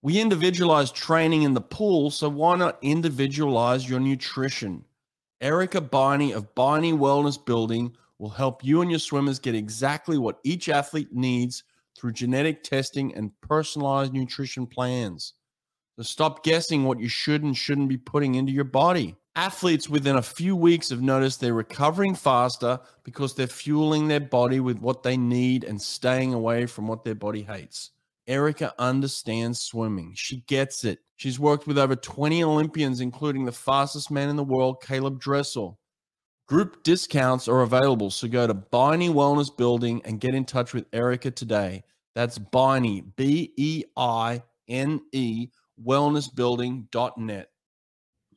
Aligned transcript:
We 0.00 0.20
individualize 0.20 0.92
training 0.92 1.42
in 1.42 1.54
the 1.54 1.60
pool, 1.60 2.12
so 2.12 2.28
why 2.28 2.56
not 2.56 2.78
individualize 2.82 3.88
your 3.88 3.98
nutrition? 3.98 4.84
Erica 5.40 5.80
Beine 5.80 6.32
of 6.32 6.54
Beine 6.54 6.96
Wellness 6.96 7.44
Building 7.44 7.96
will 8.18 8.28
help 8.28 8.64
you 8.64 8.80
and 8.80 8.90
your 8.92 9.00
swimmers 9.00 9.40
get 9.40 9.56
exactly 9.56 10.16
what 10.16 10.38
each 10.44 10.68
athlete 10.68 11.12
needs 11.12 11.64
through 11.96 12.12
genetic 12.12 12.62
testing 12.62 13.12
and 13.16 13.32
personalized 13.40 14.12
nutrition 14.12 14.68
plans. 14.68 15.34
So 15.96 16.04
stop 16.04 16.44
guessing 16.44 16.84
what 16.84 17.00
you 17.00 17.08
should 17.08 17.42
and 17.42 17.56
shouldn't 17.56 17.88
be 17.88 17.96
putting 17.96 18.36
into 18.36 18.52
your 18.52 18.62
body. 18.62 19.16
Athletes 19.34 19.88
within 19.88 20.14
a 20.14 20.22
few 20.22 20.54
weeks 20.54 20.90
have 20.90 21.02
noticed 21.02 21.40
they're 21.40 21.54
recovering 21.54 22.14
faster 22.14 22.78
because 23.02 23.34
they're 23.34 23.48
fueling 23.48 24.06
their 24.06 24.20
body 24.20 24.60
with 24.60 24.78
what 24.78 25.02
they 25.02 25.16
need 25.16 25.64
and 25.64 25.82
staying 25.82 26.34
away 26.34 26.66
from 26.66 26.86
what 26.86 27.02
their 27.02 27.16
body 27.16 27.42
hates. 27.42 27.90
Erica 28.28 28.74
understands 28.78 29.60
swimming. 29.60 30.12
She 30.14 30.42
gets 30.46 30.84
it. 30.84 31.00
She's 31.16 31.40
worked 31.40 31.66
with 31.66 31.78
over 31.78 31.96
20 31.96 32.44
Olympians, 32.44 33.00
including 33.00 33.44
the 33.44 33.52
fastest 33.52 34.10
man 34.10 34.28
in 34.28 34.36
the 34.36 34.44
world, 34.44 34.82
Caeleb 34.82 35.18
Dressel. 35.18 35.80
Group 36.46 36.82
discounts 36.82 37.48
are 37.48 37.62
available, 37.62 38.10
so 38.10 38.28
go 38.28 38.46
to 38.46 38.54
Beine 38.54 39.12
Wellness 39.12 39.54
Building 39.54 40.00
and 40.04 40.20
get 40.20 40.34
in 40.34 40.44
touch 40.44 40.72
with 40.72 40.86
Erica 40.92 41.30
today. 41.30 41.82
That's 42.14 42.38
Beine, 42.38 43.04
B 43.16 43.52
E 43.56 43.84
I 43.96 44.42
N 44.68 45.00
E, 45.12 45.48
wellnessbuilding.net. 45.84 47.50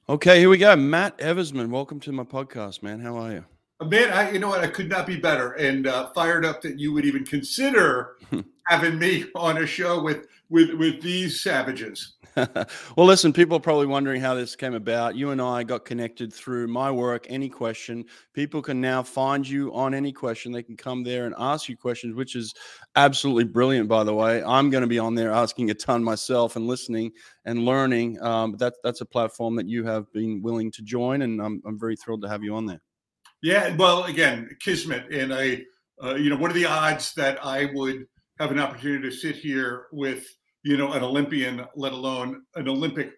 Okay, 0.09 0.39
here 0.39 0.50
we 0.50 0.58
go. 0.58 0.76
Matt 0.76 1.17
Eversman, 1.20 1.70
welcome 1.70 2.00
to 2.02 2.12
my 2.12 2.23
podcast, 2.23 2.84
man. 2.84 3.00
How 3.00 3.16
are 3.17 3.31
you? 3.31 3.45
Man, 3.85 4.12
I, 4.13 4.31
you 4.31 4.40
know 4.40 4.49
what? 4.49 4.62
I 4.62 4.67
could 4.67 4.90
not 4.90 5.08
be 5.08 5.17
better 5.17 5.53
and 5.53 5.88
uh, 5.88 6.08
fired 6.13 6.45
up 6.45 6.62
that 6.62 6.80
you 6.80 6.94
would 6.94 7.05
even 7.05 7.26
consider 7.26 8.17
having 8.67 8.99
me 8.99 9.26
on 9.34 9.58
a 9.58 9.66
show 9.66 10.02
with 10.02 10.27
with 10.49 10.73
with 10.76 11.02
these 11.02 11.41
savages. 11.41 12.13
well, 12.36 12.67
listen, 13.08 13.33
people 13.33 13.58
are 13.58 13.61
probably 13.61 13.88
wondering 13.88 14.22
how 14.22 14.33
this 14.33 14.56
came 14.56 14.73
about. 14.73 15.16
You 15.16 15.31
and 15.31 15.41
I 15.41 15.64
got 15.64 15.83
connected 15.83 16.31
through 16.31 16.67
my 16.67 16.89
work, 16.89 17.25
Any 17.30 17.50
Question. 17.50 18.06
People 18.33 18.61
can 18.61 18.80
now 18.80 19.03
find 19.03 19.47
you 19.47 19.73
on 19.73 19.94
Any 19.94 20.13
Question. 20.13 20.52
They 20.52 20.63
can 20.63 20.78
come 20.78 21.03
there 21.03 21.25
and 21.25 21.36
ask 21.38 21.67
you 21.67 21.75
questions, 21.75 22.16
which 22.16 22.36
is 22.36 22.53
absolutely 22.95 23.45
brilliant, 23.45 23.89
by 23.89 24.03
the 24.03 24.13
way. 24.13 24.41
I'm 24.44 24.69
going 24.69 24.81
to 24.81 24.88
be 24.88 25.00
on 25.00 25.13
there 25.13 25.31
asking 25.31 25.72
a 25.72 25.73
ton 25.73 26.03
myself 26.03 26.56
and 26.56 26.67
listening 26.67 27.11
and 27.44 27.66
learning. 27.66 28.22
Um, 28.22 28.56
that, 28.58 28.75
that's 28.84 29.02
a 29.02 29.06
platform 29.06 29.56
that 29.58 29.67
you 29.67 29.84
have 29.84 30.11
been 30.13 30.41
willing 30.41 30.72
to 30.72 30.81
join, 30.84 31.23
and 31.23 31.41
I'm, 31.41 31.61
I'm 31.66 31.78
very 31.78 31.97
thrilled 31.97 32.22
to 32.22 32.30
have 32.30 32.44
you 32.44 32.56
on 32.56 32.66
there. 32.66 32.81
Yeah, 33.42 33.75
well, 33.75 34.03
again, 34.03 34.50
kismet. 34.59 35.11
And 35.11 35.34
I, 35.34 35.64
uh, 36.03 36.16
you 36.16 36.30
know, 36.30 36.38
what 36.38 36.52
are 36.52 36.56
the 36.56 36.66
odds 36.66 37.14
that 37.16 37.44
I 37.44 37.70
would 37.73 38.06
have 38.39 38.52
an 38.52 38.59
opportunity 38.59 39.09
to 39.09 39.16
sit 39.16 39.36
here 39.36 39.86
with 39.92 40.25
you 40.64 40.78
know 40.78 40.94
an 40.94 41.03
Olympian, 41.03 41.66
let 41.75 41.94
alone 41.94 42.44
an 42.56 42.67
Olympic 42.67 43.12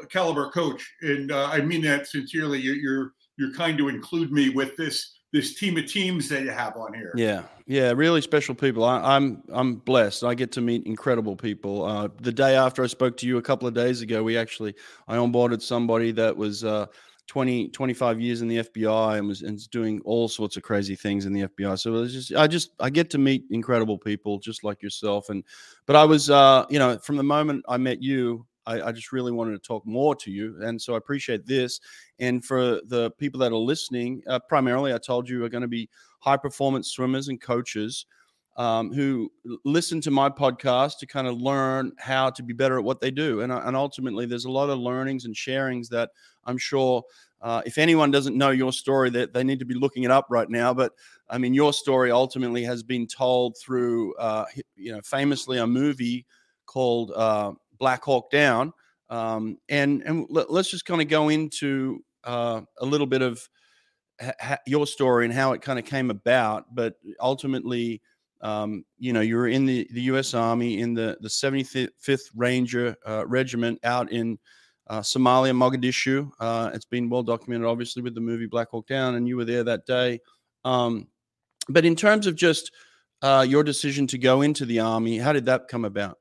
uh, 0.00 0.06
caliber 0.06 0.50
coach. 0.50 0.90
And 1.02 1.32
uh, 1.32 1.48
I 1.50 1.60
mean 1.60 1.82
that 1.82 2.06
sincerely. 2.06 2.60
You're, 2.60 2.76
you're 2.76 3.12
you're 3.36 3.52
kind 3.54 3.78
to 3.78 3.88
include 3.88 4.32
me 4.32 4.50
with 4.50 4.76
this 4.76 5.14
this 5.32 5.58
team 5.58 5.76
of 5.76 5.86
teams 5.86 6.28
that 6.30 6.42
you 6.42 6.50
have 6.50 6.76
on 6.76 6.94
here. 6.94 7.12
Yeah, 7.14 7.42
yeah, 7.66 7.92
really 7.92 8.22
special 8.22 8.54
people. 8.54 8.84
I, 8.84 8.96
am 8.96 9.04
I'm, 9.04 9.42
I'm 9.52 9.74
blessed. 9.76 10.24
I 10.24 10.34
get 10.34 10.52
to 10.52 10.62
meet 10.62 10.86
incredible 10.86 11.36
people. 11.36 11.84
Uh, 11.84 12.08
the 12.22 12.32
day 12.32 12.56
after 12.56 12.82
I 12.82 12.86
spoke 12.86 13.16
to 13.18 13.26
you 13.26 13.36
a 13.36 13.42
couple 13.42 13.68
of 13.68 13.74
days 13.74 14.00
ago, 14.00 14.22
we 14.22 14.38
actually 14.38 14.74
I 15.06 15.16
onboarded 15.16 15.62
somebody 15.62 16.12
that 16.12 16.36
was. 16.36 16.64
Uh, 16.64 16.86
20 17.28 17.68
25 17.68 18.20
years 18.20 18.40
in 18.40 18.48
the 18.48 18.58
FBI 18.58 19.18
and 19.18 19.28
was 19.28 19.42
and 19.42 19.70
doing 19.70 20.00
all 20.04 20.28
sorts 20.28 20.56
of 20.56 20.62
crazy 20.62 20.96
things 20.96 21.26
in 21.26 21.32
the 21.32 21.42
FBI. 21.42 21.78
So 21.78 22.06
just 22.06 22.34
I 22.34 22.46
just 22.46 22.70
I 22.80 22.90
get 22.90 23.10
to 23.10 23.18
meet 23.18 23.44
incredible 23.50 23.98
people 23.98 24.38
just 24.38 24.64
like 24.64 24.82
yourself 24.82 25.28
and 25.28 25.44
but 25.86 25.94
I 25.94 26.04
was 26.04 26.30
uh 26.30 26.64
you 26.70 26.78
know 26.78 26.98
from 26.98 27.16
the 27.16 27.22
moment 27.22 27.64
I 27.68 27.76
met 27.76 28.02
you 28.02 28.46
I, 28.66 28.88
I 28.88 28.92
just 28.92 29.12
really 29.12 29.30
wanted 29.30 29.52
to 29.52 29.58
talk 29.66 29.86
more 29.86 30.16
to 30.16 30.30
you 30.30 30.56
and 30.62 30.80
so 30.80 30.94
I 30.94 30.96
appreciate 30.96 31.46
this 31.46 31.80
and 32.18 32.42
for 32.42 32.80
the 32.86 33.10
people 33.18 33.38
that 33.40 33.52
are 33.52 33.56
listening 33.56 34.22
uh, 34.26 34.38
primarily 34.38 34.94
I 34.94 34.98
told 34.98 35.28
you 35.28 35.44
are 35.44 35.50
going 35.50 35.62
to 35.62 35.68
be 35.68 35.88
high 36.20 36.38
performance 36.38 36.88
swimmers 36.88 37.28
and 37.28 37.40
coaches 37.40 38.06
um, 38.58 38.92
who 38.92 39.30
listen 39.64 40.00
to 40.00 40.10
my 40.10 40.28
podcast 40.28 40.98
to 40.98 41.06
kind 41.06 41.28
of 41.28 41.40
learn 41.40 41.92
how 41.96 42.28
to 42.28 42.42
be 42.42 42.52
better 42.52 42.76
at 42.76 42.84
what 42.84 43.00
they 43.00 43.12
do. 43.12 43.40
And, 43.42 43.52
uh, 43.52 43.62
and 43.64 43.76
ultimately, 43.76 44.26
there's 44.26 44.46
a 44.46 44.50
lot 44.50 44.68
of 44.68 44.80
learnings 44.80 45.26
and 45.26 45.34
sharings 45.34 45.88
that 45.90 46.10
I'm 46.48 46.58
sure 46.58 47.04
uh, 47.40 47.62
if 47.64 47.78
anyone 47.78 48.10
doesn't 48.10 48.36
know 48.36 48.50
your 48.50 48.72
story, 48.72 49.10
that 49.10 49.32
they, 49.32 49.40
they, 49.40 49.44
need 49.44 49.60
to 49.60 49.64
be 49.64 49.74
looking 49.74 50.02
it 50.02 50.10
up 50.10 50.26
right 50.28 50.48
now. 50.48 50.74
But 50.74 50.92
I 51.30 51.38
mean, 51.38 51.54
your 51.54 51.72
story 51.72 52.10
ultimately 52.10 52.64
has 52.64 52.82
been 52.82 53.06
told 53.06 53.56
through, 53.58 54.16
uh, 54.16 54.46
you 54.74 54.92
know, 54.92 55.00
famously 55.02 55.58
a 55.58 55.66
movie 55.66 56.26
called 56.66 57.12
uh, 57.14 57.52
Black 57.78 58.02
Hawk 58.02 58.30
Down. 58.30 58.72
Um, 59.10 59.58
and 59.68 60.02
and 60.02 60.26
let, 60.28 60.50
us 60.50 60.68
just 60.68 60.84
kind 60.84 61.00
of 61.00 61.08
go 61.08 61.28
into 61.28 62.04
uh, 62.24 62.60
a 62.78 62.84
little 62.84 63.06
bit 63.06 63.22
of 63.22 63.48
ha- 64.20 64.58
your 64.66 64.86
story 64.86 65.24
and 65.24 65.32
how 65.32 65.52
it 65.52 65.62
kind 65.62 65.78
of 65.78 65.84
came 65.84 66.10
about. 66.10 66.74
But 66.74 66.94
ultimately, 67.20 68.02
um, 68.40 68.84
you 68.98 69.12
know, 69.12 69.20
you 69.20 69.36
were 69.36 69.48
in 69.48 69.64
the, 69.64 69.88
the 69.92 70.02
U.S. 70.02 70.34
Army 70.34 70.80
in 70.80 70.92
the, 70.94 71.16
the 71.20 71.28
75th 71.28 72.30
Ranger 72.36 72.96
uh, 73.06 73.24
Regiment 73.26 73.78
out 73.82 74.12
in 74.12 74.38
uh, 74.88 75.00
Somalia, 75.00 75.52
Mogadishu. 75.52 76.30
Uh, 76.40 76.70
it's 76.74 76.84
been 76.84 77.08
well 77.08 77.22
documented, 77.22 77.66
obviously, 77.66 78.02
with 78.02 78.14
the 78.14 78.20
movie 78.20 78.46
Black 78.46 78.68
Hawk 78.70 78.86
Down, 78.86 79.14
and 79.14 79.28
you 79.28 79.36
were 79.36 79.44
there 79.44 79.64
that 79.64 79.86
day. 79.86 80.20
Um, 80.64 81.08
but 81.68 81.84
in 81.84 81.96
terms 81.96 82.26
of 82.26 82.34
just 82.36 82.72
uh, 83.22 83.44
your 83.48 83.62
decision 83.62 84.06
to 84.08 84.18
go 84.18 84.42
into 84.42 84.64
the 84.64 84.80
Army, 84.80 85.18
how 85.18 85.32
did 85.32 85.44
that 85.46 85.68
come 85.68 85.84
about? 85.84 86.18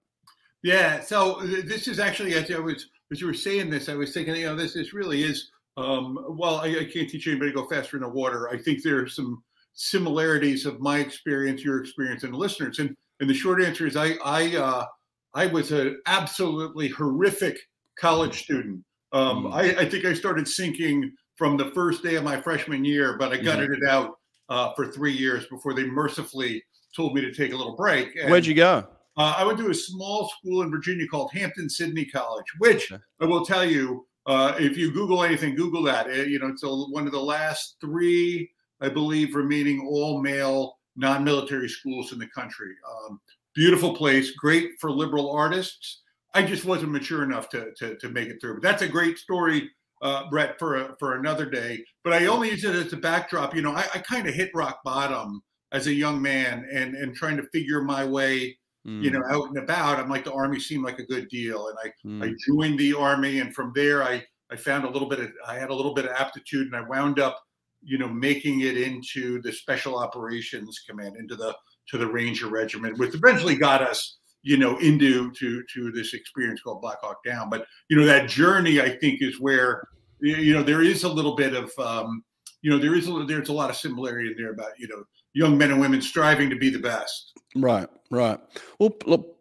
Yeah, 0.64 1.02
so 1.02 1.42
uh, 1.42 1.62
this 1.66 1.88
is 1.88 2.00
actually, 2.00 2.34
as 2.34 2.52
I 2.52 2.60
was, 2.60 2.88
as 3.12 3.22
you 3.22 3.28
were 3.28 3.34
saying 3.34 3.70
this, 3.70 3.90
I 3.90 3.96
was 3.96 4.14
thinking, 4.14 4.36
you 4.36 4.48
know, 4.48 4.56
this, 4.56 4.74
this 4.74 4.94
really 4.94 5.24
is, 5.24 5.50
um, 5.78 6.18
well, 6.30 6.56
I, 6.58 6.68
I 6.68 6.90
can't 6.92 7.10
teach 7.10 7.28
anybody 7.28 7.52
to 7.52 7.56
go 7.56 7.68
faster 7.68 7.98
in 7.98 8.04
the 8.04 8.10
water. 8.10 8.50
I 8.50 8.58
think 8.58 8.84
there 8.84 9.02
are 9.02 9.08
some 9.08 9.44
similarities 9.74 10.66
of 10.66 10.80
my 10.80 11.00
experience, 11.00 11.64
your 11.64 11.80
experience, 11.80 12.24
and 12.24 12.34
the 12.34 12.38
listeners. 12.38 12.80
And 12.80 12.96
and 13.20 13.30
the 13.30 13.34
short 13.34 13.64
answer 13.64 13.88
is 13.88 13.96
I 13.96 14.16
I 14.24 14.56
uh, 14.56 14.86
I 15.34 15.48
was 15.48 15.72
an 15.72 16.02
absolutely 16.06 16.90
horrific 16.90 17.58
college 18.00 18.44
student. 18.44 18.84
Um, 19.14 19.46
mm. 19.46 19.54
I, 19.54 19.82
I, 19.82 19.90
think 19.90 20.06
I 20.06 20.14
started 20.14 20.48
sinking 20.48 21.12
from 21.36 21.58
the 21.58 21.72
first 21.72 22.04
day 22.04 22.16
of 22.16 22.24
my 22.24 22.40
freshman 22.40 22.84
year, 22.84 23.18
but 23.18 23.32
I 23.32 23.38
gutted 23.38 23.70
mm-hmm. 23.70 23.84
it 23.84 23.90
out 23.90 24.18
uh, 24.50 24.74
for 24.74 24.88
three 24.88 25.14
years 25.14 25.46
before 25.48 25.74
they 25.74 25.86
mercifully 25.86 26.64
told 26.96 27.14
me 27.14 27.22
to 27.22 27.34
take 27.34 27.54
a 27.54 27.56
little 27.56 27.76
break. 27.76 28.16
And, 28.16 28.30
Where'd 28.30 28.46
you 28.46 28.54
go? 28.54 28.88
Uh, 29.16 29.36
I 29.38 29.46
went 29.46 29.58
to 29.60 29.70
a 29.70 29.74
small 29.74 30.30
school 30.30 30.62
in 30.62 30.70
Virginia 30.70 31.08
called 31.08 31.32
Hampden-Sydney 31.34 32.06
College, 32.06 32.46
which 32.60 32.92
okay. 32.92 33.02
I 33.22 33.26
will 33.26 33.46
tell 33.46 33.66
you, 33.66 34.06
uh, 34.26 34.56
if 34.60 34.78
you 34.78 34.92
Google 34.92 35.24
anything, 35.24 35.56
Google 35.56 35.84
that. 35.84 36.10
It, 36.10 36.28
you 36.28 36.40
know, 36.40 36.48
it's 36.48 36.64
a, 36.64 36.70
one 36.70 37.06
of 37.06 37.14
the 37.14 37.20
last 37.20 37.78
three 37.82 38.50
I 38.82 38.90
believe, 38.90 39.36
remaining 39.36 39.88
all 39.88 40.22
male 40.22 40.78
non 40.96 41.24
military 41.24 41.70
schools 41.70 42.12
in 42.12 42.20
the 42.20 42.28
country. 42.28 42.74
Um, 42.90 43.20
beautiful 43.56 43.96
place, 43.96 44.32
great 44.32 44.72
for 44.80 44.92
liberal 44.92 45.32
artists. 45.32 46.02
I 46.34 46.44
just 46.44 46.66
wasn't 46.66 46.92
mature 46.92 47.24
enough 47.24 47.50
to, 47.50 47.72
to, 47.78 47.98
to 47.98 48.10
make 48.10 48.28
it 48.30 48.38
through. 48.42 48.56
But 48.56 48.64
that's 48.64 48.82
a 48.82 48.88
great 48.88 49.18
story, 49.18 49.70
uh, 50.02 50.30
Brett, 50.30 50.60
for, 50.60 50.76
a, 50.76 50.96
for 51.00 51.16
another 51.16 51.50
day. 51.50 51.84
But 52.04 52.14
I 52.14 52.28
only 52.28 52.52
use 52.52 52.64
it 52.64 52.76
as 52.76 52.94
a 52.94 52.98
backdrop. 52.98 53.56
You 53.56 53.62
know, 53.62 53.72
I, 53.72 53.86
I 53.94 54.00
kind 54.00 54.28
of 54.28 54.34
hit 54.34 54.52
rock 54.54 54.80
bottom 54.84 55.42
as 55.72 55.88
a 55.88 55.94
young 55.94 56.22
man 56.22 56.68
and, 56.72 56.96
and 56.96 57.16
trying 57.16 57.38
to 57.38 57.48
figure 57.54 57.82
my 57.82 58.06
way 58.06 58.58
mm. 58.86 59.04
you 59.04 59.12
know, 59.12 59.20
hmm. 59.20 59.34
out 59.34 59.48
and 59.50 59.58
about. 59.58 60.00
I'm 60.00 60.10
like, 60.10 60.24
the 60.24 60.34
army 60.34 60.60
seemed 60.60 60.86
like 60.86 61.00
a 61.00 61.06
good 61.06 61.28
deal. 61.30 61.68
And 61.68 61.78
I, 61.84 62.08
mm. 62.08 62.24
I 62.24 62.36
joined 62.48 62.80
the 62.80 62.94
army. 62.94 63.40
And 63.40 63.54
from 63.54 63.72
there, 63.76 64.04
I, 64.04 64.24
I 64.52 64.56
found 64.56 64.86
a 64.86 64.90
little 64.90 65.10
bit 65.10 65.20
of, 65.20 65.32
I 65.46 65.56
had 65.56 65.70
a 65.70 65.76
little 65.76 65.94
bit 65.94 66.06
of 66.06 66.12
aptitude 66.12 66.68
and 66.68 66.76
I 66.76 66.82
wound 66.82 67.20
up 67.20 67.42
you 67.84 67.98
know, 67.98 68.08
making 68.08 68.62
it 68.62 68.78
into 68.78 69.42
the 69.42 69.52
Special 69.52 69.98
Operations 69.98 70.82
Command, 70.88 71.16
into 71.18 71.36
the 71.36 71.56
to 71.90 71.98
the 71.98 72.08
Ranger 72.08 72.48
Regiment, 72.48 72.98
which 72.98 73.16
eventually 73.16 73.56
got 73.56 73.82
us, 73.82 74.18
you 74.44 74.58
know, 74.58 74.78
into 74.78 75.32
to 75.32 75.64
to 75.74 75.92
this 75.92 76.14
experience 76.14 76.62
called 76.62 76.82
Black 76.82 77.00
Hawk 77.02 77.24
Down. 77.26 77.50
But 77.50 77.66
you 77.90 77.98
know, 77.98 78.06
that 78.06 78.30
journey, 78.30 78.80
I 78.82 78.90
think, 78.90 79.22
is 79.22 79.40
where 79.40 79.88
you 80.20 80.54
know 80.54 80.64
there 80.64 80.82
is 80.82 81.04
a 81.04 81.10
little 81.10 81.36
bit 81.36 81.54
of 81.54 81.72
um, 81.80 82.24
you 82.62 82.72
know 82.72 82.78
there 82.78 82.96
is 82.96 83.08
a, 83.08 83.26
there's 83.26 83.50
a 83.50 83.54
lot 83.54 83.70
of 83.70 83.76
similarity 83.76 84.32
in 84.32 84.38
there 84.38 84.52
about 84.52 84.72
you 84.78 84.88
know 84.88 85.04
young 85.34 85.58
men 85.58 85.72
and 85.72 85.80
women 85.80 86.02
striving 86.02 86.50
to 86.50 86.56
be 86.56 86.70
the 86.70 86.80
best. 86.80 87.34
Right, 87.56 87.88
right. 88.12 88.40
Well, 88.80 88.90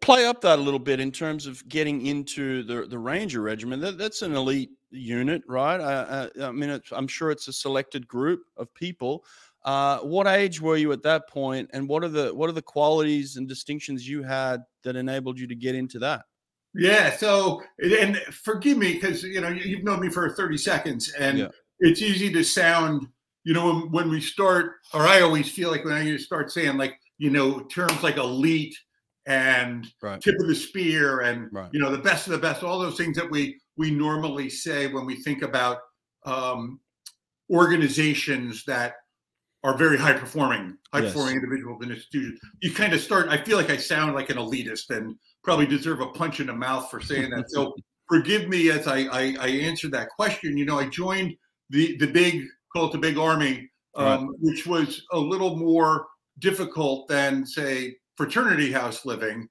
play 0.01 0.27
up 0.27 0.41
that 0.43 0.59
a 0.59 0.63
little 0.63 0.79
bit 0.79 1.01
in 1.01 1.11
terms 1.11 1.47
of 1.47 1.67
getting 1.69 2.07
into 2.07 2.63
the 2.65 2.87
the 2.87 2.99
Ranger 2.99 3.43
Regiment. 3.43 3.83
That, 3.83 3.99
that's 3.99 4.23
an 4.23 4.35
elite 4.35 4.71
unit, 4.91 5.43
right? 5.49 5.81
Uh, 5.81 6.29
uh, 6.39 6.47
I 6.47 6.53
mean, 6.53 6.81
I'm 6.93 7.09
sure 7.09 7.31
it's 7.31 7.49
a 7.49 7.53
selected 7.53 8.07
group 8.07 8.43
of 8.57 8.73
people. 8.75 9.25
Uh, 9.67 9.99
what 9.99 10.29
age 10.29 10.61
were 10.61 10.77
you 10.77 10.93
at 10.93 11.03
that 11.03 11.29
point, 11.29 11.69
and 11.73 11.89
what 11.89 12.05
are 12.05 12.09
the 12.09 12.33
what 12.33 12.49
are 12.49 12.53
the 12.53 12.63
qualities 12.63 13.37
and 13.37 13.49
distinctions 13.49 14.09
you 14.09 14.23
had 14.23 14.63
that 14.85 14.95
enabled 14.95 15.39
you 15.39 15.47
to 15.49 15.57
get 15.57 15.75
into 15.75 15.99
that? 15.99 16.23
Yeah. 16.73 17.17
So, 17.17 17.63
and 17.83 18.17
forgive 18.31 18.79
me 18.79 18.95
because 18.95 19.25
you 19.25 19.41
know 19.41 19.49
you've 19.49 19.83
known 19.83 20.01
me 20.01 20.09
for 20.09 20.31
30 20.31 20.57
seconds, 20.57 21.13
and 21.19 21.39
yeah. 21.39 21.49
it's 21.81 22.01
easy 22.01 22.33
to 22.33 22.45
sound, 22.45 23.09
you 23.43 23.55
know, 23.55 23.67
when, 23.67 23.91
when 23.91 24.11
we 24.11 24.21
start, 24.21 24.75
or 24.95 25.03
I 25.03 25.23
always 25.23 25.51
feel 25.51 25.73
like 25.73 25.85
when 25.85 25.95
I 25.95 26.17
start 26.17 26.53
saying 26.53 26.77
like, 26.77 26.95
you 27.19 27.31
know, 27.31 27.61
terms 27.63 28.05
like 28.05 28.19
elite 28.19 28.77
and 29.27 29.85
Right. 30.01 30.21
tip 30.21 30.37
of 30.39 30.47
the 30.47 30.55
spear 30.55 31.23
and 31.23 31.49
Right. 31.53 31.69
you 31.73 31.81
know 31.81 31.91
the 31.91 31.99
best 31.99 32.29
of 32.29 32.33
the 32.33 32.39
best 32.39 32.63
all 32.63 32.79
those 32.79 32.97
things 32.97 33.17
that 33.17 33.29
we 33.29 33.59
we 33.77 33.91
normally 33.91 34.49
say 34.49 34.87
when 34.87 35.05
we 35.05 35.17
think 35.17 35.43
about 35.43 35.79
um, 36.25 36.79
organizations 37.51 38.63
that 38.67 38.95
are 39.67 39.77
very 39.77 39.99
high 39.99 40.13
performing 40.13 40.77
high 40.93 41.01
Yes. 41.03 41.13
performing 41.13 41.35
individuals 41.37 41.79
and 41.83 41.91
institutions 41.91 42.39
you 42.63 42.73
kind 42.73 42.93
of 42.93 43.01
start 43.01 43.29
i 43.29 43.37
feel 43.37 43.57
like 43.59 43.69
i 43.71 43.77
sound 43.77 44.15
like 44.15 44.31
an 44.31 44.37
elitist 44.39 44.91
and 44.97 45.17
probably 45.43 45.67
deserve 45.67 46.01
a 46.01 46.07
punch 46.21 46.41
in 46.41 46.47
the 46.49 46.53
mouth 46.53 46.91
for 46.91 47.01
saying 47.01 47.31
that. 47.31 47.51
So 47.51 47.75
forgive 48.09 48.49
me 48.49 48.71
as 48.71 48.87
I, 48.87 48.99
I 49.21 49.23
i 49.41 49.49
answered 49.49 49.93
that 49.93 50.09
question. 50.11 50.57
You 50.57 50.65
know 50.65 50.79
i 50.79 50.87
joined 50.89 51.35
the 51.71 51.97
the 51.99 52.07
big 52.07 52.45
call 52.73 52.87
it 52.87 52.93
the 52.93 52.99
big 52.99 53.19
army 53.19 53.69
um, 53.97 54.35
which 54.41 54.67
was 54.67 55.03
a 55.13 55.19
little 55.19 55.57
more 55.57 56.07
difficult 56.39 57.09
than 57.09 57.47
say 57.47 57.97
fraternity 58.17 58.71
house 58.71 59.05
living 59.07 59.49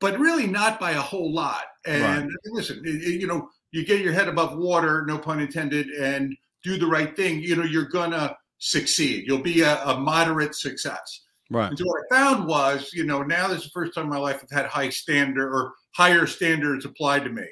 but 0.00 0.18
really 0.18 0.46
not 0.46 0.78
by 0.80 0.92
a 0.92 1.00
whole 1.00 1.32
lot. 1.32 1.64
And 1.86 2.02
Right. 2.02 2.28
listen 2.52 2.82
you 2.84 3.26
know 3.26 3.48
you 3.72 3.84
get 3.84 4.00
your 4.00 4.12
head 4.12 4.28
above 4.28 4.56
water 4.58 5.04
no 5.06 5.16
pun 5.18 5.40
intended 5.40 5.86
and 5.90 6.36
do 6.64 6.76
the 6.78 6.86
right 6.86 7.14
thing. 7.16 7.40
You 7.40 7.56
know 7.56 7.64
you're 7.64 7.88
gonna 7.88 8.36
succeed 8.58 9.24
you'll 9.26 9.38
be 9.42 9.60
a, 9.62 9.82
a 9.84 9.98
moderate 9.98 10.54
success 10.54 11.22
Right. 11.50 11.70
and 11.70 11.78
so 11.78 11.86
what 11.86 12.02
I 12.10 12.14
found 12.14 12.46
was, 12.46 12.90
you 12.92 13.04
know, 13.04 13.22
now 13.22 13.48
this 13.48 13.58
is 13.60 13.64
the 13.64 13.70
first 13.70 13.94
time 13.94 14.04
in 14.04 14.10
my 14.10 14.18
life 14.18 14.40
I've 14.42 14.50
had 14.50 14.66
high 14.66 14.90
standard 14.90 15.50
or 15.50 15.72
higher 15.92 16.26
standards 16.26 16.84
applied 16.84 17.24
to 17.24 17.30
me. 17.30 17.46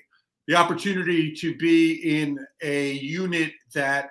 The 0.49 0.55
opportunity 0.55 1.33
to 1.37 1.57
be 1.57 2.21
in 2.21 2.39
a 2.63 2.93
unit 2.93 3.53
that 3.75 4.11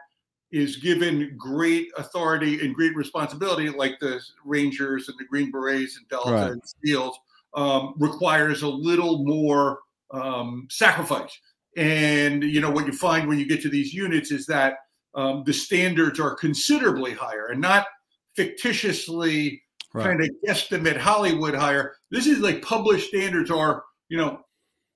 is 0.52 0.78
given 0.78 1.36
great 1.38 1.90
authority 1.98 2.66
and 2.66 2.74
great 2.74 2.96
responsibility, 2.96 3.70
like 3.70 4.00
the 4.00 4.20
Rangers 4.44 5.08
and 5.08 5.18
the 5.20 5.26
Green 5.26 5.52
Berets 5.52 5.98
and 5.98 6.08
Delta 6.10 6.32
Right. 6.32 6.52
and 6.52 6.62
SEALs, 6.84 7.18
um, 7.54 7.94
requires 7.98 8.64
a 8.64 8.68
little 8.68 9.24
more 9.24 9.80
um, 10.12 10.68
sacrifice. 10.72 11.38
And 11.78 12.44
you 12.44 12.60
know 12.60 12.72
what 12.72 12.88
you 12.88 12.94
find 12.94 13.28
when 13.28 13.38
you 13.38 13.46
get 13.48 13.62
to 13.62 13.70
these 13.70 13.94
units 13.94 14.32
is 14.32 14.48
that 14.48 14.78
um, 15.16 15.44
the 15.46 15.54
standards 15.54 16.20
are 16.20 16.36
considerably 16.36 17.14
higher 17.14 17.48
and 17.48 17.62
not 17.62 17.88
fictitiously 18.36 19.62
Right. 19.94 20.04
kind 20.08 20.22
of 20.22 20.30
guesstimate 20.46 20.98
Hollywood 20.98 21.56
higher. 21.56 21.96
This 22.12 22.28
is 22.28 22.40
like 22.40 22.62
published 22.62 23.08
standards 23.08 23.50
are, 23.50 23.82
you 24.10 24.18
know, 24.18 24.42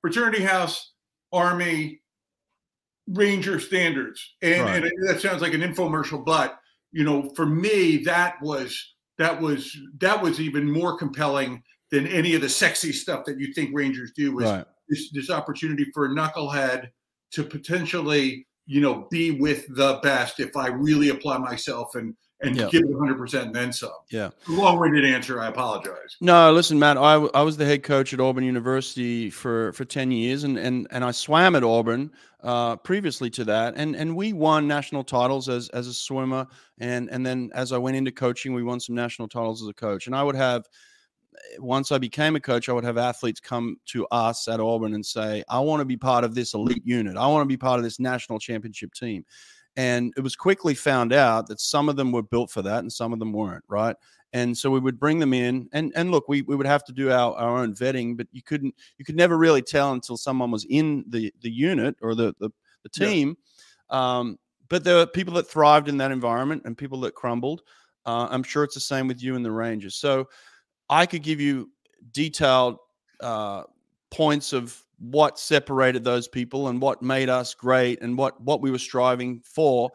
fraternity 0.02 0.44
house, 0.44 0.92
army, 1.32 2.02
ranger 3.08 3.62
standards. 3.62 4.36
And, 4.42 4.62
Right. 4.66 4.84
and 4.84 5.08
that 5.08 5.22
sounds 5.22 5.42
like 5.42 5.54
an 5.54 5.62
infomercial, 5.62 6.26
but 6.26 6.60
you 6.92 7.06
know, 7.06 7.32
for 7.36 7.46
me, 7.46 7.98
that 8.04 8.42
was 8.42 8.78
that 9.18 9.40
was 9.40 9.74
that 10.00 10.22
was 10.22 10.42
even 10.42 10.70
more 10.70 10.98
compelling 10.98 11.64
than 11.92 12.06
any 12.08 12.36
of 12.36 12.42
the 12.42 12.50
sexy 12.50 12.92
stuff 12.92 13.24
that 13.26 13.40
you 13.40 13.54
think 13.54 13.70
rangers 13.74 14.12
do 14.18 14.34
was 14.36 14.50
Right. 14.50 14.66
this, 14.90 15.12
this 15.12 15.30
opportunity 15.30 15.86
for 15.94 16.08
a 16.08 16.10
knucklehead 16.10 16.90
to 17.32 17.44
potentially, 17.44 18.46
you 18.72 18.82
know, 18.82 19.08
be 19.10 19.32
with 19.32 19.66
the 19.76 20.00
best 20.04 20.40
if 20.40 20.56
I 20.56 20.68
really 20.68 21.10
apply 21.10 21.40
myself 21.40 21.96
and 21.96 22.16
and 22.42 22.56
Yeah. 22.56 22.70
give 22.70 22.84
it 22.84 22.90
100% 22.96 23.42
and 23.48 23.54
then 23.54 23.74
some. 23.74 23.92
Yeah. 24.10 24.30
Long-winded 24.48 25.04
answer. 25.04 25.42
I 25.42 25.48
apologize. 25.48 26.16
No, 26.22 26.54
listen, 26.54 26.80
Matt. 26.80 26.96
I, 26.98 27.16
w- 27.16 27.32
I 27.34 27.42
was 27.42 27.58
the 27.58 27.66
head 27.66 27.84
coach 27.84 28.14
at 28.14 28.22
Auburn 28.22 28.46
University 28.46 29.30
for, 29.30 29.74
for 29.74 29.84
ten 29.84 30.10
years, 30.10 30.46
and, 30.46 30.58
and 30.58 30.88
and 30.92 31.04
I 31.04 31.12
swam 31.12 31.54
at 31.58 31.66
Auburn 31.66 32.12
uh, 32.42 32.78
previously 32.78 33.30
to 33.32 33.44
that, 33.44 33.74
and 33.76 33.94
and 33.94 34.16
we 34.16 34.32
won 34.32 34.68
national 34.70 35.04
titles 35.04 35.50
as 35.50 35.68
as 35.70 35.88
a 35.88 35.94
swimmer, 35.94 36.48
and 36.78 37.10
and 37.10 37.26
then 37.26 37.50
as 37.54 37.74
I 37.74 37.78
went 37.78 37.98
into 37.98 38.12
coaching, 38.12 38.54
we 38.54 38.64
won 38.64 38.80
some 38.80 38.96
national 38.96 39.28
titles 39.28 39.62
as 39.62 39.68
a 39.68 39.74
coach, 39.74 40.06
and 40.08 40.16
I 40.16 40.24
would 40.24 40.36
have. 40.36 40.64
Once 41.60 41.92
I 41.92 41.98
became 41.98 42.36
a 42.36 42.40
coach, 42.40 42.70
I 42.70 42.74
would 42.74 42.84
have 42.84 42.98
athletes 42.98 43.40
come 43.40 43.78
to 43.88 44.08
us 44.08 44.48
at 44.48 44.60
Auburn 44.60 44.94
and 44.94 45.06
say, 45.06 45.44
"I 45.48 45.60
want 45.60 45.82
to 45.82 45.86
be 45.86 45.98
part 45.98 46.24
of 46.24 46.36
this 46.36 46.54
elite 46.54 46.86
unit. 46.86 47.18
I 47.18 47.28
want 47.28 47.44
to 47.44 47.48
be 47.48 47.58
part 47.58 47.80
of 47.80 47.84
this 47.84 48.00
national 48.00 48.40
championship 48.40 48.94
team." 48.94 49.26
And 49.76 50.14
it 50.18 50.22
was 50.22 50.36
quickly 50.36 50.74
found 50.76 51.14
out 51.14 51.48
that 51.48 51.60
some 51.62 51.88
of 51.90 51.96
them 51.96 52.12
were 52.12 52.24
built 52.24 52.52
for 52.52 52.62
that 52.64 52.80
and 52.80 52.92
some 52.92 53.14
of 53.14 53.20
them 53.20 53.32
weren't, 53.32 53.64
right? 53.68 53.96
and 54.34 54.58
so 54.58 54.70
we 54.70 54.80
would 54.80 55.00
bring 55.00 55.20
them 55.20 55.34
in 55.34 55.68
and 55.74 55.92
and 55.96 56.12
look 56.12 56.28
we, 56.28 56.42
we 56.44 56.56
would 56.56 56.66
have 56.66 56.84
to 56.84 56.94
do 56.94 57.12
our, 57.12 57.34
our 57.36 57.58
own 57.58 57.74
vetting 57.74 58.16
but 58.16 58.28
you 58.32 58.42
couldn't 58.42 58.74
you 58.98 59.06
could 59.06 59.16
never 59.16 59.38
really 59.38 59.62
tell 59.62 59.94
until 59.94 60.18
someone 60.18 60.52
was 60.52 60.66
in 60.70 61.04
the 61.08 61.34
the 61.42 61.50
unit 61.50 61.96
or 62.02 62.16
the 62.16 62.34
the, 62.40 62.50
the 62.84 62.90
Yeah. 62.96 63.08
team 63.08 63.38
um, 63.90 64.38
but 64.68 64.84
there 64.84 64.98
were 64.98 65.08
people 65.08 65.34
that 65.36 65.48
thrived 65.48 65.88
in 65.88 65.98
that 65.98 66.12
environment 66.12 66.62
and 66.66 66.78
people 66.78 67.00
that 67.02 67.16
crumbled 67.16 67.62
uh, 68.06 68.28
i'm 68.30 68.44
sure 68.44 68.64
it's 68.64 68.76
the 68.76 68.80
same 68.82 69.08
with 69.08 69.22
you 69.22 69.36
and 69.36 69.44
the 69.44 69.52
rangers 69.52 69.96
so 69.96 70.28
i 70.90 71.06
could 71.06 71.24
give 71.24 71.40
you 71.42 71.70
detailed 72.12 72.78
uh, 73.22 73.64
points 74.12 74.54
of 74.54 74.82
what 75.00 75.40
separated 75.40 76.04
those 76.04 76.28
people 76.28 76.68
and 76.70 76.82
what 76.82 77.02
made 77.02 77.30
us 77.30 77.54
great 77.54 78.02
and 78.02 78.18
what 78.18 78.40
what 78.42 78.62
we 78.62 78.72
were 78.72 78.80
striving 78.80 79.42
for 79.46 79.90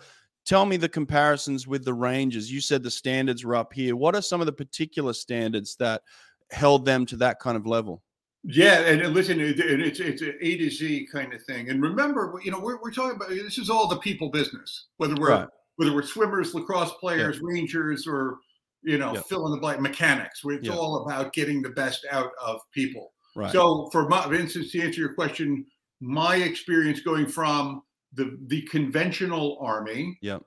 tell 0.47 0.67
me 0.67 0.77
the 0.77 0.89
comparisons 0.89 1.67
with 1.67 1.85
the 1.85 1.93
Rangers. 1.95 2.51
you 2.53 2.61
said 2.61 2.83
the 2.83 2.91
standards 2.91 3.45
were 3.45 3.57
up 3.57 3.73
here 3.73 3.97
what 3.97 4.15
are 4.15 4.23
some 4.23 4.41
of 4.41 4.47
the 4.47 4.53
particular 4.53 5.13
standards 5.13 5.77
that 5.77 6.03
held 6.51 6.85
them 6.85 7.05
to 7.07 7.17
that 7.17 7.39
kind 7.41 7.57
of 7.57 7.67
level 7.67 8.03
Yeah, 8.45 8.81
and, 8.81 9.15
listen, 9.15 9.41
it, 9.41 9.59
it- 9.59 9.81
it's 9.81 10.01
it's 10.01 10.21
an 10.23 10.35
A 10.41 10.57
to 10.59 10.69
Z 10.71 11.09
kind 11.11 11.33
of 11.33 11.43
thing. 11.45 11.71
And 11.71 11.81
remember, 11.83 12.39
you 12.45 12.51
know, 12.51 12.61
we're, 12.61 12.79
we're 12.83 12.93
talking 12.93 13.17
about 13.17 13.31
this 13.31 13.57
is 13.57 13.71
all 13.71 13.89
the 13.89 13.97
people 13.97 14.29
business. 14.31 14.89
Whether 14.99 15.15
we're 15.19 15.31
Right. 15.31 15.49
whether 15.77 15.95
we're 15.95 16.03
swimmers, 16.15 16.55
lacrosse 16.55 16.93
players, 17.01 17.41
rangers, 17.41 18.07
or 18.07 18.37
you 18.85 18.99
know, 18.99 19.15
Yeah. 19.15 19.23
fill 19.23 19.47
in 19.47 19.53
the 19.53 19.59
blank 19.61 19.81
mechanics. 19.81 20.41
It's 20.45 20.69
all 20.69 21.03
about 21.05 21.33
getting 21.33 21.63
the 21.63 21.71
best 21.71 22.05
out 22.11 22.31
of 22.43 22.61
people. 22.73 23.13
right 23.37 23.51
So, 23.53 23.89
for 23.93 24.09
my 24.09 24.23
for 24.23 24.35
instance, 24.35 24.71
to 24.73 24.81
answer 24.81 25.01
your 25.01 25.15
question, 25.15 25.67
my 26.01 26.37
experience 26.37 27.01
going 27.01 27.27
from 27.27 27.83
the 28.13 28.37
the 28.47 28.63
conventional 28.63 29.59
army 29.61 30.19
Yep. 30.23 30.43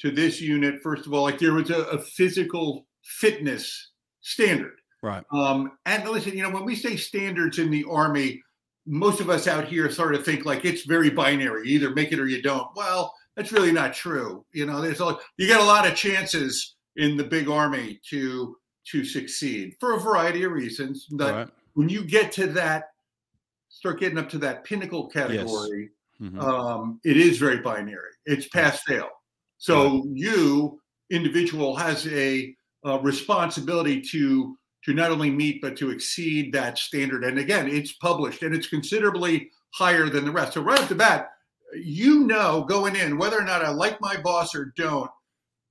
to 0.00 0.10
this 0.10 0.40
unit, 0.40 0.80
first 0.82 1.06
of 1.06 1.12
all, 1.12 1.22
like 1.24 1.38
there 1.38 1.52
was 1.54 1.70
a, 1.70 1.82
a 1.84 1.98
physical 1.98 2.86
fitness 3.02 3.90
standard. 4.20 4.76
right 5.02 5.24
Um, 5.32 5.72
and 5.86 6.08
listen, 6.08 6.36
you 6.36 6.42
know, 6.42 6.50
when 6.50 6.64
we 6.64 6.74
say 6.74 6.96
standards 6.96 7.58
in 7.58 7.70
the 7.70 7.84
army, 7.90 8.42
most 8.86 9.20
of 9.20 9.28
us 9.30 9.46
out 9.46 9.66
here 9.68 9.90
sort 9.90 10.14
of 10.14 10.24
think 10.24 10.44
like 10.44 10.64
it's 10.64 10.84
very 10.86 11.10
binary. 11.10 11.68
You 11.68 11.74
either 11.78 11.90
make 11.94 12.10
it 12.12 12.18
or 12.18 12.26
you 12.26 12.40
don't. 12.42 12.66
Well, 12.74 13.12
that's 13.36 13.52
really 13.52 13.70
not 13.72 13.92
true. 13.94 14.44
You 14.52 14.66
know, 14.66 14.80
there's 14.80 15.00
a, 15.00 15.16
you 15.36 15.46
get 15.46 15.60
a 15.60 15.64
lot 15.64 15.86
of 15.86 15.94
chances 15.94 16.74
in 16.98 17.16
the 17.16 17.24
big 17.24 17.48
army 17.48 18.00
to 18.10 18.56
to 18.90 19.04
succeed 19.04 19.74
for 19.80 19.94
a 19.94 20.00
variety 20.00 20.42
of 20.44 20.52
reasons. 20.52 21.06
But 21.10 21.34
right 21.34 21.48
when 21.74 21.88
you 21.88 22.02
get 22.04 22.32
to 22.32 22.46
that, 22.48 22.90
start 23.68 24.00
getting 24.00 24.18
up 24.18 24.28
to 24.30 24.38
that 24.38 24.64
pinnacle 24.64 25.08
category, 25.08 25.90
Mhm. 26.20 26.42
um, 26.42 27.00
it 27.04 27.16
is 27.16 27.38
very 27.38 27.58
binary. 27.58 28.10
It's 28.26 28.48
pass 28.48 28.82
fail. 28.82 29.10
So 29.58 30.04
you 30.12 30.80
individual 31.10 31.76
has 31.76 32.06
a, 32.08 32.54
uh 32.84 32.98
responsibility 33.00 34.00
to 34.00 34.56
to 34.84 34.94
not 34.94 35.10
only 35.10 35.30
meet 35.30 35.60
but 35.62 35.76
to 35.76 35.90
exceed 35.90 36.52
that 36.52 36.78
standard. 36.78 37.24
And 37.24 37.38
again, 37.38 37.68
it's 37.68 37.92
published 37.92 38.42
and 38.42 38.54
it's 38.54 38.68
considerably 38.68 39.50
higher 39.70 40.08
than 40.08 40.24
the 40.24 40.30
rest. 40.32 40.54
So 40.54 40.62
right 40.62 40.80
off 40.80 40.88
the 40.88 40.94
bat, 40.94 41.30
you 41.74 42.24
know 42.24 42.64
going 42.64 42.96
in 42.96 43.18
whether 43.18 43.38
or 43.38 43.44
not 43.44 43.64
I 43.64 43.70
like 43.70 44.00
my 44.00 44.16
boss 44.16 44.54
or 44.54 44.72
don't. 44.76 45.10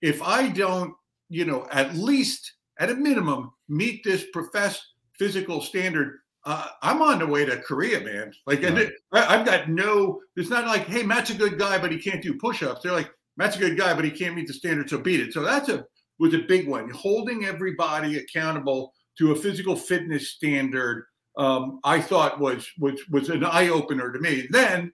If 0.01 0.21
I 0.21 0.49
don't, 0.49 0.93
you 1.29 1.45
know, 1.45 1.67
at 1.71 1.95
least 1.95 2.53
at 2.79 2.89
a 2.89 2.95
minimum 2.95 3.51
meet 3.67 4.03
this 4.03 4.25
professed 4.31 4.83
physical 5.17 5.61
standard, 5.61 6.19
uh, 6.45 6.67
I'm 6.81 7.01
on 7.01 7.19
the 7.19 7.27
way 7.27 7.45
to 7.45 7.57
Korea, 7.57 7.99
man. 7.99 8.31
Like, 8.45 8.63
Right. 8.63 8.77
it, 8.77 8.93
I, 9.11 9.35
I've 9.35 9.45
got 9.45 9.69
no. 9.69 10.21
It's 10.35 10.49
not 10.49 10.65
like, 10.65 10.85
hey, 10.87 11.03
Matt's 11.03 11.29
a 11.31 11.35
good 11.35 11.59
guy, 11.59 11.77
but 11.77 11.91
he 11.91 11.99
can't 11.99 12.21
do 12.23 12.37
push-ups. 12.37 12.81
They're 12.81 12.93
like, 12.93 13.11
Matt's 13.35 13.57
a 13.57 13.59
good 13.59 13.77
guy, 13.77 13.93
but 13.93 14.05
he 14.05 14.11
can't 14.11 14.35
meet 14.35 14.47
the 14.47 14.53
standard, 14.53 14.89
so 14.89 14.97
beat 14.97 15.19
it. 15.19 15.33
So 15.33 15.43
that's 15.43 15.69
a 15.69 15.85
was 16.19 16.33
a 16.33 16.39
big 16.39 16.67
one. 16.67 16.89
Holding 16.89 17.45
everybody 17.45 18.17
accountable 18.17 18.93
to 19.17 19.31
a 19.31 19.35
physical 19.35 19.75
fitness 19.75 20.29
standard, 20.31 21.05
um, 21.37 21.79
I 21.83 22.01
thought 22.01 22.39
was 22.39 22.67
was 22.79 22.99
was 23.09 23.29
an 23.29 23.43
eye 23.43 23.69
opener 23.69 24.11
to 24.11 24.19
me. 24.19 24.47
Then, 24.49 24.91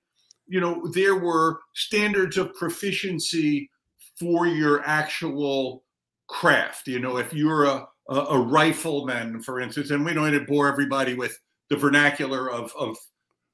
you 0.47 0.59
know, 0.59 0.87
there 0.93 1.15
were 1.15 1.59
standards 1.73 2.37
of 2.37 2.53
proficiency 2.55 3.69
for 4.19 4.47
your 4.47 4.83
actual 4.85 5.82
craft. 6.33 6.87
You 6.87 6.99
know, 6.99 7.17
if 7.17 7.33
you're 7.33 7.65
a 7.65 7.87
a, 8.09 8.15
a 8.15 8.39
rifleman, 8.39 9.41
for 9.41 9.61
instance, 9.61 9.91
and 9.91 10.03
we 10.05 10.13
don't 10.13 10.31
need 10.31 10.39
to 10.39 10.45
bore 10.45 10.67
everybody 10.67 11.13
with 11.13 11.37
the 11.69 11.77
vernacular 11.77 12.51
of 12.51 12.73
of 12.77 12.97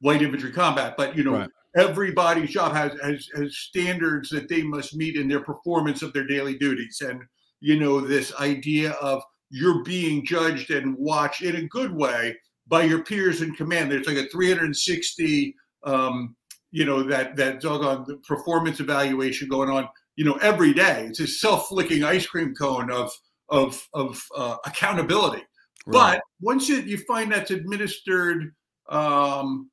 light 0.01 0.21
infantry 0.21 0.51
combat, 0.51 0.95
but 0.97 1.15
you 1.15 1.23
know, 1.23 1.33
Right. 1.39 1.49
everybody's 1.75 2.51
job 2.51 2.73
has, 2.73 2.93
has 3.03 3.27
has 3.35 3.57
standards 3.57 4.29
that 4.29 4.49
they 4.49 4.63
must 4.63 4.95
meet 4.95 5.15
in 5.17 5.27
their 5.27 5.41
performance 5.41 6.01
of 6.01 6.13
their 6.13 6.25
daily 6.25 6.57
duties, 6.57 7.01
and 7.01 7.21
you 7.61 7.79
know, 7.79 7.99
this 8.01 8.33
idea 8.39 8.91
of 8.93 9.21
you're 9.51 9.83
being 9.83 10.25
judged 10.25 10.71
and 10.71 10.95
watched 10.97 11.41
in 11.41 11.55
a 11.57 11.67
good 11.67 11.93
way 11.93 12.35
by 12.67 12.83
your 12.83 13.03
peers 13.03 13.41
in 13.41 13.53
command. 13.55 13.91
There's 13.91 14.07
like 14.07 14.17
a 14.17 14.29
360, 14.29 15.55
um, 15.83 16.35
you 16.71 16.85
know, 16.85 17.03
that 17.03 17.35
that 17.35 17.61
doggone 17.61 18.21
performance 18.27 18.79
evaluation 18.79 19.47
going 19.49 19.69
on, 19.69 19.87
you 20.15 20.25
know, 20.25 20.35
every 20.41 20.73
day. 20.73 21.05
It's 21.09 21.19
a 21.19 21.27
self-flicking 21.27 22.03
ice 22.03 22.27
cream 22.27 22.53
cone 22.53 22.91
of 22.91 23.11
of 23.49 23.81
of 23.93 24.21
uh, 24.35 24.57
accountability. 24.65 25.43
Right. 25.85 26.15
But 26.15 26.21
once 26.41 26.69
you, 26.69 26.77
you 26.77 26.97
find 26.99 27.31
that's 27.31 27.51
administered 27.51 28.53
um, 28.89 29.71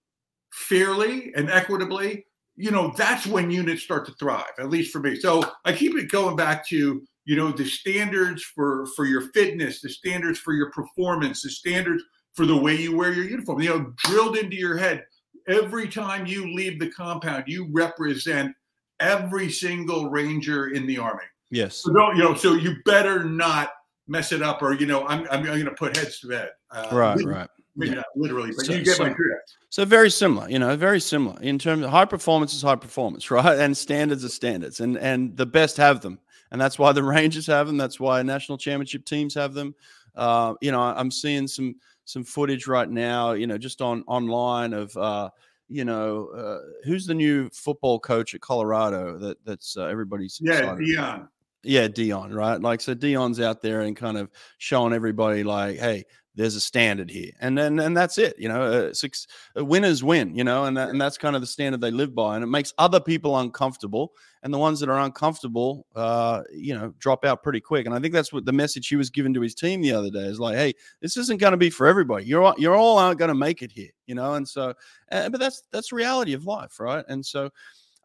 fairly 0.53 1.33
and 1.35 1.51
equitably, 1.51 2.27
you 2.57 2.71
know, 2.71 2.95
that's 2.97 3.27
when 3.27 3.51
units 3.51 3.83
start 3.83 4.07
to 4.07 4.13
thrive, 4.15 4.45
at 4.59 4.71
least 4.71 4.93
for 4.93 5.01
me. 5.01 5.17
So 5.17 5.43
I 5.65 5.73
keep 5.73 5.95
it 5.97 6.11
going 6.11 6.37
back 6.37 6.67
to, 6.69 7.03
you 7.25 7.37
know, 7.37 7.51
the 7.51 7.67
standards 7.67 8.43
for 8.43 8.87
for 8.97 9.05
your 9.05 9.23
fitness, 9.33 9.81
the 9.81 9.91
standards 9.91 10.39
for 10.39 10.55
your 10.55 10.71
performance, 10.71 11.43
the 11.43 11.51
standards 11.51 12.03
for 12.35 12.47
the 12.47 12.57
way 12.57 12.77
you 12.77 12.97
wear 12.97 13.13
your 13.13 13.25
uniform, 13.25 13.61
you 13.61 13.71
know, 13.71 13.93
drilled 14.05 14.37
into 14.37 14.57
your 14.57 14.77
head. 14.77 15.05
Every 15.49 15.89
time 15.89 16.27
you 16.27 16.55
leave 16.55 16.81
the 16.81 16.91
compound, 16.91 17.45
you 17.47 17.69
represent 17.73 18.53
every 19.01 19.51
single 19.51 20.11
ranger 20.11 20.69
in 20.69 20.87
the 20.87 20.99
army. 20.99 21.25
Yes. 21.51 21.77
So 21.77 21.93
don't, 21.93 22.17
you 22.17 22.25
know, 22.25 22.35
so 22.35 22.55
you 22.55 22.77
better 22.85 23.25
not 23.25 23.71
mess 24.09 24.33
it 24.33 24.43
up 24.43 24.63
or, 24.63 24.75
you 24.75 24.87
know, 24.87 25.07
I'm, 25.07 25.27
I'm 25.31 25.45
going 25.45 25.65
to 25.65 25.71
put 25.73 25.97
heads 25.97 26.21
to 26.21 26.29
bed. 26.29 26.51
Uh, 26.71 26.89
right, 26.93 27.25
right 27.25 27.49
maybe 27.77 27.91
yeah. 27.91 27.97
not 27.97 28.07
literally, 28.17 28.53
but 28.57 28.67
so, 28.67 28.73
you 28.73 28.83
get 28.83 28.97
so, 28.97 29.05
my 29.05 29.11
drift. 29.11 29.57
So 29.71 29.85
very 29.85 30.11
similar, 30.11 30.49
you 30.49 30.59
know, 30.59 30.75
very 30.77 31.01
similar 31.01 31.41
in 31.43 31.59
terms 31.59 31.85
of 31.85 31.91
high 31.91 32.05
performance 32.05 32.55
is 32.55 32.63
high 32.63 32.77
performance, 32.77 33.31
right? 33.31 33.59
And 33.59 33.77
standards 33.77 34.25
are 34.25 34.29
standards, 34.31 34.81
and 34.81 34.97
and 34.99 35.37
the 35.37 35.47
best 35.47 35.77
have 35.77 36.01
them, 36.01 36.19
and 36.51 36.61
that's 36.61 36.79
why 36.79 36.93
the 36.93 37.03
Rangers 37.03 37.47
have 37.47 37.67
them. 37.67 37.77
That's 37.77 38.01
why 38.01 38.23
national 38.23 38.59
championship 38.59 39.05
teams 39.05 39.35
have 39.35 39.55
them. 39.55 39.75
Uh, 40.15 40.55
you 40.61 40.73
know, 40.73 40.81
I'm 40.81 41.11
seeing 41.11 41.47
some 41.47 41.77
some 42.05 42.25
footage 42.25 42.67
right 42.67 42.89
now, 42.89 43.33
you 43.33 43.47
know, 43.47 43.59
just 43.59 43.81
on 43.81 44.03
online 44.07 44.73
of. 44.73 44.97
Uh, 44.97 45.31
you 45.69 45.85
know, 45.85 46.29
uh, 46.29 46.59
who's 46.85 47.07
the 47.07 47.15
new 47.15 47.49
football 47.51 47.99
coach 47.99 48.35
at 48.35 48.41
Colorado 48.41 49.19
that 49.19 49.45
that's 49.45 49.77
uh, 49.77 49.87
everybody's 49.87 50.41
yeah, 50.43 50.63
Deion. 50.77 51.29
Yeah, 51.67 51.89
Deion, 51.89 52.35
right? 52.35 52.61
Like, 52.61 52.81
so 52.81 52.95
Deion's 52.95 53.41
out 53.41 53.63
there 53.63 53.83
and 53.83 53.97
kind 53.97 54.17
of 54.17 54.31
showing 54.59 54.93
everybody, 54.93 55.43
like, 55.45 55.79
hey, 55.79 56.05
there's 56.37 56.55
a 56.55 56.61
standard 56.61 57.11
here 57.11 57.33
and 57.41 57.57
then 57.57 57.81
and 57.81 57.97
that's 57.97 58.19
it 58.19 58.35
you 58.39 58.49
know 58.49 58.63
uh, 58.63 58.95
six 58.95 59.27
uh, 59.59 59.65
winners 59.65 60.05
win 60.05 60.35
you 60.37 60.45
know 60.45 60.65
and, 60.65 60.77
that, 60.77 60.91
and 60.91 61.01
that's 61.01 61.17
kind 61.19 61.35
of 61.35 61.41
the 61.41 61.47
standard 61.47 61.81
they 61.81 61.91
live 61.91 62.15
by 62.15 62.35
and 62.35 62.45
it 62.45 62.49
makes 62.49 62.73
other 62.79 63.01
people 63.01 63.39
uncomfortable 63.39 64.13
and 64.43 64.53
the 64.53 64.59
ones 64.59 64.79
that 64.79 64.89
are 64.89 65.01
uncomfortable 65.01 65.87
uh 65.97 66.43
you 66.53 66.75
know 66.75 66.93
drop 66.99 67.25
out 67.25 67.43
pretty 67.43 67.61
quick 67.61 67.87
and 67.87 67.95
i 67.95 67.99
think 67.99 68.13
that's 68.13 68.33
what 68.33 68.45
the 68.45 68.53
message 68.53 68.87
he 68.87 68.97
was 68.97 69.11
given 69.11 69.33
to 69.33 69.41
his 69.41 69.55
team 69.55 69.81
the 69.81 69.93
other 69.93 70.11
day 70.11 70.27
is 70.27 70.39
like 70.39 70.57
hey 70.57 70.73
this 71.01 71.17
isn't 71.17 71.41
going 71.41 71.53
to 71.53 71.57
be 71.57 71.71
for 71.71 71.87
everybody. 71.87 72.27
You're 72.27 72.43
all, 72.43 72.55
you're 72.59 72.77
all 72.77 72.99
aren't 72.99 73.19
going 73.19 73.31
to 73.31 73.35
make 73.35 73.63
it 73.63 73.73
here 73.73 73.91
you 74.07 74.15
know 74.15 74.35
and 74.35 74.47
so 74.47 74.75
uh, 75.11 75.29
but 75.31 75.41
that's 75.41 75.63
that's 75.73 75.91
reality 75.91 76.35
of 76.35 76.45
life 76.45 76.79
right? 76.79 77.05
And 77.09 77.25
so 77.25 77.51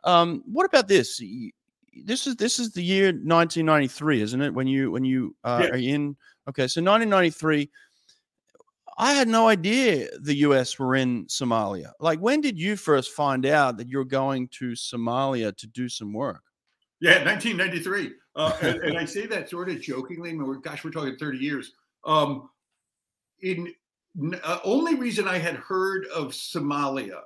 um 0.03 0.41
what 0.45 0.65
about 0.65 0.87
this 0.87 1.21
this 2.05 2.27
is 2.27 2.35
this 2.37 2.59
is 2.59 2.71
the 2.71 2.83
year 2.83 3.07
1993 3.07 4.21
isn't 4.21 4.41
it 4.41 4.53
when 4.53 4.67
you 4.67 4.91
when 4.91 5.03
you 5.03 5.35
uh, 5.43 5.61
yeah. 5.63 5.69
are 5.69 5.75
in 5.75 6.15
okay 6.47 6.67
so 6.67 6.81
1993 6.81 7.69
I 8.97 9.13
had 9.13 9.27
no 9.27 9.47
idea 9.47 10.09
the 10.19 10.35
US 10.35 10.77
were 10.77 10.95
in 10.95 11.25
Somalia. 11.25 11.91
Like, 11.99 12.19
when 12.19 12.39
did 12.39 12.59
you 12.59 12.75
first 12.75 13.13
find 13.13 13.47
out 13.47 13.77
that 13.77 13.87
you're 13.87 14.05
going 14.05 14.47
to 14.49 14.73
Somalia 14.73 15.57
to 15.57 15.65
do 15.65 15.89
some 15.89 16.13
work? 16.13 16.43
Yeah, 16.99 17.23
1993. 17.25 18.11
Uh, 18.35 18.57
and, 18.61 18.75
and, 18.83 18.97
I 18.97 19.05
say 19.05 19.25
that 19.25 19.49
sort 19.49 19.69
of 19.69 19.81
jokingly. 19.81 20.29
I 20.29 20.33
mean, 20.33 20.45
we're, 20.45 20.57
gosh, 20.57 20.83
we're 20.83 20.91
talking 20.91 21.15
30 21.17 21.39
years. 21.39 21.73
Um, 22.05 22.49
in 23.41 23.73
uh, 24.43 24.59
only 24.63 24.95
reason 24.95 25.27
I 25.27 25.39
had 25.39 25.55
heard 25.55 26.05
of 26.15 26.27
Somalia, 26.27 27.21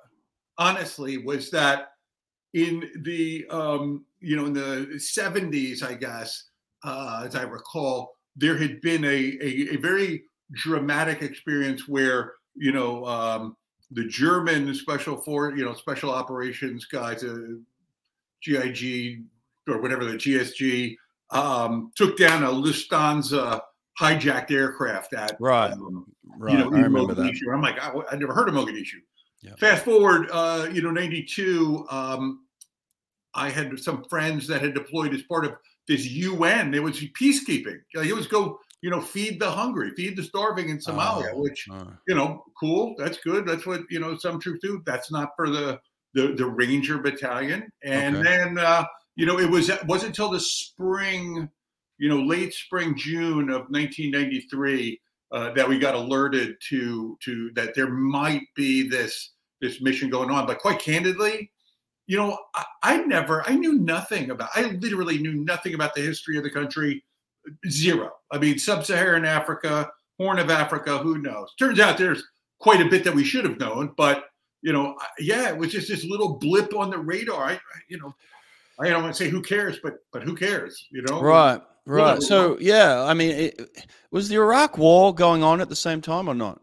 honestly, 0.57 1.17
was 1.17 1.51
that 1.51 1.89
in 2.55 2.89
the 3.01 3.45
um, 3.49 4.05
you 4.21 4.35
know 4.35 4.45
in 4.45 4.53
the 4.53 4.87
70s, 4.95 5.83
I 5.83 5.93
guess, 5.93 6.45
uh, 6.83 7.23
as 7.25 7.35
I 7.35 7.43
recall, 7.43 8.15
there 8.35 8.57
had 8.57 8.81
been 8.81 9.03
a, 9.03 9.37
a, 9.41 9.73
a 9.73 9.75
very 9.75 10.23
dramatic 10.53 11.21
experience 11.21 11.87
where 11.87 12.33
you 12.55 12.71
know 12.71 13.05
um, 13.05 13.57
the 13.91 14.05
German 14.05 14.73
special 14.73 15.17
for 15.17 15.55
you 15.55 15.65
know 15.65 15.73
special 15.73 16.11
operations 16.11 16.85
guys, 16.85 17.23
uh, 17.25 17.55
GIG 18.41 19.23
or 19.67 19.81
whatever 19.81 20.05
the 20.05 20.13
GSG 20.13 20.95
um, 21.31 21.91
took 21.95 22.17
down 22.17 22.43
a 22.43 22.49
Lufthansa 22.49 23.59
hijacked 23.99 24.51
aircraft 24.51 25.13
at 25.13 25.35
right, 25.41 25.73
um, 25.73 26.05
right. 26.37 26.53
You 26.53 26.59
know, 26.59 26.77
I 26.77 26.81
remember 26.81 26.99
Mogadishu. 27.13 27.39
that. 27.47 27.51
I'm 27.53 27.61
like, 27.61 27.83
I, 27.83 27.91
I, 28.11 28.15
never 28.15 28.33
heard 28.33 28.47
of 28.47 28.55
Mogadishu. 28.55 28.99
Yeah. 29.41 29.55
Fast 29.57 29.83
forward, 29.83 30.29
uh, 30.31 30.69
you 30.71 30.81
know, 30.81 30.91
'92. 30.91 31.85
Um, 31.89 32.44
I 33.35 33.49
had 33.49 33.77
some 33.79 34.03
friends 34.05 34.47
that 34.47 34.61
had 34.61 34.73
deployed 34.73 35.13
as 35.13 35.21
part 35.23 35.45
of 35.45 35.55
this 35.87 36.05
UN. 36.05 36.73
It 36.73 36.81
was 36.81 36.99
peacekeeping. 36.99 37.79
It 37.93 38.15
was 38.15 38.27
go 38.27 38.59
you 38.85 38.91
know, 38.91 39.01
feed 39.01 39.39
the 39.39 39.49
hungry, 39.49 39.89
feed 39.95 40.15
the 40.15 40.21
starving 40.21 40.69
in 40.69 40.77
Somalia, 40.77 41.33
uh, 41.33 41.37
which, 41.37 41.67
uh. 41.71 41.85
you 42.07 42.13
know, 42.13 42.43
cool. 42.59 42.93
That's 42.99 43.17
good. 43.17 43.43
That's 43.47 43.65
what, 43.65 43.81
you 43.89 43.99
know, 43.99 44.15
some 44.15 44.39
troops 44.39 44.59
do. 44.61 44.83
That's 44.85 45.11
not 45.11 45.29
for 45.35 45.49
the, 45.49 45.79
the, 46.13 46.35
the 46.37 46.45
Ranger 46.45 46.99
Battalion. 46.99 47.67
And 47.83 48.17
okay. 48.17 48.23
then, 48.23 48.59
uh, 48.59 48.85
you 49.15 49.25
know, 49.25 49.39
it 49.39 49.49
was, 49.49 49.69
it 49.69 49.83
wasn't 49.87 50.09
until 50.09 50.29
the 50.29 50.39
spring, 50.39 51.49
you 51.97 52.09
know, 52.09 52.21
late 52.21 52.53
spring, 52.53 52.95
June 52.95 53.49
of 53.49 53.61
1993, 53.69 55.01
uh, 55.31 55.51
that 55.53 55.67
we 55.67 55.79
got 55.79 55.95
alerted 55.95 56.55
to, 56.69 57.17
to 57.23 57.49
that 57.55 57.73
there 57.73 57.89
might 57.89 58.43
be 58.55 58.87
this, 58.87 59.31
this 59.61 59.81
mission 59.81 60.11
going 60.11 60.29
on. 60.29 60.45
But 60.45 60.59
quite 60.59 60.77
candidly, 60.77 61.51
you 62.07 62.17
know, 62.17 62.37
I, 62.53 62.65
I 62.83 62.97
never, 62.97 63.43
I 63.47 63.55
knew 63.55 63.73
nothing 63.73 64.29
about, 64.29 64.49
I 64.55 64.63
literally 64.81 65.17
knew 65.17 65.33
nothing 65.33 65.73
about 65.73 65.95
the 65.95 66.01
history 66.01 66.37
of 66.37 66.43
the 66.43 66.51
country 66.51 67.03
Zero. 67.69 68.11
I 68.31 68.37
mean, 68.37 68.57
sub 68.57 68.85
Saharan 68.85 69.25
Africa, 69.25 69.89
Horn 70.17 70.39
of 70.39 70.49
Africa, 70.49 70.97
who 70.97 71.19
knows? 71.19 71.53
Turns 71.57 71.79
out 71.79 71.97
there's 71.97 72.23
quite 72.59 72.81
a 72.81 72.89
bit 72.89 73.03
that 73.03 73.13
we 73.13 73.23
should 73.23 73.45
have 73.45 73.59
known, 73.59 73.93
but 73.97 74.25
you 74.61 74.73
know, 74.73 74.95
yeah, 75.19 75.49
it 75.49 75.57
was 75.57 75.71
just 75.71 75.87
this 75.87 76.03
little 76.05 76.37
blip 76.37 76.73
on 76.75 76.89
the 76.89 76.97
radar. 76.97 77.45
I, 77.45 77.59
you 77.87 77.99
know, 77.99 78.15
I 78.79 78.89
don't 78.89 79.03
want 79.03 79.15
to 79.15 79.23
say 79.23 79.29
who 79.29 79.41
cares, 79.41 79.79
but 79.83 79.97
but 80.11 80.23
who 80.23 80.35
cares? 80.35 80.87
You 80.91 81.03
know, 81.03 81.21
right, 81.21 81.61
right. 81.85 82.21
So 82.21 82.57
yeah, 82.59 83.03
I 83.03 83.13
mean, 83.13 83.31
it, 83.31 83.87
was 84.11 84.27
the 84.27 84.35
Iraq 84.35 84.77
War 84.77 85.13
going 85.13 85.43
on 85.43 85.61
at 85.61 85.69
the 85.69 85.75
same 85.75 86.01
time 86.01 86.27
or 86.27 86.35
not? 86.35 86.59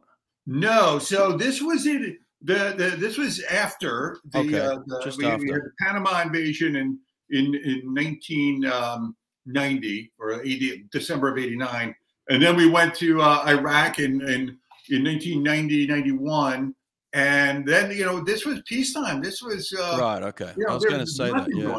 No. 0.47 0.99
So 0.99 1.37
this 1.37 1.63
was 1.63 1.87
it. 1.87 2.17
The, 2.45 2.75
the 2.77 2.97
this 2.99 3.19
was 3.19 3.43
after 3.45 4.19
the, 4.33 4.39
okay, 4.39 4.59
uh, 4.61 4.79
the, 4.87 5.15
we, 5.19 5.27
after. 5.27 5.45
We 5.45 5.53
the 5.53 5.71
Panama 5.81 6.23
invasion 6.23 6.77
in 6.77 6.99
in 7.31 7.55
in 7.55 7.95
nineteen 7.95 8.67
um, 8.67 9.17
90 9.47 10.13
or 10.19 10.43
80, 10.43 10.85
December 10.91 11.29
of 11.29 11.39
89. 11.39 11.95
And 12.29 12.43
then 12.43 12.57
we 12.57 12.69
went 12.69 12.95
to 12.97 13.21
uh, 13.21 13.45
Iraq 13.47 13.99
in, 13.99 14.21
in, 14.23 14.59
in 14.91 15.05
1990, 15.05 15.87
91. 15.87 16.75
And 17.15 17.67
then, 17.67 17.91
you 17.91 18.07
know, 18.07 18.21
this 18.21 18.47
was 18.47 18.63
peacetime. 18.67 19.21
This 19.21 19.43
was. 19.43 19.75
Uh, 19.79 19.99
right. 20.01 20.23
Okay. 20.23 20.53
You 20.57 20.65
know, 20.65 20.73
I 20.73 20.75
was 20.75 20.85
going 20.85 21.01
to 21.01 21.07
say 21.07 21.31
that. 21.31 21.49
Yeah. 21.53 21.79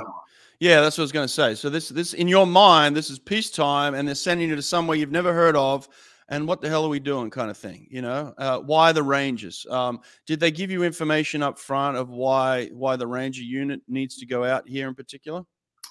Yeah, 0.59 0.79
that's 0.79 0.97
what 0.97 1.01
I 1.01 1.05
was 1.05 1.11
going 1.11 1.27
to 1.27 1.33
say. 1.33 1.55
So 1.55 1.69
this, 1.69 1.89
this 1.89 2.13
in 2.13 2.29
your 2.29 2.47
mind, 2.47 2.95
this 2.95 3.09
is 3.09 3.19
peacetime, 3.19 3.95
and 3.95 4.07
they're 4.07 4.15
sending 4.15 4.47
you 4.47 4.55
to 4.55 4.61
somewhere 4.61 4.95
you've 4.95 5.11
never 5.11 5.33
heard 5.33 5.57
of, 5.57 5.89
and 6.33 6.47
what 6.47 6.61
the 6.61 6.69
hell 6.69 6.83
are 6.83 6.89
we 6.89 6.99
doing, 6.99 7.29
kind 7.29 7.51
of 7.51 7.57
thing. 7.57 7.87
You 7.91 8.01
know, 8.01 8.33
uh, 8.37 8.59
why 8.59 8.91
the 8.91 9.03
Rangers? 9.03 9.65
Um, 9.69 10.01
did 10.25 10.39
they 10.39 10.51
give 10.51 10.71
you 10.71 10.83
information 10.83 11.43
up 11.43 11.59
front 11.59 11.95
of 11.95 12.09
why 12.09 12.67
why 12.73 12.95
the 12.95 13.07
Ranger 13.07 13.43
unit 13.43 13.81
needs 13.87 14.17
to 14.17 14.25
go 14.25 14.43
out 14.43 14.67
here 14.67 14.87
in 14.87 14.95
particular? 14.95 15.43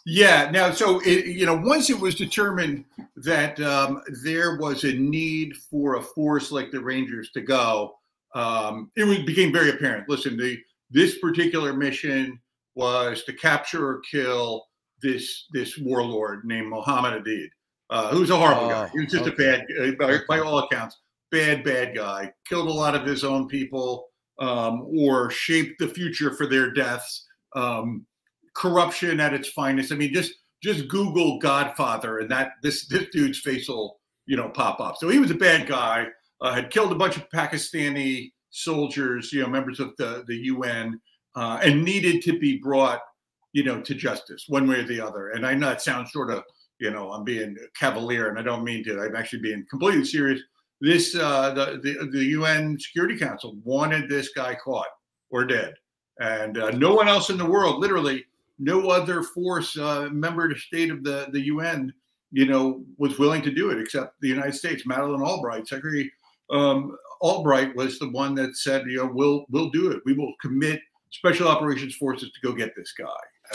Yeah. 0.05 0.51
Now, 0.51 0.73
so 0.73 1.01
it, 1.01 1.27
you 1.27 1.47
know, 1.47 1.57
once 1.57 1.89
it 1.89 1.99
was 1.99 2.17
determined 2.17 2.85
that 3.17 3.61
um, 3.61 4.03
there 4.25 4.57
was 4.57 4.83
a 4.83 4.93
need 4.93 5.55
for 5.71 5.95
a 5.95 6.03
force 6.03 6.51
like 6.51 6.73
the 6.73 6.81
Rangers 6.81 7.31
to 7.35 7.41
go, 7.41 7.95
um, 8.35 8.91
it 8.97 9.05
was, 9.05 9.21
became 9.21 9.53
very 9.53 9.71
apparent. 9.71 10.09
Listen, 10.09 10.37
the 10.37 10.59
this 10.91 11.19
particular 11.19 11.73
mission 11.73 12.39
was 12.75 13.23
to 13.25 13.33
capture 13.33 13.87
or 13.87 14.01
kill 14.11 14.65
this 15.03 15.47
this 15.53 15.79
warlord 15.79 16.45
named 16.45 16.69
Mohammed 16.69 17.25
Aidid, 17.25 17.49
uh, 17.93 18.09
who's 18.09 18.31
a 18.31 18.37
horrible 18.37 18.65
oh, 18.65 18.71
guy. 18.71 18.89
He 18.89 19.01
was 19.01 19.13
just 19.13 19.29
okay. 19.29 19.33
a 19.33 19.37
bad, 19.37 19.67
uh, 19.81 19.93
by, 19.99 20.19
by, 20.27 20.39
all 20.41 20.61
accounts, 20.61 20.99
bad 21.31 21.63
bad 21.63 21.95
guy. 21.95 22.33
Killed 22.49 22.69
a 22.69 22.73
lot 22.73 22.95
of 22.95 23.05
his 23.05 23.23
own 23.23 23.49
people, 23.49 24.09
um, 24.39 24.89
or 24.97 25.31
shaped 25.31 25.79
the 25.79 25.89
future 25.89 26.35
for 26.35 26.47
their 26.47 26.73
deaths. 26.73 27.27
Um, 27.55 28.07
corruption 28.55 29.21
at 29.21 29.35
its 29.35 29.49
finest. 29.49 29.93
I 29.93 29.97
mean, 29.97 30.15
just 30.15 30.33
just 30.63 30.89
Google 30.89 31.39
Godfather, 31.39 32.21
and 32.21 32.31
that 32.31 32.53
this 32.63 32.87
this 32.87 33.09
dude's 33.13 33.41
face 33.41 33.69
will 33.69 34.01
you 34.25 34.37
know 34.37 34.49
pop 34.49 34.81
up. 34.81 34.97
So 34.97 35.11
he 35.11 35.19
was 35.19 35.31
a 35.31 35.37
bad 35.37 35.67
guy. 35.67 36.07
Uh, 36.41 36.55
had 36.55 36.71
killed 36.71 36.93
a 36.93 36.97
bunch 36.97 37.17
of 37.17 37.29
Pakistani 37.29 38.33
soldiers, 38.51 39.33
you 39.33 39.43
know, 39.43 39.49
members 39.49 39.81
of 39.81 39.95
the 39.99 40.25
the 40.27 40.37
UN, 40.37 40.99
uh, 41.37 41.61
and 41.63 41.85
needed 41.85 42.23
to 42.23 42.39
be 42.39 42.59
brought, 42.59 43.01
you 43.53 43.65
know, 43.65 43.81
to 43.83 43.95
justice 43.95 44.47
one 44.49 44.67
way 44.67 44.77
or 44.77 44.85
the 44.85 45.01
other. 45.01 45.31
And 45.31 45.47
I 45.47 45.55
know 45.55 45.71
it 45.71 45.81
sounds 45.81 46.11
sort 46.11 46.31
of, 46.31 46.43
you 46.83 46.91
know, 46.91 47.13
I'm 47.13 47.23
being 47.23 47.57
cavalier, 47.79 48.29
and 48.29 48.39
I 48.39 48.43
don't 48.43 48.65
mean 48.65 48.83
to. 48.85 49.01
I'm 49.01 49.15
actually 49.15 49.39
being 49.39 49.65
completely 49.71 50.05
serious. 50.05 50.41
This 50.81 51.15
uh, 51.15 51.55
the, 51.55 51.81
the 51.81 52.09
the 52.11 52.25
UN 52.37 52.77
Security 52.79 53.17
Council 53.17 53.57
wanted 53.63 54.09
this 54.09 54.31
guy 54.31 54.57
caught 54.57 54.89
or 55.31 55.45
dead, 55.45 55.75
and 56.19 56.59
uh, 56.59 56.71
no 56.73 56.93
one 56.93 57.07
else 57.07 57.31
in 57.31 57.39
the 57.39 57.47
world, 57.47 57.79
literally, 57.79 58.25
no 58.59 58.91
other 58.91 59.23
force 59.23 59.79
uh, 59.79 60.09
member 60.11 60.51
of 60.51 60.59
state 60.59 60.91
of 60.91 61.05
the, 61.05 61.29
the 61.31 61.43
UN, 61.43 61.93
you 62.33 62.47
know, 62.47 62.85
was 62.99 63.17
willing 63.17 63.43
to 63.43 63.53
do 63.53 63.71
it 63.71 63.81
except 63.81 64.21
the 64.21 64.29
United 64.29 64.55
States. 64.55 64.85
Madeleine 64.85 65.23
Albright, 65.23 65.69
Secretary 65.69 66.11
um, 66.51 66.97
Albright 67.21 67.77
was 67.77 68.01
the 68.01 68.11
one 68.11 68.35
that 68.35 68.57
said, 68.57 68.87
you 68.89 68.97
know, 68.97 69.11
we'll 69.15 69.47
we'll 69.51 69.71
do 69.71 69.93
it. 69.93 70.03
We 70.05 70.15
will 70.15 70.35
commit 70.41 70.81
special 71.11 71.47
operations 71.47 71.95
forces 71.95 72.33
to 72.33 72.41
go 72.41 72.53
get 72.53 72.75
this 72.75 72.93
guy. 72.93 73.07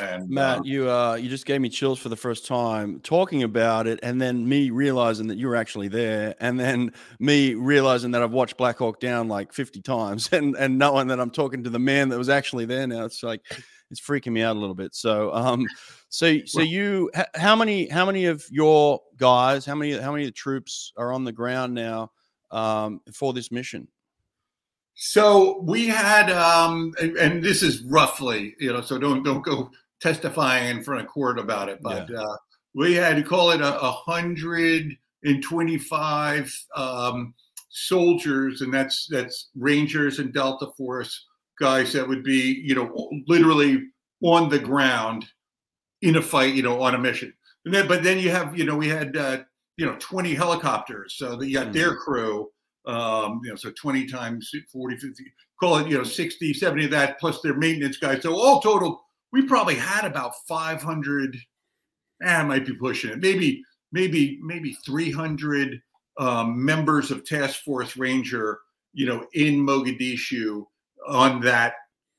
And 0.01 0.29
Matt, 0.29 0.59
um, 0.59 0.65
you 0.65 0.89
uh, 0.89 1.15
you 1.15 1.29
just 1.29 1.45
gave 1.45 1.61
me 1.61 1.69
chills 1.69 1.99
for 1.99 2.09
the 2.09 2.15
first 2.15 2.45
time 2.45 2.99
talking 3.01 3.43
about 3.43 3.87
it, 3.87 3.99
and 4.03 4.21
then 4.21 4.47
me 4.47 4.69
realizing 4.69 5.27
that 5.27 5.37
you 5.37 5.47
were 5.47 5.55
actually 5.55 5.87
there, 5.87 6.35
and 6.39 6.59
then 6.59 6.93
me 7.19 7.55
realizing 7.55 8.11
that 8.11 8.21
I've 8.21 8.31
watched 8.31 8.57
Black 8.57 8.77
Hawk 8.77 8.99
Down 8.99 9.27
like 9.27 9.53
fifty 9.53 9.81
times, 9.81 10.29
and 10.31 10.55
and 10.57 10.77
knowing 10.77 11.07
that 11.07 11.19
I'm 11.19 11.31
talking 11.31 11.63
to 11.63 11.69
the 11.69 11.79
man 11.79 12.09
that 12.09 12.17
was 12.17 12.29
actually 12.29 12.65
there 12.65 12.85
now, 12.85 13.05
it's 13.05 13.23
like 13.23 13.41
it's 13.89 14.01
freaking 14.01 14.33
me 14.33 14.41
out 14.41 14.55
a 14.55 14.59
little 14.59 14.75
bit. 14.75 14.93
So, 14.93 15.33
um, 15.33 15.65
so 16.09 16.39
so 16.45 16.61
you, 16.61 17.09
how 17.35 17.55
many 17.55 17.87
how 17.89 18.05
many 18.05 18.25
of 18.25 18.45
your 18.51 19.01
guys, 19.17 19.65
how 19.65 19.75
many 19.75 19.97
how 19.97 20.11
many 20.11 20.23
of 20.23 20.29
the 20.29 20.33
troops 20.33 20.91
are 20.97 21.11
on 21.11 21.23
the 21.23 21.31
ground 21.31 21.73
now 21.73 22.11
um, 22.51 23.01
for 23.13 23.33
this 23.33 23.51
mission? 23.51 23.87
So 24.99 25.61
we 25.61 25.85
had, 25.85 26.31
um, 26.31 26.91
and, 26.99 27.15
and, 27.17 27.43
this 27.43 27.61
is 27.61 27.83
roughly, 27.83 28.55
you 28.59 28.73
know, 28.73 28.81
so 28.81 28.97
don't 28.97 29.21
don't 29.21 29.43
go 29.43 29.69
testifying 30.01 30.77
in 30.77 30.83
front 30.83 31.01
of 31.01 31.07
court 31.07 31.39
about 31.39 31.69
it, 31.69 31.79
but 31.81 32.09
yeah. 32.09 32.21
uh, 32.21 32.37
we 32.73 32.93
had 32.93 33.15
to 33.15 33.23
call 33.23 33.51
it 33.51 33.61
a, 33.61 33.79
a 33.79 33.91
hundred 33.91 34.95
and 35.23 35.43
twenty-five 35.43 36.53
um, 36.75 37.33
soldiers, 37.69 38.61
and 38.61 38.73
that's 38.73 39.07
that's 39.09 39.49
Rangers 39.55 40.19
and 40.19 40.33
Delta 40.33 40.67
Force 40.77 41.25
guys 41.59 41.93
that 41.93 42.07
would 42.07 42.23
be, 42.23 42.61
you 42.63 42.75
know, 42.75 43.09
literally 43.27 43.83
on 44.21 44.49
the 44.49 44.59
ground 44.59 45.25
in 46.01 46.17
a 46.17 46.21
fight, 46.21 46.53
you 46.53 46.63
know, 46.63 46.81
on 46.81 46.95
a 46.95 46.97
mission. 46.97 47.33
And 47.65 47.73
then, 47.73 47.87
but 47.87 48.03
then 48.03 48.19
you 48.19 48.29
have, 48.29 48.57
you 48.57 48.65
know, 48.65 48.75
we 48.75 48.87
had, 48.87 49.17
uh, 49.17 49.39
you 49.77 49.85
know, 49.85 49.95
20 49.99 50.33
helicopters. 50.33 51.15
So 51.17 51.35
that 51.35 51.47
you 51.47 51.53
got 51.53 51.67
mm-hmm. 51.67 51.73
their 51.73 51.95
crew, 51.95 52.49
um, 52.85 53.41
you 53.43 53.49
know, 53.49 53.55
so 53.55 53.71
20 53.71 54.07
times 54.07 54.51
40, 54.71 54.97
50, 54.97 55.23
call 55.59 55.77
it, 55.77 55.87
you 55.87 55.97
know, 55.97 56.03
60, 56.03 56.53
70 56.53 56.85
of 56.85 56.91
that 56.91 57.19
plus 57.19 57.41
their 57.41 57.55
maintenance 57.55 57.97
guys. 57.97 58.21
So 58.21 58.35
all 58.35 58.61
total, 58.61 59.03
we 59.31 59.45
probably 59.45 59.75
had 59.75 60.05
about 60.05 60.33
500, 60.47 61.37
eh, 62.23 62.35
I 62.35 62.43
might 62.43 62.65
be 62.65 62.75
pushing 62.75 63.11
it, 63.11 63.19
maybe, 63.19 63.63
maybe, 63.91 64.39
maybe 64.41 64.73
300 64.85 65.81
um, 66.19 66.63
members 66.63 67.11
of 67.11 67.25
Task 67.25 67.63
Force 67.63 67.95
Ranger, 67.97 68.59
you 68.93 69.05
know, 69.05 69.27
in 69.33 69.65
Mogadishu 69.65 70.65
on 71.07 71.41
that, 71.41 71.73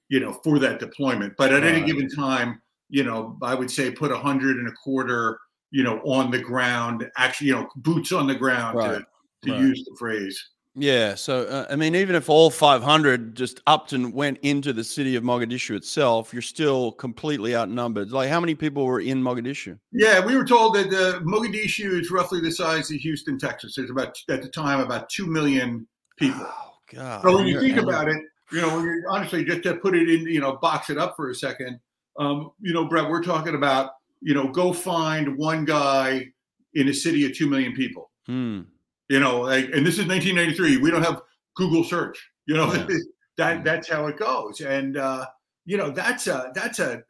you 0.08 0.20
know, 0.20 0.32
for 0.44 0.58
that 0.58 0.80
deployment. 0.80 1.36
But 1.36 1.52
at 1.52 1.64
any 1.64 1.84
given 1.84 2.08
time, 2.08 2.62
you 2.88 3.04
know, 3.04 3.36
I 3.42 3.54
would 3.54 3.70
say 3.70 3.90
put 3.90 4.12
a 4.12 4.18
hundred 4.18 4.56
and 4.56 4.68
a 4.68 4.72
quarter, 4.72 5.38
you 5.70 5.82
know, 5.82 5.98
on 6.00 6.30
the 6.30 6.38
ground, 6.38 7.10
actually, 7.16 7.48
you 7.48 7.54
know, 7.54 7.68
boots 7.76 8.12
on 8.12 8.26
the 8.26 8.34
ground 8.34 8.78
right. 8.78 8.98
to, 9.42 9.48
to 9.48 9.52
right. 9.52 9.60
use 9.60 9.84
the 9.84 9.96
phrase. 9.98 10.42
Yeah. 10.78 11.14
So, 11.14 11.44
uh, 11.44 11.66
I 11.70 11.76
mean, 11.76 11.94
even 11.94 12.14
if 12.14 12.28
all 12.28 12.50
500 12.50 13.34
just 13.34 13.60
upped 13.66 13.92
and 13.92 14.12
went 14.12 14.38
into 14.42 14.72
the 14.72 14.84
city 14.84 15.16
of 15.16 15.24
Mogadishu 15.24 15.74
itself, 15.76 16.32
you're 16.32 16.42
still 16.42 16.92
completely 16.92 17.56
outnumbered. 17.56 18.10
Like, 18.10 18.30
how 18.30 18.40
many 18.40 18.54
people 18.54 18.86
were 18.86 19.00
in 19.00 19.22
Mogadishu? 19.22 19.78
Yeah, 19.92 20.24
we 20.24 20.36
were 20.36 20.44
told 20.44 20.74
that 20.76 20.86
uh, 20.86 21.20
Mogadishu 21.20 22.00
is 22.00 22.10
roughly 22.10 22.40
the 22.40 22.52
size 22.52 22.90
of 22.90 22.96
Houston, 22.98 23.38
Texas. 23.38 23.74
There's 23.74 23.90
about, 23.90 24.16
at 24.30 24.42
the 24.42 24.48
time, 24.48 24.80
about 24.80 25.08
2 25.10 25.26
million 25.26 25.86
people. 26.16 26.46
Oh, 26.46 26.72
God. 26.94 27.22
So, 27.22 27.36
when 27.36 27.46
you 27.46 27.60
think 27.60 27.78
about 27.78 28.08
it, 28.08 28.22
you 28.52 28.60
know, 28.60 29.02
honestly, 29.10 29.44
just 29.44 29.62
to 29.64 29.76
put 29.76 29.94
it 29.94 30.08
in, 30.08 30.22
you 30.22 30.40
know, 30.40 30.56
box 30.56 30.90
it 30.90 30.98
up 30.98 31.16
for 31.16 31.30
a 31.30 31.34
second, 31.34 31.80
um, 32.18 32.52
you 32.60 32.72
know, 32.72 32.86
Brett, 32.86 33.08
we're 33.08 33.22
talking 33.22 33.54
about, 33.54 33.92
you 34.20 34.34
know, 34.34 34.48
go 34.48 34.72
find 34.72 35.36
one 35.36 35.64
guy 35.64 36.26
in 36.74 36.88
a 36.88 36.94
city 36.94 37.24
of 37.26 37.36
2 37.36 37.48
million 37.48 37.74
people. 37.74 38.10
Hmm. 38.26 38.62
You 39.08 39.20
know, 39.20 39.40
like, 39.40 39.66
and 39.66 39.86
this 39.86 39.98
is 39.98 40.06
1993. 40.06 40.78
We 40.78 40.90
don't 40.90 41.02
have 41.02 41.22
Google 41.56 41.84
search, 41.84 42.18
you 42.46 42.56
know, 42.56 42.72
yeah. 42.72 42.86
that, 43.38 43.56
hmm. 43.58 43.64
that's 43.64 43.88
how 43.88 44.06
it 44.06 44.18
goes. 44.18 44.60
And, 44.60 44.96
uh, 44.96 45.26
you 45.64 45.76
know, 45.76 45.90
that's 45.90 46.26
a, 46.26 46.50
that's 46.54 46.78
a, 46.78 47.02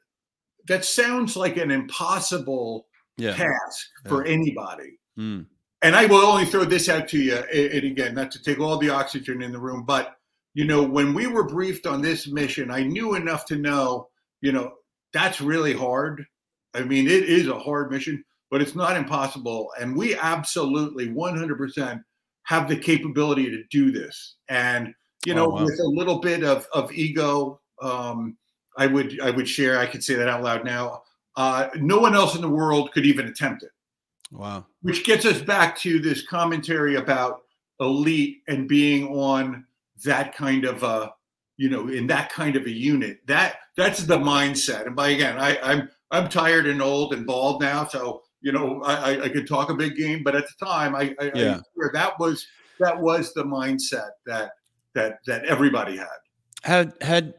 that 0.68 0.84
sounds 0.84 1.36
like 1.36 1.56
an 1.56 1.70
impossible 1.70 2.86
yeah. 3.16 3.34
task 3.34 3.88
for 4.06 4.26
yeah. 4.26 4.32
anybody. 4.32 4.98
Hmm. 5.16 5.40
And 5.82 5.94
I 5.94 6.06
will 6.06 6.24
only 6.24 6.44
throw 6.44 6.64
this 6.64 6.88
out 6.88 7.06
to 7.08 7.18
you, 7.18 7.36
and 7.36 7.84
again, 7.84 8.14
not 8.14 8.32
to 8.32 8.42
take 8.42 8.58
all 8.58 8.78
the 8.78 8.90
oxygen 8.90 9.42
in 9.42 9.52
the 9.52 9.60
room, 9.60 9.84
but 9.84 10.16
you 10.54 10.64
know, 10.64 10.82
when 10.82 11.14
we 11.14 11.28
were 11.28 11.46
briefed 11.46 11.86
on 11.86 12.02
this 12.02 12.26
mission, 12.26 12.68
I 12.70 12.82
knew 12.82 13.14
enough 13.14 13.44
to 13.46 13.56
know, 13.56 14.08
you 14.40 14.50
know, 14.50 14.72
that's 15.12 15.40
really 15.40 15.72
hard. 15.72 16.26
I 16.74 16.82
mean, 16.82 17.06
it 17.06 17.24
is 17.24 17.46
a 17.46 17.58
hard 17.58 17.92
mission, 17.92 18.24
but 18.50 18.62
it's 18.62 18.74
not 18.74 18.96
impossible. 18.96 19.72
And 19.80 19.96
we 19.96 20.16
absolutely 20.16 21.08
100% 21.08 22.02
have 22.44 22.68
the 22.68 22.76
capability 22.76 23.50
to 23.50 23.62
do 23.70 23.90
this. 23.90 24.36
And, 24.48 24.94
you 25.26 25.34
know, 25.34 25.46
oh, 25.46 25.50
wow. 25.50 25.64
with 25.64 25.78
a 25.80 25.88
little 25.88 26.18
bit 26.18 26.44
of, 26.44 26.66
of 26.72 26.92
ego, 26.92 27.60
um, 27.82 28.36
I 28.76 28.86
would 28.86 29.20
I 29.20 29.30
would 29.30 29.48
share. 29.48 29.78
I 29.78 29.86
could 29.86 30.04
say 30.04 30.14
that 30.14 30.28
out 30.28 30.42
loud 30.42 30.64
now. 30.64 31.02
Uh, 31.36 31.68
no 31.76 31.98
one 31.98 32.14
else 32.14 32.36
in 32.36 32.40
the 32.40 32.48
world 32.48 32.92
could 32.92 33.04
even 33.04 33.26
attempt 33.26 33.64
it. 33.64 33.70
Wow. 34.30 34.66
Which 34.82 35.04
gets 35.04 35.24
us 35.24 35.40
back 35.40 35.76
to 35.80 36.00
this 36.00 36.26
commentary 36.26 36.94
about 36.94 37.42
elite 37.80 38.42
and 38.46 38.68
being 38.68 39.08
on 39.08 39.64
that 40.04 40.34
kind 40.34 40.64
of 40.64 40.82
a 40.82 41.12
you 41.56 41.68
know 41.68 41.88
in 41.88 42.06
that 42.06 42.30
kind 42.32 42.56
of 42.56 42.66
a 42.66 42.70
unit 42.70 43.20
that 43.26 43.56
that's 43.76 44.04
the 44.04 44.16
mindset 44.16 44.86
and 44.86 44.94
by 44.96 45.08
again 45.10 45.38
I, 45.38 45.58
i'm 45.60 45.88
i'm 46.10 46.28
tired 46.28 46.66
and 46.66 46.82
old 46.82 47.12
and 47.12 47.26
bald 47.26 47.60
now 47.60 47.86
so 47.86 48.22
you 48.40 48.52
know 48.52 48.82
i 48.84 49.22
i 49.22 49.28
could 49.28 49.46
talk 49.46 49.70
a 49.70 49.74
big 49.74 49.96
game 49.96 50.22
but 50.22 50.34
at 50.34 50.44
the 50.46 50.64
time 50.64 50.94
i, 50.94 51.14
I, 51.20 51.30
yeah. 51.34 51.60
I 51.82 51.88
that 51.92 52.18
was 52.18 52.46
that 52.80 53.00
was 53.00 53.34
the 53.34 53.44
mindset 53.44 54.10
that 54.26 54.52
that 54.94 55.18
that 55.26 55.44
everybody 55.44 55.96
had 55.96 56.08
had 56.62 56.92
had 57.00 57.34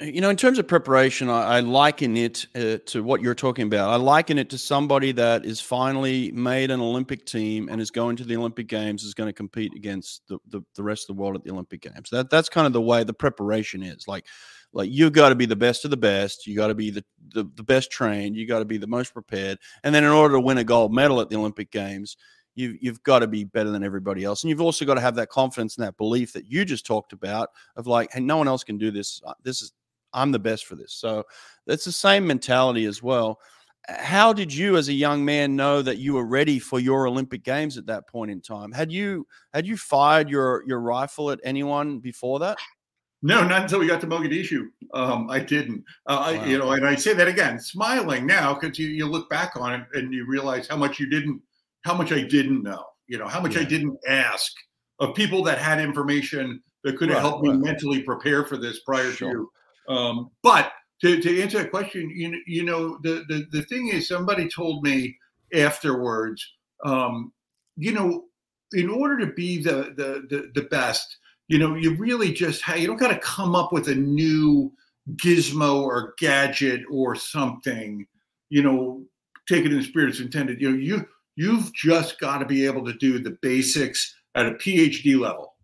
you 0.00 0.22
know, 0.22 0.30
in 0.30 0.36
terms 0.36 0.58
of 0.58 0.66
preparation, 0.66 1.28
I, 1.28 1.56
I 1.56 1.60
liken 1.60 2.16
it 2.16 2.46
uh, 2.54 2.78
to 2.86 3.02
what 3.02 3.20
you're 3.20 3.34
talking 3.34 3.66
about. 3.66 3.90
I 3.90 3.96
liken 3.96 4.38
it 4.38 4.48
to 4.50 4.58
somebody 4.58 5.12
that 5.12 5.44
is 5.44 5.60
finally 5.60 6.32
made 6.32 6.70
an 6.70 6.80
Olympic 6.80 7.26
team 7.26 7.68
and 7.68 7.82
is 7.82 7.90
going 7.90 8.16
to 8.16 8.24
the 8.24 8.36
Olympic 8.36 8.66
Games, 8.66 9.04
is 9.04 9.12
going 9.12 9.28
to 9.28 9.34
compete 9.34 9.72
against 9.76 10.22
the, 10.28 10.38
the, 10.48 10.62
the 10.74 10.82
rest 10.82 11.10
of 11.10 11.16
the 11.16 11.22
world 11.22 11.36
at 11.36 11.44
the 11.44 11.50
Olympic 11.50 11.82
Games. 11.82 12.08
That 12.10 12.30
that's 12.30 12.48
kind 12.48 12.66
of 12.66 12.72
the 12.72 12.80
way 12.80 13.04
the 13.04 13.12
preparation 13.12 13.82
is. 13.82 14.08
Like, 14.08 14.24
like 14.72 14.90
you've 14.90 15.12
got 15.12 15.30
to 15.30 15.34
be 15.34 15.46
the 15.46 15.56
best 15.56 15.84
of 15.84 15.90
the 15.90 15.96
best. 15.96 16.46
You 16.46 16.56
got 16.56 16.68
to 16.68 16.74
be 16.74 16.90
the, 16.90 17.04
the 17.34 17.44
the 17.56 17.62
best 17.62 17.90
trained. 17.90 18.36
You 18.36 18.46
got 18.46 18.60
to 18.60 18.64
be 18.64 18.78
the 18.78 18.86
most 18.86 19.12
prepared. 19.12 19.58
And 19.84 19.94
then 19.94 20.04
in 20.04 20.10
order 20.10 20.34
to 20.34 20.40
win 20.40 20.58
a 20.58 20.64
gold 20.64 20.92
medal 20.92 21.20
at 21.20 21.28
the 21.28 21.36
Olympic 21.36 21.70
Games, 21.70 22.16
you've, 22.54 22.76
you've 22.80 23.02
got 23.02 23.20
to 23.20 23.26
be 23.26 23.44
better 23.44 23.70
than 23.70 23.84
everybody 23.84 24.24
else. 24.24 24.42
And 24.42 24.50
you've 24.50 24.60
also 24.60 24.84
got 24.84 24.94
to 24.94 25.00
have 25.00 25.16
that 25.16 25.28
confidence 25.28 25.76
and 25.76 25.86
that 25.86 25.96
belief 25.96 26.32
that 26.34 26.46
you 26.46 26.64
just 26.64 26.86
talked 26.86 27.12
about 27.12 27.50
of 27.76 27.86
like, 27.86 28.12
hey, 28.12 28.20
no 28.20 28.36
one 28.36 28.48
else 28.48 28.64
can 28.64 28.78
do 28.78 28.90
this. 28.90 29.20
Uh, 29.24 29.34
this 29.42 29.62
is 29.62 29.72
I'm 30.12 30.32
the 30.32 30.38
best 30.38 30.66
for 30.66 30.76
this. 30.76 30.92
So 30.92 31.24
that's 31.66 31.84
the 31.84 31.92
same 31.92 32.26
mentality 32.26 32.84
as 32.84 33.02
well. 33.02 33.38
How 33.88 34.32
did 34.32 34.52
you, 34.52 34.76
as 34.76 34.88
a 34.88 34.92
young 34.92 35.24
man, 35.24 35.56
know 35.56 35.82
that 35.82 35.98
you 35.98 36.14
were 36.14 36.26
ready 36.26 36.58
for 36.58 36.78
your 36.78 37.06
Olympic 37.06 37.42
Games 37.42 37.78
at 37.78 37.86
that 37.86 38.06
point 38.08 38.30
in 38.30 38.40
time? 38.40 38.72
Had 38.72 38.92
you 38.92 39.26
had 39.54 39.66
you 39.66 39.76
fired 39.76 40.28
your 40.28 40.62
your 40.66 40.80
rifle 40.80 41.30
at 41.30 41.40
anyone 41.42 41.98
before 41.98 42.40
that? 42.40 42.58
No, 43.22 43.46
not 43.46 43.62
until 43.62 43.80
we 43.80 43.86
got 43.86 44.00
to 44.00 44.06
Mogadishu. 44.06 44.68
Um, 44.94 45.28
I 45.28 45.40
didn't. 45.40 45.84
Uh, 46.06 46.32
wow. 46.34 46.42
I, 46.42 46.46
you 46.46 46.58
know, 46.58 46.72
and 46.72 46.86
I 46.86 46.94
say 46.94 47.12
that 47.12 47.28
again, 47.28 47.60
smiling 47.60 48.26
now 48.26 48.54
because 48.54 48.78
you, 48.78 48.88
you 48.88 49.06
look 49.06 49.28
back 49.28 49.56
on 49.56 49.80
it 49.80 49.86
and 49.92 50.12
you 50.12 50.26
realize 50.26 50.66
how 50.68 50.76
much 50.76 50.98
you 50.98 51.08
didn't, 51.08 51.40
how 51.84 51.94
much 51.94 52.12
I 52.12 52.22
didn't 52.22 52.62
know. 52.62 52.84
You 53.08 53.18
know, 53.18 53.28
how 53.28 53.40
much 53.40 53.56
yeah. 53.56 53.62
I 53.62 53.64
didn't 53.64 53.98
ask 54.08 54.52
of 55.00 55.14
people 55.14 55.42
that 55.44 55.58
had 55.58 55.80
information 55.80 56.62
that 56.84 56.96
could 56.96 57.10
have 57.10 57.22
right, 57.22 57.28
helped 57.28 57.46
right. 57.46 57.56
me 57.56 57.62
mentally 57.62 58.02
prepare 58.02 58.44
for 58.44 58.56
this 58.56 58.80
prior 58.80 59.10
sure. 59.10 59.32
to 59.32 59.50
um, 59.90 60.30
but 60.42 60.72
to, 61.02 61.20
to 61.20 61.42
answer 61.42 61.58
that 61.58 61.70
question, 61.70 62.10
you, 62.10 62.40
you 62.46 62.64
know, 62.64 62.98
the, 63.02 63.24
the, 63.28 63.46
the 63.50 63.62
thing 63.62 63.88
is, 63.88 64.06
somebody 64.06 64.48
told 64.48 64.84
me 64.84 65.16
afterwards, 65.52 66.46
um, 66.84 67.32
you 67.76 67.92
know, 67.92 68.24
in 68.72 68.88
order 68.88 69.18
to 69.18 69.32
be 69.32 69.60
the, 69.62 69.94
the, 69.96 70.26
the, 70.28 70.50
the 70.54 70.68
best, 70.68 71.16
you 71.50 71.58
know, 71.58 71.74
you 71.74 71.94
really 71.96 72.32
just, 72.32 72.66
you 72.68 72.86
don't 72.86 72.96
got 72.96 73.08
to 73.08 73.18
come 73.18 73.54
up 73.54 73.72
with 73.72 73.88
a 73.88 73.94
new 73.94 74.72
gizmo 75.16 75.82
or 75.82 76.14
gadget 76.18 76.82
or 76.90 77.16
something, 77.16 78.06
you 78.48 78.62
know, 78.62 79.02
take 79.48 79.64
it 79.64 79.72
in 79.72 79.78
the 79.78 79.84
spirit 79.84 80.10
it's 80.10 80.20
intended. 80.20 80.60
You 80.60 80.70
know, 80.70 80.76
you, 80.78 81.06
you've 81.34 81.74
just 81.74 82.20
got 82.20 82.38
to 82.38 82.46
be 82.46 82.64
able 82.64 82.84
to 82.84 82.92
do 82.94 83.18
the 83.18 83.36
basics 83.42 84.14
at 84.36 84.46
a 84.46 84.52
PhD 84.52 85.18
level. 85.18 85.54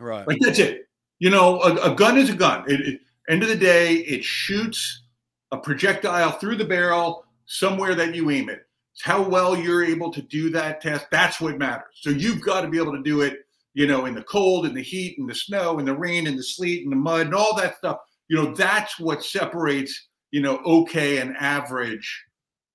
Right. 0.00 0.26
Like 0.26 0.38
that's 0.40 0.58
it. 0.58 0.88
You 1.18 1.30
know, 1.30 1.60
a, 1.60 1.92
a 1.92 1.94
gun 1.94 2.16
is 2.16 2.30
a 2.30 2.34
gun. 2.34 2.64
It, 2.66 2.80
it, 2.80 3.00
End 3.28 3.42
of 3.42 3.48
the 3.48 3.56
day, 3.56 3.94
it 3.94 4.22
shoots 4.22 5.04
a 5.50 5.56
projectile 5.56 6.32
through 6.32 6.56
the 6.56 6.64
barrel 6.64 7.24
somewhere 7.46 7.94
that 7.94 8.14
you 8.14 8.30
aim 8.30 8.50
it. 8.50 8.66
It's 8.92 9.02
how 9.02 9.22
well 9.22 9.56
you're 9.56 9.84
able 9.84 10.12
to 10.12 10.20
do 10.20 10.50
that 10.50 10.82
test. 10.82 11.06
That's 11.10 11.40
what 11.40 11.56
matters. 11.56 11.94
So 11.94 12.10
you've 12.10 12.42
got 12.42 12.60
to 12.60 12.68
be 12.68 12.78
able 12.78 12.92
to 12.92 13.02
do 13.02 13.22
it, 13.22 13.46
you 13.74 13.86
know, 13.86 14.06
in 14.06 14.14
the 14.14 14.22
cold, 14.22 14.66
in 14.66 14.74
the 14.74 14.82
heat, 14.82 15.18
in 15.18 15.26
the 15.26 15.34
snow, 15.34 15.78
in 15.78 15.84
the 15.84 15.96
rain, 15.96 16.26
in 16.26 16.36
the 16.36 16.42
sleet, 16.42 16.84
in 16.84 16.90
the 16.90 16.96
mud, 16.96 17.26
and 17.26 17.34
all 17.34 17.56
that 17.56 17.76
stuff. 17.76 17.98
You 18.28 18.36
know, 18.36 18.54
that's 18.54 18.98
what 18.98 19.24
separates, 19.24 20.08
you 20.30 20.40
know, 20.40 20.58
okay 20.64 21.18
and 21.18 21.36
average 21.36 22.24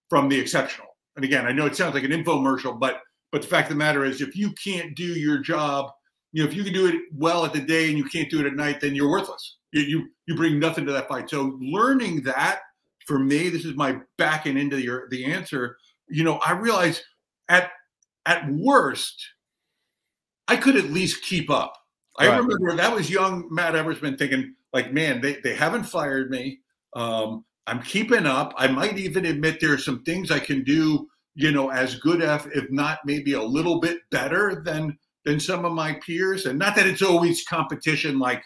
from 0.10 0.30
the 0.30 0.40
exceptional. 0.40 0.88
And 1.16 1.26
again, 1.26 1.46
I 1.46 1.52
know 1.52 1.66
it 1.66 1.76
sounds 1.76 1.96
like 1.96 2.04
an 2.04 2.12
infomercial, 2.12 2.80
but 2.80 3.02
but 3.32 3.42
the 3.44 3.48
fact 3.48 3.70
of 3.70 3.78
the 3.78 3.80
matter 3.80 4.06
is, 4.06 4.22
if 4.22 4.36
you 4.36 4.52
can't 4.54 4.96
do 4.96 5.04
your 5.04 5.38
job 5.38 5.92
you 6.32 6.44
know, 6.44 6.50
if 6.50 6.56
you 6.56 6.64
can 6.64 6.74
do 6.74 6.88
it 6.88 6.96
well 7.14 7.46
at 7.46 7.54
the 7.54 7.60
day 7.60 7.90
and 7.90 7.98
you 7.98 8.06
can't 8.06 8.30
do 8.30 8.40
it 8.40 8.46
at 8.46 8.54
night, 8.54 8.82
then 8.82 8.94
you're 8.94 9.10
worthless. 9.10 9.58
You 9.72 9.82
you, 9.82 10.10
you 10.28 10.36
bring 10.36 10.60
nothing 10.60 10.86
to 10.86 10.92
that 10.92 11.08
fight. 11.08 11.30
So 11.30 11.58
learning 11.60 12.24
that 12.24 12.60
for 13.06 13.18
me, 13.18 13.50
this 13.50 13.66
is 13.66 13.76
my 13.76 14.00
backing 14.18 14.58
into 14.58 14.80
your 14.80 15.10
the 15.10 15.26
answer. 15.26 15.78
You 16.08 16.24
know, 16.24 16.36
I 16.46 16.52
realize 16.52 17.02
at 17.50 17.72
at 18.26 18.48
worst, 18.52 19.16
I 20.50 20.58
could 20.58 20.76
at 20.76 20.92
least 20.92 21.24
keep 21.24 21.50
up. 21.50 21.78
I 22.18 22.28
right. 22.28 22.42
remember 22.42 22.76
that 22.76 22.94
was 22.94 23.10
young 23.10 23.48
Matt 23.50 23.76
Eversman 23.76 24.18
thinking, 24.18 24.56
like, 24.74 24.92
man, 24.92 25.22
they, 25.22 25.38
they 25.44 25.56
haven't 25.56 25.84
fired 25.84 26.30
me. 26.30 26.60
Um, 26.96 27.46
I'm 27.68 27.82
keeping 27.82 28.26
up. 28.26 28.54
I 28.58 28.68
might 28.68 28.98
even 28.98 29.26
admit 29.26 29.60
there 29.62 29.74
are 29.74 29.78
some 29.78 30.04
things 30.04 30.32
I 30.32 30.40
can 30.40 30.64
do, 30.64 31.08
you 31.36 31.52
know, 31.52 31.70
as 31.70 31.96
good 31.96 32.22
if, 32.22 32.48
if 32.48 32.70
not 32.72 33.00
maybe 33.06 33.34
a 33.34 33.42
little 33.42 33.80
bit 33.80 34.00
better 34.12 34.62
than 34.66 34.98
than 35.24 35.40
some 35.40 35.66
of 35.66 35.74
my 35.74 35.94
peers. 36.06 36.46
And 36.46 36.58
not 36.58 36.76
that 36.76 36.88
it's 36.88 37.02
always 37.02 37.46
competition, 37.46 38.20
like, 38.20 38.44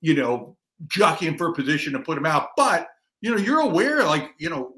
you 0.00 0.14
know, 0.14 0.56
jockeying 0.88 1.38
for 1.38 1.48
a 1.48 1.54
position 1.54 1.94
to 1.94 2.00
put 2.00 2.16
them 2.16 2.26
out, 2.26 2.48
but 2.56 2.88
you 3.22 3.30
know, 3.30 3.38
you're 3.38 3.60
aware, 3.60 4.04
like, 4.04 4.34
you 4.38 4.50
know, 4.50 4.74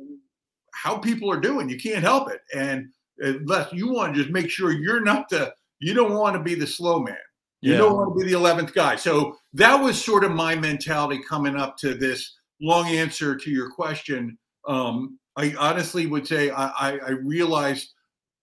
how 0.72 0.96
people 0.96 1.30
are 1.30 1.40
doing. 1.40 1.68
You 1.68 1.78
can't 1.78 2.04
help 2.04 2.30
it. 2.30 2.40
And 2.54 2.88
unless 3.18 3.72
you 3.72 3.92
want 3.92 4.14
to 4.14 4.20
just 4.20 4.32
make 4.32 4.48
sure 4.48 4.70
you're 4.70 5.02
not 5.02 5.28
the, 5.28 5.52
you 5.80 5.94
don't 5.94 6.14
want 6.14 6.36
to 6.36 6.42
be 6.42 6.54
the 6.54 6.66
slow 6.66 7.00
man. 7.00 7.16
You 7.60 7.72
yeah. 7.72 7.78
don't 7.78 7.96
want 7.96 8.16
to 8.16 8.24
be 8.24 8.30
the 8.30 8.38
11th 8.38 8.72
guy. 8.72 8.96
So 8.96 9.36
that 9.54 9.74
was 9.74 10.02
sort 10.02 10.24
of 10.24 10.30
my 10.30 10.54
mentality 10.54 11.20
coming 11.28 11.56
up 11.56 11.76
to 11.78 11.94
this 11.94 12.36
long 12.60 12.86
answer 12.88 13.36
to 13.36 13.50
your 13.50 13.70
question. 13.70 14.38
Um, 14.66 15.18
I 15.36 15.54
honestly 15.58 16.06
would 16.06 16.26
say 16.26 16.50
I, 16.50 16.66
I, 16.68 16.98
I, 16.98 17.10
realized 17.10 17.92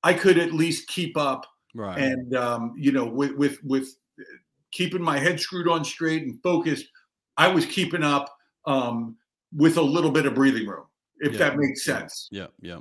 I 0.03 0.13
could 0.13 0.37
at 0.37 0.53
least 0.53 0.87
keep 0.87 1.17
up, 1.17 1.45
right. 1.73 1.97
and 1.97 2.35
um, 2.35 2.73
you 2.77 2.91
know, 2.91 3.05
with 3.05 3.33
with 3.33 3.61
with 3.63 3.95
keeping 4.71 5.01
my 5.01 5.19
head 5.19 5.39
screwed 5.39 5.67
on 5.67 5.83
straight 5.83 6.23
and 6.23 6.41
focused, 6.41 6.87
I 7.37 7.49
was 7.49 7.65
keeping 7.65 8.03
up 8.03 8.33
um, 8.65 9.17
with 9.53 9.77
a 9.77 9.81
little 9.81 10.11
bit 10.11 10.25
of 10.25 10.35
breathing 10.35 10.67
room 10.67 10.85
if 11.19 11.33
yeah. 11.33 11.39
that 11.39 11.57
makes 11.57 11.83
sense. 11.83 12.27
Yeah, 12.31 12.47
yeah. 12.61 12.79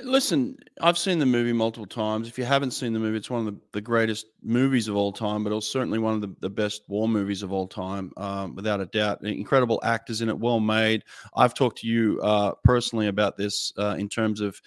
Listen, 0.00 0.56
I've 0.80 0.98
seen 0.98 1.18
the 1.18 1.26
movie 1.26 1.52
multiple 1.52 1.86
times. 1.86 2.26
If 2.26 2.38
you 2.38 2.44
haven't 2.44 2.72
seen 2.72 2.92
the 2.92 2.98
movie, 2.98 3.18
it's 3.18 3.30
one 3.30 3.46
of 3.46 3.54
the, 3.54 3.60
the 3.72 3.80
greatest 3.80 4.26
movies 4.42 4.88
of 4.88 4.96
all 4.96 5.12
time, 5.12 5.44
but 5.44 5.52
it's 5.52 5.70
certainly 5.70 5.98
one 5.98 6.14
of 6.14 6.20
the, 6.20 6.34
the 6.40 6.50
best 6.50 6.82
war 6.88 7.06
movies 7.06 7.42
of 7.42 7.52
all 7.52 7.68
time, 7.68 8.10
um, 8.16 8.54
without 8.54 8.80
a 8.80 8.86
doubt. 8.86 9.22
Incredible 9.24 9.80
actors 9.84 10.22
in 10.22 10.28
it, 10.28 10.38
well 10.38 10.60
made. 10.60 11.04
I've 11.36 11.54
talked 11.54 11.78
to 11.78 11.86
you 11.86 12.20
uh, 12.22 12.52
personally 12.64 13.06
about 13.08 13.36
this 13.36 13.72
uh, 13.78 13.96
in 13.98 14.08
terms 14.08 14.40
of 14.40 14.60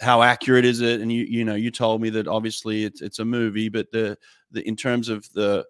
how 0.00 0.22
accurate 0.22 0.64
is 0.64 0.80
it, 0.80 1.00
and 1.00 1.12
you 1.12 1.24
you 1.28 1.44
know 1.44 1.54
you 1.54 1.70
told 1.70 2.00
me 2.00 2.08
that 2.10 2.26
obviously 2.26 2.84
it's 2.84 3.02
it's 3.02 3.18
a 3.18 3.24
movie, 3.24 3.68
but 3.68 3.92
the 3.92 4.16
the 4.50 4.66
in 4.66 4.76
terms 4.76 5.10
of 5.10 5.30
the 5.34 5.66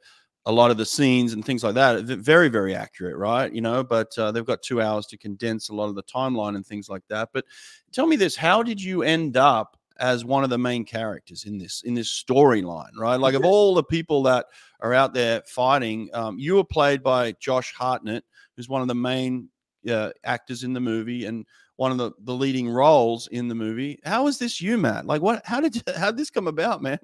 a 0.50 0.52
lot 0.52 0.70
of 0.70 0.76
the 0.76 0.84
scenes 0.84 1.32
and 1.32 1.44
things 1.44 1.62
like 1.62 1.74
that 1.74 2.04
very 2.04 2.48
very 2.48 2.74
accurate 2.74 3.16
right? 3.16 3.52
You 3.52 3.60
know 3.60 3.84
but 3.84 4.16
uh, 4.18 4.32
they've 4.32 4.44
got 4.44 4.62
two 4.62 4.82
hours 4.82 5.06
to 5.06 5.16
condense 5.16 5.68
a 5.68 5.74
lot 5.74 5.88
of 5.88 5.94
the 5.94 6.02
timeline 6.02 6.56
and 6.56 6.66
things 6.66 6.88
like 6.88 7.02
that. 7.08 7.30
But 7.32 7.44
tell 7.92 8.06
me 8.06 8.16
this 8.16 8.36
how 8.36 8.62
did 8.62 8.82
you 8.82 9.02
end 9.02 9.36
up 9.36 9.76
as 9.98 10.24
one 10.24 10.42
of 10.44 10.50
the 10.50 10.58
main 10.58 10.84
characters 10.84 11.44
in 11.44 11.56
this 11.56 11.82
in 11.82 11.94
this 11.94 12.10
storyline 12.10 12.96
right? 12.98 13.20
Like 13.20 13.34
of 13.34 13.44
all 13.44 13.74
the 13.74 13.84
people 13.84 14.24
that 14.24 14.46
are 14.80 14.92
out 14.92 15.14
there 15.14 15.42
fighting 15.46 16.10
um, 16.12 16.38
you 16.38 16.56
were 16.56 16.64
played 16.64 17.02
by 17.02 17.32
josh 17.32 17.72
hartnett 17.72 18.24
who's 18.56 18.68
one 18.68 18.82
of 18.82 18.88
the 18.88 18.94
main 18.94 19.48
uh, 19.88 20.10
actors 20.24 20.64
in 20.64 20.72
the 20.72 20.80
movie 20.80 21.26
and 21.26 21.46
one 21.76 21.92
of 21.92 21.96
the, 21.96 22.10
the 22.24 22.34
leading 22.34 22.68
roles 22.68 23.26
in 23.28 23.48
the 23.48 23.54
movie. 23.54 23.98
How 24.04 24.26
is 24.26 24.38
this 24.38 24.60
you 24.60 24.76
matt? 24.76 25.06
Like 25.06 25.22
what 25.22 25.40
how 25.46 25.60
did 25.60 25.76
you, 25.76 25.82
how 25.96 26.10
did 26.10 26.18
this 26.18 26.28
come 26.30 26.46
about 26.46 26.82
man 26.82 26.98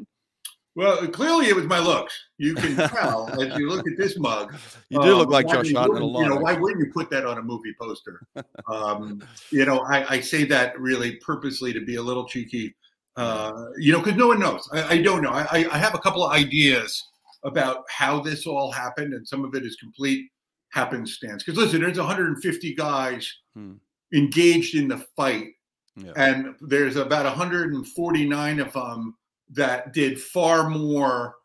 well, 0.76 1.08
clearly 1.08 1.46
it 1.46 1.56
was 1.56 1.64
my 1.64 1.78
looks. 1.78 2.14
You 2.36 2.54
can 2.54 2.76
tell 2.90 3.30
as 3.40 3.58
you 3.58 3.70
look 3.70 3.88
at 3.88 3.96
this 3.96 4.18
mug. 4.18 4.54
You 4.90 5.00
do 5.00 5.12
um, 5.12 5.18
look 5.18 5.30
like 5.30 5.48
Josh 5.48 5.72
Hartnett 5.72 6.02
a 6.02 6.04
lot. 6.04 6.22
You 6.22 6.28
know, 6.28 6.36
why 6.36 6.52
wouldn't 6.52 6.84
you 6.84 6.92
put 6.92 7.08
that 7.10 7.24
on 7.24 7.38
a 7.38 7.42
movie 7.42 7.74
poster? 7.80 8.20
Um, 8.68 9.22
you 9.50 9.64
know, 9.64 9.80
I, 9.80 10.14
I, 10.14 10.20
say 10.20 10.42
that 10.44 10.78
really 10.78 11.16
purposely 11.16 11.72
to 11.72 11.80
be 11.80 11.96
a 11.96 12.02
little 12.02 12.26
cheeky. 12.26 12.74
Uh, 13.16 13.66
you 13.78 13.92
know, 13.92 14.00
because 14.00 14.16
no 14.16 14.26
one 14.26 14.40
knows. 14.40 14.68
I, 14.72 14.94
I 14.94 15.02
don't 15.02 15.22
know. 15.22 15.30
I, 15.30 15.68
I, 15.70 15.78
have 15.78 15.94
a 15.94 15.98
couple 15.98 16.24
of 16.24 16.32
ideas 16.32 17.00
about 17.44 17.84
how 17.88 18.20
this 18.20 18.44
all 18.44 18.72
happened, 18.72 19.14
and 19.14 19.26
some 19.26 19.44
of 19.44 19.54
it 19.54 19.64
is 19.64 19.76
complete 19.76 20.28
happenstance. 20.72 21.44
Because 21.44 21.58
listen, 21.58 21.80
there's 21.80 21.96
150 21.96 22.74
guys 22.74 23.32
hmm. 23.54 23.74
engaged 24.12 24.74
in 24.74 24.88
the 24.88 24.98
fight, 25.16 25.52
yeah. 25.94 26.12
and 26.16 26.56
there's 26.60 26.96
about 26.96 27.24
149 27.24 28.60
of 28.60 28.72
them 28.72 29.14
that 29.50 29.92
did 29.92 30.20
far 30.20 30.68
more 30.68 31.36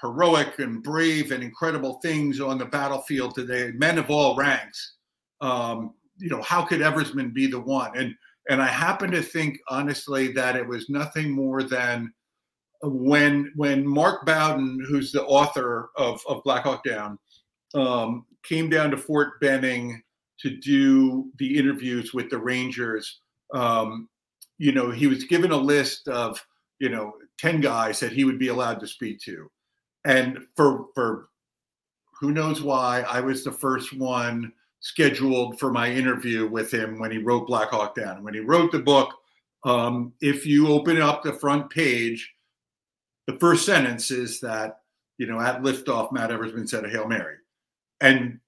heroic 0.00 0.58
and 0.58 0.82
brave 0.82 1.30
and 1.30 1.42
incredible 1.42 2.00
things 2.02 2.40
on 2.40 2.58
the 2.58 2.64
battlefield 2.64 3.34
today, 3.34 3.72
men 3.74 3.98
of 3.98 4.10
all 4.10 4.36
ranks. 4.36 4.94
Um, 5.40 5.94
you 6.16 6.28
know, 6.28 6.42
how 6.42 6.64
could 6.64 6.80
Eversman 6.80 7.32
be 7.32 7.46
the 7.46 7.60
one? 7.60 7.96
And 7.96 8.14
and 8.48 8.62
I 8.62 8.66
happen 8.66 9.10
to 9.12 9.22
think 9.22 9.58
honestly 9.68 10.32
that 10.32 10.56
it 10.56 10.66
was 10.66 10.88
nothing 10.88 11.30
more 11.30 11.62
than 11.62 12.12
when 12.82 13.52
when 13.56 13.86
Mark 13.86 14.26
Bowden, 14.26 14.84
who's 14.88 15.12
the 15.12 15.24
author 15.24 15.90
of, 15.96 16.20
of 16.28 16.42
Black 16.44 16.64
Hawk 16.64 16.82
Down, 16.84 17.18
um, 17.74 18.26
came 18.42 18.70
down 18.70 18.90
to 18.90 18.96
Fort 18.96 19.40
Benning 19.40 20.02
to 20.40 20.56
do 20.56 21.30
the 21.38 21.58
interviews 21.58 22.14
with 22.14 22.30
the 22.30 22.38
Rangers. 22.38 23.20
Um, 23.52 24.08
you 24.58 24.72
know, 24.72 24.90
he 24.90 25.06
was 25.06 25.24
given 25.24 25.52
a 25.52 25.56
list 25.56 26.08
of 26.08 26.40
you 26.80 26.88
know, 26.88 27.14
10 27.38 27.60
guys 27.60 28.00
that 28.00 28.12
he 28.12 28.24
would 28.24 28.38
be 28.38 28.48
allowed 28.48 28.80
to 28.80 28.86
speak 28.86 29.20
to. 29.20 29.48
And 30.04 30.38
for 30.56 30.86
for 30.94 31.28
who 32.18 32.32
knows 32.32 32.62
why, 32.62 33.02
I 33.02 33.20
was 33.20 33.44
the 33.44 33.52
first 33.52 33.96
one 33.96 34.52
scheduled 34.80 35.58
for 35.58 35.70
my 35.70 35.90
interview 35.90 36.48
with 36.48 36.72
him 36.72 36.98
when 36.98 37.10
he 37.10 37.18
wrote 37.18 37.46
Black 37.46 37.68
Hawk 37.70 37.94
Down. 37.94 38.22
When 38.24 38.34
he 38.34 38.40
wrote 38.40 38.72
the 38.72 38.78
book, 38.78 39.14
um, 39.64 40.12
if 40.20 40.46
you 40.46 40.68
open 40.68 41.00
up 41.00 41.22
the 41.22 41.34
front 41.34 41.70
page, 41.70 42.32
the 43.26 43.36
first 43.38 43.66
sentence 43.66 44.10
is 44.10 44.40
that, 44.40 44.80
you 45.18 45.26
know, 45.26 45.40
at 45.40 45.62
liftoff, 45.62 46.12
Matt 46.12 46.30
Eversman 46.30 46.68
said 46.68 46.84
a 46.84 46.88
Hail 46.88 47.06
Mary. 47.06 47.36
And 48.00 48.40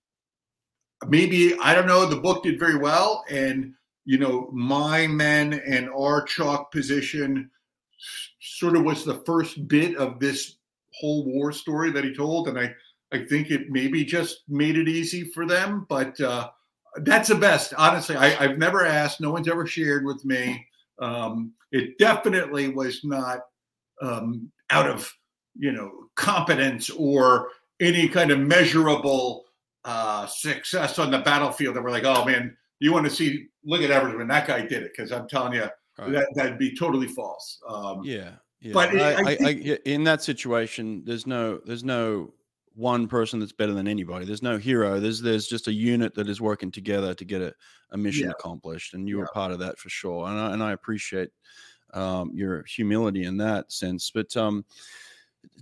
maybe, 1.06 1.54
I 1.58 1.74
don't 1.74 1.86
know, 1.86 2.06
the 2.06 2.16
book 2.16 2.42
did 2.42 2.58
very 2.58 2.76
well. 2.76 3.24
And, 3.30 3.74
you 4.06 4.18
know, 4.18 4.48
my 4.52 5.06
men 5.06 5.62
and 5.66 5.90
our 5.90 6.22
chalk 6.22 6.72
position 6.72 7.50
sort 8.40 8.76
of 8.76 8.84
was 8.84 9.04
the 9.04 9.22
first 9.26 9.68
bit 9.68 9.96
of 9.96 10.18
this 10.18 10.56
whole 10.94 11.24
war 11.24 11.52
story 11.52 11.90
that 11.90 12.04
he 12.04 12.14
told, 12.14 12.48
and 12.48 12.58
I 12.58 12.74
I 13.12 13.24
think 13.24 13.50
it 13.50 13.70
maybe 13.70 14.04
just 14.04 14.42
made 14.48 14.76
it 14.76 14.88
easy 14.88 15.24
for 15.24 15.46
them, 15.46 15.86
but 15.88 16.18
uh, 16.20 16.48
that's 16.96 17.28
the 17.28 17.34
best. 17.34 17.74
Honestly, 17.76 18.16
I, 18.16 18.30
have 18.30 18.58
never 18.58 18.86
asked. 18.86 19.20
No 19.20 19.30
one's 19.30 19.48
ever 19.48 19.66
shared 19.66 20.04
with 20.04 20.24
me. 20.24 20.66
Um, 20.98 21.52
it 21.72 21.98
definitely 21.98 22.68
was 22.68 23.04
not 23.04 23.40
um, 24.00 24.50
out 24.70 24.88
of 24.88 25.12
you 25.58 25.72
know 25.72 25.90
competence 26.14 26.88
or 26.90 27.48
any 27.80 28.08
kind 28.08 28.30
of 28.30 28.38
measurable 28.38 29.44
uh, 29.84 30.26
success 30.26 30.98
on 30.98 31.10
the 31.10 31.18
battlefield 31.18 31.76
that 31.76 31.82
we're 31.82 31.90
like, 31.90 32.04
oh 32.04 32.24
man, 32.24 32.56
you 32.78 32.92
want 32.92 33.04
to 33.06 33.10
see? 33.10 33.46
Look 33.64 33.82
at 33.82 33.90
Eversman, 33.90 34.28
that 34.28 34.46
guy 34.46 34.62
did 34.62 34.82
it. 34.82 34.92
Because 34.96 35.12
I'm 35.12 35.28
telling 35.28 35.52
you, 35.52 35.68
Right. 35.98 36.12
That 36.12 36.28
that'd 36.34 36.58
be 36.58 36.74
totally 36.74 37.08
false. 37.08 37.60
Um, 37.68 38.02
yeah, 38.02 38.32
yeah. 38.60 38.72
But 38.72 38.96
I, 38.96 39.32
I, 39.32 39.36
think, 39.36 39.66
I, 39.66 39.78
in 39.84 40.04
that 40.04 40.22
situation, 40.22 41.02
there's 41.04 41.26
no 41.26 41.60
there's 41.66 41.84
no 41.84 42.32
one 42.74 43.06
person 43.06 43.38
that's 43.38 43.52
better 43.52 43.74
than 43.74 43.86
anybody. 43.86 44.24
There's 44.24 44.42
no 44.42 44.58
hero. 44.58 45.00
There's 45.00 45.20
there's 45.20 45.46
just 45.46 45.68
a 45.68 45.72
unit 45.72 46.14
that 46.14 46.28
is 46.28 46.40
working 46.40 46.70
together 46.70 47.14
to 47.14 47.24
get 47.24 47.42
a, 47.42 47.54
a 47.90 47.96
mission 47.96 48.26
yeah. 48.26 48.32
accomplished, 48.32 48.94
and 48.94 49.08
you 49.08 49.16
yeah. 49.16 49.22
were 49.22 49.30
part 49.34 49.52
of 49.52 49.58
that 49.60 49.78
for 49.78 49.88
sure. 49.88 50.28
And 50.28 50.38
I, 50.38 50.52
and 50.52 50.62
I 50.62 50.72
appreciate 50.72 51.30
um, 51.92 52.32
your 52.34 52.64
humility 52.64 53.24
in 53.24 53.36
that 53.38 53.70
sense. 53.70 54.10
But 54.10 54.34
um, 54.36 54.64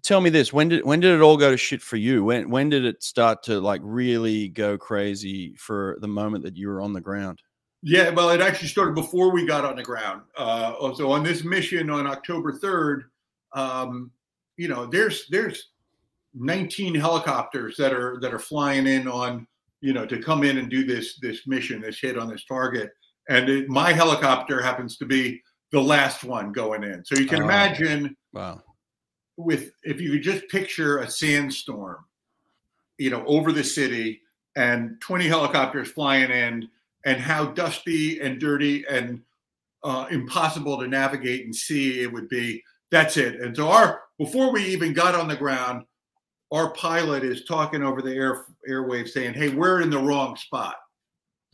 tell 0.03 0.21
me 0.21 0.31
this: 0.31 0.53
when 0.53 0.69
did 0.69 0.85
when 0.85 1.01
did 1.01 1.14
it 1.14 1.23
all 1.23 1.37
go 1.37 1.51
to 1.51 1.57
shit 1.57 1.83
for 1.83 1.97
you? 1.97 2.25
When 2.25 2.51
when 2.51 2.69
did 2.69 2.85
it 2.85 3.03
start 3.03 3.43
to 3.45 3.61
like 3.61 3.81
really 3.83 4.49
go 4.49 4.79
crazy 4.79 5.55
for 5.57 5.97
the 6.01 6.09
moment 6.09 6.45
that 6.45 6.57
you 6.57 6.69
were 6.69 6.81
on 6.81 6.93
the 6.93 7.01
ground? 7.01 7.43
Yeah, 7.83 8.11
well, 8.11 8.31
it 8.31 8.43
actually 8.43 8.69
started 8.69 8.95
before 8.95 9.33
we 9.33 9.47
got 9.47 9.64
on 9.64 9.77
the 9.77 9.83
ground. 9.83 10.23
Uh, 10.37 10.93
so 10.95 11.11
on 11.11 11.23
this 11.23 11.45
mission 11.45 11.88
on 11.88 12.07
October 12.07 12.53
third, 12.53 13.05
um, 13.53 14.11
you 14.57 14.69
know, 14.69 14.85
there's 14.85 15.27
there's 15.31 15.69
19 16.35 16.95
helicopters 16.95 17.77
that 17.79 17.93
are 17.93 18.19
that 18.21 18.35
are 18.35 18.38
flying 18.38 18.87
in 18.87 19.09
on 19.09 19.47
you 19.81 19.93
know 19.93 20.07
to 20.07 20.23
come 20.23 20.45
in 20.45 20.59
and 20.59 20.71
do 20.71 20.85
this 20.85 21.19
this 21.21 21.47
mission, 21.47 21.81
this 21.81 21.99
hit 22.01 22.19
on 22.19 22.29
this 22.29 22.45
target, 22.45 22.90
and 23.29 23.49
it, 23.49 23.69
my 23.69 23.93
helicopter 23.93 24.61
happens 24.61 24.99
to 24.99 25.07
be 25.07 25.40
the 25.73 25.81
last 25.81 26.23
one 26.25 26.53
going 26.53 26.85
in. 26.85 27.05
So 27.05 27.16
you 27.16 27.27
can 27.27 27.40
oh, 27.40 27.45
imagine, 27.45 28.14
wow, 28.33 28.62
with 29.37 29.73
if 29.83 30.01
you 30.01 30.12
could 30.12 30.23
just 30.23 30.49
picture 30.49 30.99
a 30.99 31.11
sandstorm, 31.11 32.05
you 32.99 33.09
know, 33.09 33.25
over 33.25 33.53
the 33.53 33.64
city 33.64 34.21
and 34.57 35.01
20 35.01 35.29
helicopters 35.29 35.90
flying 35.90 36.31
in 36.31 36.69
and 37.05 37.21
how 37.21 37.47
dusty 37.47 38.21
and 38.21 38.41
dirty 38.41 38.85
and 38.89 39.23
uh, 39.83 40.07
impossible 40.11 40.79
to 40.79 40.87
navigate 40.87 41.45
and 41.45 41.55
see 41.55 42.01
it 42.03 42.13
would 42.13 42.29
be. 42.29 42.63
That's 42.91 43.17
it. 43.17 43.41
And 43.41 43.57
so 43.57 43.69
our 43.69 44.03
before 44.19 44.53
we 44.53 44.65
even 44.65 44.93
got 44.93 45.15
on 45.15 45.29
the 45.29 45.37
ground, 45.37 45.85
our 46.53 46.73
pilot 46.75 47.25
is 47.25 47.45
talking 47.45 47.83
over 47.83 48.03
the 48.03 48.15
air 48.15 48.47
airwaves 48.69 49.11
saying, 49.11 49.35
"Hey, 49.35 49.49
we're 49.49 49.81
in 49.81 49.91
the 49.91 49.99
wrong 49.99 50.37
spot." 50.37 50.77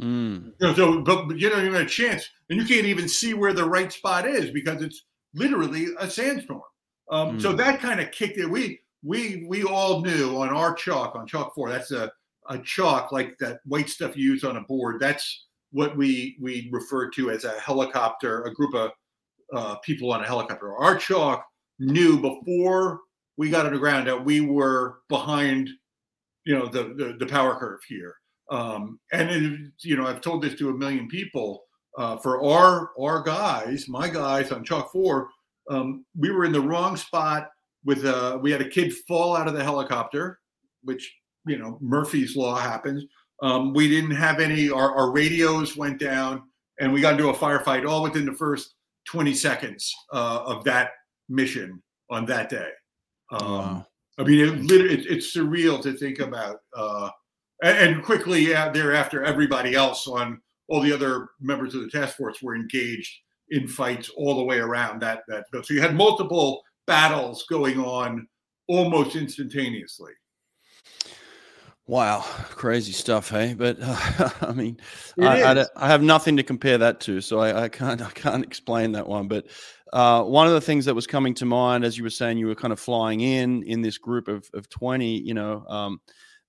Mm. 0.01 0.53
Know, 0.61 0.75
so, 0.75 1.01
but, 1.01 1.27
but 1.27 1.39
you 1.39 1.49
don't 1.49 1.61
even 1.61 1.75
have 1.75 1.87
a 1.87 1.89
chance, 1.89 2.29
and 2.51 2.59
you 2.59 2.67
can't 2.67 2.87
even 2.87 3.09
see 3.09 3.35
where 3.35 3.53
the 3.53 3.69
right 3.69 3.93
spot 3.93 4.27
is 4.27 4.51
because 4.51 4.83
it's 4.83 5.05
literally 5.35 5.89
a 5.99 6.11
sandstorm. 6.11 6.63
Um, 7.11 7.39
Mm. 7.39 7.43
So 7.43 7.53
that 7.53 7.81
kind 7.81 8.01
of 8.01 8.11
kicked 8.11 8.39
it. 8.39 8.51
We 8.51 8.81
we 9.05 9.47
we 9.49 9.63
all 9.63 10.03
knew 10.03 10.37
on 10.39 10.49
our 10.49 10.75
chalk 10.75 11.15
on 11.15 11.27
chalk 11.27 11.55
four. 11.55 11.71
That's 11.71 11.93
a 11.93 12.11
a 12.49 12.59
chalk 12.59 13.13
like 13.13 13.37
that 13.39 13.61
white 13.65 13.89
stuff 13.89 14.17
you 14.17 14.33
use 14.33 14.45
on 14.45 14.57
a 14.57 14.63
board. 14.63 15.01
That's 15.01 15.47
what 15.73 15.97
we 15.97 16.37
we 16.41 16.69
refer 16.73 17.11
to 17.11 17.31
as 17.31 17.45
a 17.45 17.59
helicopter, 17.61 18.45
a 18.45 18.55
group 18.55 18.75
of 18.75 18.91
uh, 19.53 19.77
people 19.77 20.13
on 20.13 20.23
a 20.23 20.27
helicopter. 20.27 20.75
Our 20.77 20.97
chalk 20.97 21.45
knew 21.79 22.21
before 22.21 23.01
we 23.37 23.51
got 23.51 23.67
on 23.67 23.73
the 23.73 23.79
ground 23.79 24.07
that 24.07 24.25
we 24.25 24.41
were 24.41 24.99
behind, 25.09 25.69
you 26.45 26.57
know, 26.57 26.67
the 26.67 26.95
the, 26.95 27.17
the 27.19 27.27
power 27.27 27.59
curve 27.59 27.81
here. 27.89 28.15
Um, 28.51 29.01
and 29.13 29.31
it, 29.31 29.73
you 29.83 29.97
know, 29.97 30.07
I've 30.07 30.21
told 30.21 30.43
this 30.43 30.59
to 30.59 30.71
a 30.71 30.75
million 30.75 31.09
people. 31.09 31.65
Uh, 31.99 32.17
for 32.19 32.45
our 32.45 32.91
our 33.01 33.23
guys, 33.23 33.89
my 33.89 34.09
guys 34.09 34.53
on 34.53 34.65
chalk 34.65 34.93
four, 34.93 35.29
um, 35.71 36.05
we 36.19 36.31
were 36.31 36.45
in 36.45 36.53
the 36.53 36.61
wrong 36.61 36.97
spot. 36.97 37.49
With 37.85 38.05
uh, 38.05 38.39
we 38.43 38.51
had 38.51 38.61
a 38.61 38.69
kid 38.69 38.93
fall 39.07 39.37
out 39.37 39.49
of 39.49 39.55
the 39.55 39.63
helicopter, 39.63 40.41
which 40.83 41.15
you 41.47 41.59
know 41.59 41.79
Murphy's 41.81 42.37
law 42.37 42.57
happens. 42.57 43.05
Um, 43.43 43.75
we 43.75 43.89
didn't 43.89 44.17
have 44.17 44.41
any. 44.41 44.71
Our, 44.71 44.95
our 44.97 45.13
radios 45.13 45.77
went 45.77 45.99
down, 46.01 46.43
and 46.81 46.93
we 46.93 47.01
got 47.01 47.15
into 47.15 47.29
a 47.29 47.35
firefight 47.35 47.89
all 47.89 48.03
within 48.03 48.25
the 48.25 48.33
first 48.33 48.75
20 49.07 49.35
seconds 49.35 49.95
uh, 50.13 50.43
of 50.45 50.65
that 50.65 50.91
mission 51.29 51.83
on 52.11 52.27
that 52.27 52.49
day. 52.49 52.71
Um, 53.31 53.41
Wow. 53.41 53.87
I 54.19 54.23
mean, 54.23 54.41
it, 54.41 54.71
it, 54.71 55.07
it's 55.07 55.37
surreal 55.37 55.83
to 55.83 55.93
think 55.93 56.21
about. 56.21 56.61
Uh, 56.75 57.11
and, 57.63 57.97
and 57.97 58.05
quickly 58.05 58.49
yeah, 58.49 58.71
thereafter, 58.71 59.23
everybody 59.23 59.75
else 59.75 60.07
on 60.07 60.41
all 60.69 60.81
the 60.81 60.93
other 60.93 61.29
members 61.41 61.75
of 61.75 61.83
the 61.83 61.91
task 61.91 62.17
force 62.17 62.43
were 62.43 62.57
engaged 62.57 63.13
in 63.51 63.69
fights 63.69 64.09
all 64.17 64.37
the 64.37 64.43
way 64.43 64.59
around 64.59 65.01
that. 65.03 65.23
That 65.29 65.45
so 65.53 65.75
you 65.75 65.81
had 65.81 65.95
multiple 65.95 66.63
battles 66.87 67.45
going 67.49 67.79
on 67.79 68.27
almost 68.69 69.17
instantaneously. 69.17 70.13
Wow, 71.89 72.23
crazy 72.51 72.91
stuff, 72.91 73.31
hey. 73.31 73.55
But 73.55 73.79
uh, 73.81 74.31
I 74.41 74.53
mean, 74.53 74.79
I, 75.21 75.45
I, 75.45 75.67
I 75.77 75.87
have 75.87 76.03
nothing 76.03 76.37
to 76.37 76.43
compare 76.43 76.79
that 76.79 76.99
to, 77.01 77.21
so 77.21 77.39
I, 77.39 77.65
I 77.65 77.69
can't 77.69 78.03
I 78.03 78.11
can't 78.11 78.45
explain 78.45 78.93
that 78.93 79.07
one. 79.07 79.29
But 79.29 79.47
uh, 79.93 80.25
one 80.25 80.49
of 80.49 80.53
the 80.53 80.61
things 80.61 80.85
that 80.87 80.95
was 80.95 81.07
coming 81.07 81.33
to 81.35 81.45
mind 81.45 81.85
as 81.85 81.97
you 81.97 82.03
were 82.03 82.11
saying, 82.11 82.39
you 82.39 82.49
were 82.49 82.57
kind 82.57 82.73
of 82.73 82.81
flying 82.81 83.21
in 83.21 83.63
in 83.63 83.83
this 83.83 83.99
group 83.99 84.27
of 84.27 84.51
of 84.53 84.69
twenty. 84.69 85.21
You 85.21 85.35
know, 85.35 85.65
um, 85.69 86.01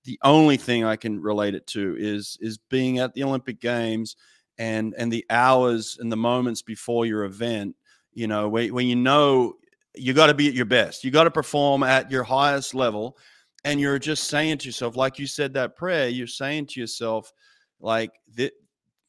the 0.04 0.18
only 0.24 0.56
thing 0.56 0.84
I 0.84 0.96
can 0.96 1.20
relate 1.20 1.54
it 1.54 1.68
to 1.68 1.94
is 1.96 2.36
is 2.40 2.58
being 2.58 2.98
at 2.98 3.14
the 3.14 3.22
Olympic 3.22 3.60
Games 3.60 4.16
and 4.58 4.92
and 4.98 5.12
the 5.12 5.24
hours 5.30 5.98
and 6.00 6.10
the 6.10 6.16
moments 6.16 6.62
before 6.62 7.06
your 7.06 7.22
event. 7.22 7.76
You 8.12 8.26
know, 8.26 8.48
when, 8.48 8.74
when 8.74 8.88
you 8.88 8.96
know 8.96 9.54
you 9.94 10.14
got 10.14 10.26
to 10.26 10.34
be 10.34 10.48
at 10.48 10.54
your 10.54 10.64
best, 10.64 11.04
you 11.04 11.12
got 11.12 11.24
to 11.24 11.30
perform 11.30 11.84
at 11.84 12.10
your 12.10 12.24
highest 12.24 12.74
level 12.74 13.16
and 13.64 13.80
you're 13.80 13.98
just 13.98 14.24
saying 14.24 14.58
to 14.58 14.66
yourself 14.66 14.96
like 14.96 15.18
you 15.18 15.26
said 15.26 15.52
that 15.54 15.76
prayer 15.76 16.08
you're 16.08 16.26
saying 16.26 16.66
to 16.66 16.80
yourself 16.80 17.32
like 17.80 18.10
this, 18.32 18.50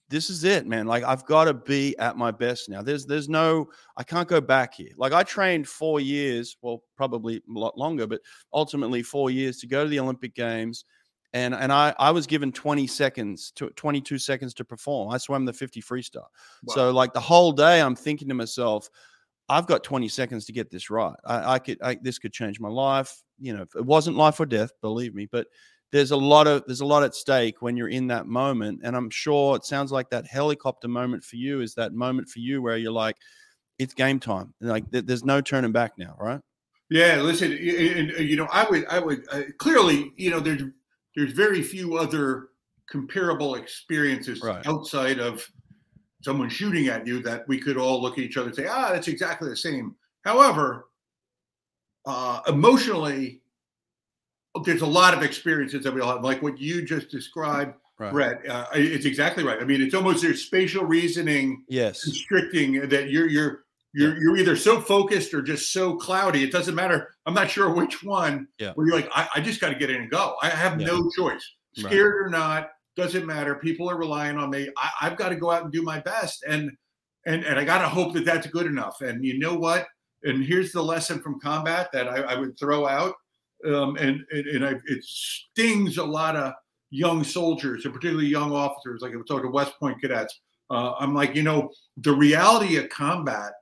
this 0.10 0.30
is 0.30 0.44
it 0.44 0.66
man 0.66 0.88
like 0.88 1.04
i've 1.04 1.26
got 1.26 1.46
to 1.46 1.54
be 1.54 1.98
at 2.00 2.18
my 2.18 2.32
best 2.32 2.70
now 2.70 2.82
there's 2.82 3.06
there's 3.06 3.30
no 3.30 3.68
i 3.98 4.04
can't 4.04 4.28
go 4.28 4.42
back 4.42 4.74
here 4.74 4.90
like 4.98 5.14
i 5.14 5.24
trained 5.24 5.68
four 5.68 6.00
years 6.00 6.58
well 6.62 6.84
probably 6.96 7.38
a 7.38 7.42
lot 7.48 7.78
longer 7.78 8.08
but 8.08 8.22
ultimately 8.54 9.04
four 9.04 9.30
years 9.30 9.58
to 9.58 9.68
go 9.68 9.84
to 9.84 9.90
the 9.90 10.00
olympic 10.00 10.34
games 10.34 10.86
and 11.34 11.54
and 11.54 11.72
i 11.72 11.94
i 12.00 12.10
was 12.10 12.26
given 12.26 12.52
20 12.52 12.88
seconds 12.88 13.52
to 13.52 13.70
22 13.72 14.18
seconds 14.18 14.54
to 14.54 14.66
perform 14.66 15.12
i 15.14 15.18
swam 15.18 15.46
the 15.46 15.54
50 15.54 15.82
freestyle 15.82 16.26
Wow. 16.64 16.74
so 16.74 16.92
like 16.92 17.14
the 17.14 17.20
whole 17.20 17.52
day 17.52 17.82
i'm 17.82 17.96
thinking 17.96 18.28
to 18.30 18.34
myself 18.34 18.90
I've 19.50 19.66
got 19.66 19.84
20 19.84 20.08
seconds 20.08 20.46
to 20.46 20.54
get 20.54 20.70
this 20.70 20.90
right. 20.92 21.16
I, 21.26 21.54
I 21.54 21.60
could, 21.60 21.82
I, 21.82 21.98
this 22.02 22.20
could 22.20 22.32
change 22.32 22.60
my 22.60 22.70
life. 22.70 23.24
You 23.40 23.58
know, 23.58 23.66
it 23.76 23.86
wasn't 23.86 24.18
life 24.18 24.40
or 24.40 24.46
death, 24.46 24.72
believe 24.82 25.14
me, 25.16 25.26
but 25.32 25.48
there's 25.92 26.12
a 26.12 26.18
lot 26.18 26.48
of, 26.48 26.64
there's 26.68 26.82
a 26.82 26.86
lot 26.86 27.04
at 27.04 27.16
stake 27.16 27.62
when 27.62 27.76
you're 27.76 27.90
in 27.90 28.08
that 28.08 28.28
moment. 28.28 28.82
And 28.84 28.96
I'm 28.96 29.10
sure 29.10 29.56
it 29.56 29.66
sounds 29.66 29.92
like 29.92 30.10
that 30.12 30.28
helicopter 30.28 30.88
moment 30.88 31.24
for 31.24 31.36
you 31.38 31.62
is 31.62 31.74
that 31.76 31.94
moment 31.94 32.30
for 32.30 32.40
you 32.40 32.62
where 32.62 32.78
you're 32.78 32.92
like, 32.92 33.18
it's 33.80 33.94
game 33.94 34.20
time. 34.20 34.54
Like 34.62 34.92
th- 34.92 35.06
there's 35.06 35.24
no 35.26 35.42
turning 35.42 35.72
back 35.72 35.94
now, 35.98 36.16
right? 36.20 36.42
Yeah, 36.90 37.22
listen, 37.22 37.52
y- 37.52 37.94
and, 37.98 38.12
uh, 38.12 38.16
you 38.18 38.36
know, 38.36 38.48
I 38.52 38.70
would, 38.70 38.86
I 38.88 39.00
would 39.00 39.26
uh, 39.32 39.44
clearly, 39.58 40.12
you 40.18 40.30
know, 40.32 40.40
there's 40.40 40.64
there's 41.16 41.34
very 41.34 41.62
few 41.64 41.98
other 41.98 42.50
comparable 42.90 43.56
experiences 43.56 44.42
Right. 44.44 44.66
outside 44.68 45.20
of 45.20 45.48
someone 46.24 46.50
shooting 46.50 46.88
at 46.88 47.08
you 47.08 47.22
that 47.24 47.48
we 47.48 47.60
could 47.60 47.78
all 47.78 48.02
look 48.02 48.18
at 48.18 48.24
each 48.24 48.38
other 48.38 48.48
and 48.48 48.56
say, 48.56 48.68
ah, 48.68 48.92
that's 48.92 49.08
exactly 49.08 49.50
the 49.50 49.56
same. 49.56 49.96
However, 50.24 50.89
uh, 52.06 52.42
emotionally, 52.48 53.42
there's 54.64 54.82
a 54.82 54.86
lot 54.88 55.14
of 55.14 55.24
experiences 55.24 55.84
that 55.84 55.94
we 55.94 56.02
all 56.02 56.14
have, 56.14 56.24
like 56.24 56.42
what 56.42 56.60
you 56.60 56.82
just 56.84 57.10
described, 57.10 57.76
Right. 58.00 58.14
Brett. 58.14 58.48
Uh, 58.50 58.66
it's 58.76 59.06
exactly 59.06 59.44
right. 59.44 59.62
I 59.62 59.66
mean, 59.66 59.82
it's 59.82 59.94
almost 59.94 60.22
there's 60.22 60.46
spatial 60.46 60.86
reasoning 60.86 61.66
Yes. 61.68 62.02
constricting 62.06 62.88
that 62.88 63.10
you're 63.10 63.28
you're 63.28 63.66
you're 63.94 64.18
you're 64.22 64.38
either 64.38 64.56
so 64.56 64.80
focused 64.80 65.34
or 65.34 65.42
just 65.42 65.74
so 65.74 65.98
cloudy. 65.98 66.42
It 66.44 66.52
doesn't 66.52 66.76
matter. 66.76 67.14
I'm 67.26 67.34
not 67.34 67.50
sure 67.50 67.70
which 67.70 68.02
one. 68.02 68.48
Yeah. 68.58 68.72
Where 68.76 68.88
you're 68.88 68.96
like, 68.96 69.10
I, 69.14 69.28
I 69.36 69.42
just 69.42 69.60
got 69.60 69.70
to 69.70 69.76
get 69.76 69.90
in 69.90 69.98
and 70.04 70.10
go. 70.10 70.36
I 70.42 70.48
have 70.50 70.80
Yeah. 70.80 70.88
no 70.88 71.10
choice. 71.10 71.44
Right. 71.78 71.88
Scared 71.88 72.26
or 72.26 72.30
not, 72.30 72.70
doesn't 72.96 73.26
matter. 73.26 73.56
People 73.56 73.90
are 73.90 73.98
relying 73.98 74.38
on 74.38 74.50
me. 74.50 74.70
I, 74.78 74.90
I've 75.02 75.18
got 75.18 75.30
to 75.30 75.36
go 75.36 75.52
out 75.52 75.64
and 75.64 75.72
do 75.72 75.82
my 75.82 76.00
best, 76.00 76.44
and 76.48 76.72
and 77.26 77.44
and 77.44 77.60
I 77.60 77.66
got 77.66 77.80
to 77.80 77.90
hope 77.90 78.14
that 78.14 78.24
that's 78.24 78.48
good 78.48 78.66
enough. 78.66 79.02
And 79.02 79.26
you 79.26 79.40
know 79.40 79.56
what? 79.56 79.88
And 80.24 80.44
here's 80.44 80.72
the 80.72 80.84
lesson 80.84 81.22
from 81.22 81.40
combat 81.40 81.90
that 81.94 82.08
I, 82.08 82.22
I 82.22 82.36
would 82.40 82.58
throw 82.58 82.88
out. 82.88 83.16
Um, 83.66 83.98
and 83.98 84.24
and, 84.32 84.48
and 84.48 84.66
I, 84.66 84.72
it 84.88 85.04
stings 85.04 85.98
a 85.98 86.04
lot 86.04 86.36
of 86.36 86.54
young 86.92 87.24
soldiers 87.24 87.86
and 87.86 87.94
particularly 87.94 88.28
young 88.28 88.52
officers. 88.52 89.02
Like 89.02 89.14
I 89.14 89.18
was 89.18 89.28
talking 89.28 89.46
to 89.46 89.52
West 89.52 89.74
Point 89.80 90.02
cadets. 90.02 90.40
Uh, 90.70 90.94
I'm 91.00 91.14
like, 91.14 91.36
you 91.36 91.44
know, 91.44 91.72
the 91.98 92.14
reality 92.14 92.78
of 92.78 92.90
combat, 92.90 93.54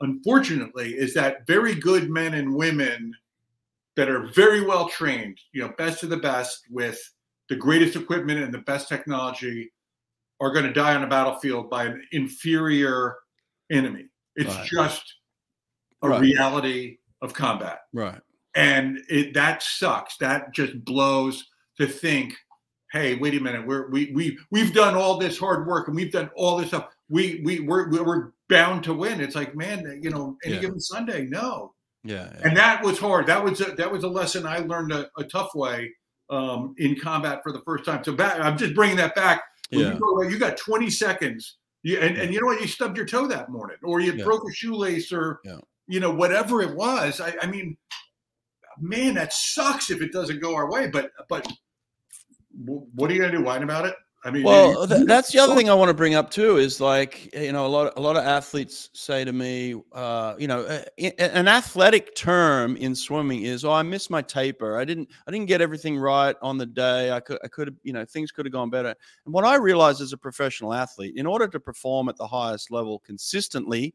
unfortunately, 0.00 0.94
is 0.94 1.14
that 1.14 1.46
very 1.46 1.74
good 1.74 2.10
men 2.10 2.34
and 2.34 2.54
women 2.54 3.14
that 3.96 4.08
are 4.08 4.26
very 4.34 4.60
well 4.64 4.88
trained, 4.88 5.38
you 5.52 5.62
know, 5.62 5.72
best 5.78 6.02
of 6.02 6.10
the 6.10 6.16
best 6.16 6.62
with 6.70 6.98
the 7.48 7.56
greatest 7.56 7.96
equipment 7.96 8.42
and 8.42 8.52
the 8.52 8.58
best 8.58 8.88
technology 8.88 9.70
are 10.40 10.52
going 10.52 10.64
to 10.64 10.72
die 10.72 10.94
on 10.94 11.04
a 11.04 11.06
battlefield 11.06 11.70
by 11.70 11.84
an 11.84 12.02
inferior 12.12 13.16
enemy. 13.70 14.06
It's 14.36 14.54
Right. 14.54 14.66
just 14.66 15.14
a 16.04 16.08
Right. 16.10 16.20
reality 16.20 16.98
of 17.22 17.32
combat. 17.34 17.80
Right. 17.92 18.20
And 18.54 18.98
it 19.08 19.34
that 19.34 19.62
sucks. 19.62 20.16
That 20.18 20.52
just 20.54 20.84
blows 20.84 21.44
to 21.78 21.86
think, 21.86 22.36
hey, 22.92 23.16
wait 23.16 23.34
a 23.34 23.40
minute, 23.40 23.66
we're 23.66 23.90
we 23.90 24.12
we 24.14 24.38
we've 24.50 24.72
done 24.72 24.94
all 24.94 25.18
this 25.18 25.38
hard 25.38 25.66
work 25.66 25.88
and 25.88 25.96
we've 25.96 26.12
done 26.12 26.30
all 26.36 26.56
this 26.58 26.68
stuff. 26.68 26.88
We 27.08 27.42
we 27.44 27.60
we're 27.60 27.90
we're 27.90 28.32
bound 28.48 28.84
to 28.84 28.94
win. 28.94 29.20
It's 29.20 29.34
like, 29.34 29.56
man, 29.56 29.98
you 30.02 30.10
know, 30.10 30.36
any 30.44 30.54
Yeah. 30.54 30.60
given 30.60 30.80
Sunday, 30.80 31.26
no. 31.26 31.74
Yeah. 32.04 32.30
yeah. 32.34 32.40
And 32.48 32.56
that 32.56 32.82
was 32.84 32.98
hard. 32.98 33.26
That 33.26 33.42
was 33.42 33.60
a, 33.60 33.72
that 33.76 33.90
was 33.90 34.04
a 34.04 34.08
lesson 34.08 34.46
I 34.46 34.58
learned 34.58 34.92
a, 34.92 35.08
a 35.18 35.24
tough 35.24 35.54
way 35.54 35.90
um, 36.30 36.74
in 36.78 36.98
combat 37.00 37.40
for 37.42 37.50
the 37.52 37.60
first 37.62 37.84
time. 37.84 38.04
So 38.04 38.12
back, 38.12 38.38
I'm 38.40 38.56
just 38.58 38.74
bringing 38.74 38.96
that 38.98 39.14
back. 39.14 39.42
Yeah. 39.70 39.94
you, 39.94 39.98
go, 39.98 40.22
you 40.22 40.38
got 40.38 40.56
20 40.58 40.90
seconds, 40.90 41.56
you, 41.82 41.98
and, 41.98 42.16
and 42.18 42.32
you 42.32 42.40
know 42.40 42.46
what? 42.46 42.60
You 42.60 42.66
stubbed 42.68 42.96
your 42.98 43.06
toe 43.06 43.26
that 43.28 43.48
morning, 43.50 43.76
or 43.82 44.00
you 44.00 44.12
Yeah. 44.12 44.24
broke 44.24 44.42
a 44.48 44.52
shoelace, 44.52 45.10
or 45.12 45.40
Yeah. 45.44 45.56
You 45.86 46.00
know 46.00 46.10
whatever 46.12 46.62
it 46.62 46.74
was. 46.74 47.20
I, 47.20 47.34
I 47.42 47.46
mean, 47.46 47.76
man, 48.80 49.14
that 49.14 49.32
sucks 49.32 49.90
if 49.90 50.00
it 50.02 50.12
doesn't 50.12 50.40
go 50.40 50.54
our 50.54 50.70
way. 50.70 50.88
But 50.88 51.10
but 51.28 51.46
what 52.94 53.10
are 53.10 53.14
you 53.14 53.20
gonna 53.20 53.32
do? 53.32 53.42
Whine 53.42 53.62
about 53.62 53.86
it? 53.86 53.94
I 54.26 54.30
mean, 54.30 54.42
Well, 54.44 54.70
you- 54.80 54.86
th- 54.88 55.06
that's 55.06 55.32
the 55.32 55.38
other 55.38 55.54
thing 55.54 55.68
I 55.68 55.74
want 55.74 55.90
to 55.90 55.94
bring 55.94 56.14
up 56.14 56.30
too. 56.30 56.56
Is 56.56 56.80
like 56.80 57.34
you 57.34 57.52
know 57.52 57.66
a 57.66 57.68
lot 57.68 57.92
a 57.98 58.00
lot 58.00 58.16
of 58.16 58.24
athletes 58.24 58.88
say 58.94 59.22
to 59.22 59.32
me, 59.34 59.74
uh, 59.92 60.34
you 60.38 60.48
know, 60.48 60.62
uh, 60.62 60.82
i- 60.98 61.14
an 61.18 61.46
athletic 61.46 62.14
term 62.14 62.74
in 62.78 62.94
swimming 62.94 63.42
is, 63.42 63.66
"Oh, 63.66 63.72
I 63.72 63.82
missed 63.82 64.08
my 64.08 64.22
taper. 64.22 64.78
I 64.78 64.86
didn't 64.86 65.10
I 65.26 65.30
didn't 65.30 65.46
get 65.46 65.60
everything 65.60 65.98
right 65.98 66.36
on 66.40 66.56
the 66.56 66.64
day. 66.64 67.10
I 67.12 67.20
could 67.20 67.38
I 67.44 67.48
could 67.48 67.68
have 67.68 67.76
you 67.82 67.92
know 67.92 68.06
things 68.06 68.32
could 68.32 68.46
have 68.46 68.52
gone 68.52 68.70
better." 68.70 68.94
And 69.26 69.34
what 69.34 69.44
I 69.44 69.56
realized 69.56 70.00
as 70.00 70.14
a 70.14 70.18
professional 70.18 70.72
athlete, 70.72 71.14
in 71.16 71.26
order 71.26 71.46
to 71.46 71.60
perform 71.60 72.08
at 72.08 72.16
the 72.16 72.26
highest 72.26 72.70
level 72.70 73.00
consistently, 73.00 73.94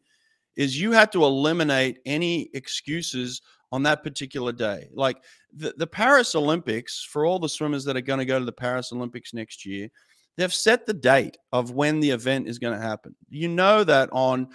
is 0.55 0.79
you 0.79 0.91
have 0.91 1.11
to 1.11 1.23
eliminate 1.23 1.99
any 2.05 2.49
excuses 2.53 3.41
on 3.71 3.83
that 3.83 4.03
particular 4.03 4.51
day. 4.51 4.89
Like 4.93 5.17
the, 5.53 5.73
the 5.77 5.87
Paris 5.87 6.35
Olympics, 6.35 7.03
for 7.03 7.25
all 7.25 7.39
the 7.39 7.49
swimmers 7.49 7.85
that 7.85 7.97
are 7.97 8.01
going 8.01 8.19
to 8.19 8.25
go 8.25 8.39
to 8.39 8.45
the 8.45 8.51
Paris 8.51 8.91
Olympics 8.91 9.33
next 9.33 9.65
year, 9.65 9.89
they've 10.37 10.53
set 10.53 10.85
the 10.85 10.93
date 10.93 11.37
of 11.51 11.71
when 11.71 11.99
the 11.99 12.09
event 12.09 12.47
is 12.47 12.59
going 12.59 12.77
to 12.77 12.83
happen. 12.83 13.15
You 13.29 13.47
know 13.47 13.83
that 13.83 14.09
on 14.11 14.47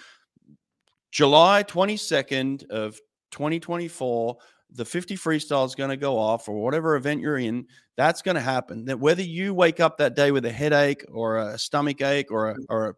July 1.11 1.63
22nd 1.63 2.69
of 2.71 3.01
2024, 3.31 4.37
the 4.73 4.85
50 4.85 5.17
freestyle 5.17 5.65
is 5.65 5.75
going 5.75 5.91
to 5.91 5.97
go 5.97 6.19
off 6.19 6.49
or 6.49 6.61
whatever 6.63 6.97
event 6.97 7.21
you're 7.21 7.39
in, 7.39 7.67
that's 7.97 8.23
going 8.23 8.35
to 8.35 8.41
happen. 8.41 8.87
That 8.87 8.99
whether 8.99 9.23
you 9.23 9.55
wake 9.55 9.79
up 9.79 9.99
that 9.99 10.17
day 10.17 10.33
with 10.33 10.45
a 10.45 10.53
headache 10.53 11.05
or 11.13 11.39
a 11.39 11.59
stomach 11.59 12.03
ache 12.03 12.33
or 12.33 12.51
a, 12.51 12.57
or 12.69 12.89
a, 12.89 12.95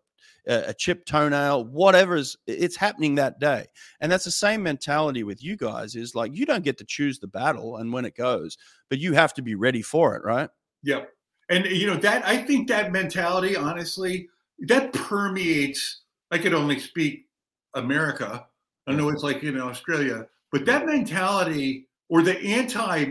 a 0.46 0.74
chip 0.74 1.04
toenail, 1.04 1.64
whatever's 1.64 2.36
it's 2.46 2.76
happening 2.76 3.16
that 3.16 3.40
day. 3.40 3.66
And 4.00 4.10
that's 4.10 4.24
the 4.24 4.30
same 4.30 4.62
mentality 4.62 5.24
with 5.24 5.42
you 5.42 5.56
guys 5.56 5.96
is 5.96 6.14
like 6.14 6.34
you 6.34 6.46
don't 6.46 6.64
get 6.64 6.78
to 6.78 6.84
choose 6.84 7.18
the 7.18 7.26
battle 7.26 7.78
and 7.78 7.92
when 7.92 8.04
it 8.04 8.16
goes, 8.16 8.56
but 8.88 8.98
you 8.98 9.12
have 9.14 9.34
to 9.34 9.42
be 9.42 9.54
ready 9.54 9.82
for 9.82 10.14
it, 10.14 10.24
right? 10.24 10.48
Yep. 10.84 11.10
And 11.48 11.66
eh, 11.66 11.70
you 11.70 11.86
know 11.86 11.96
that 11.96 12.26
I 12.26 12.36
think 12.36 12.68
that 12.68 12.92
mentality, 12.92 13.56
honestly, 13.56 14.28
that 14.60 14.92
permeates. 14.92 16.02
I 16.30 16.38
could 16.38 16.54
only 16.54 16.78
speak 16.80 17.26
America. 17.74 18.46
I 18.86 18.92
know 18.92 19.08
it's 19.08 19.22
like 19.22 19.42
in 19.42 19.60
Australia, 19.60 20.26
but 20.52 20.64
that 20.66 20.86
mentality 20.86 21.88
or 22.08 22.22
the 22.22 22.38
anti 22.38 23.10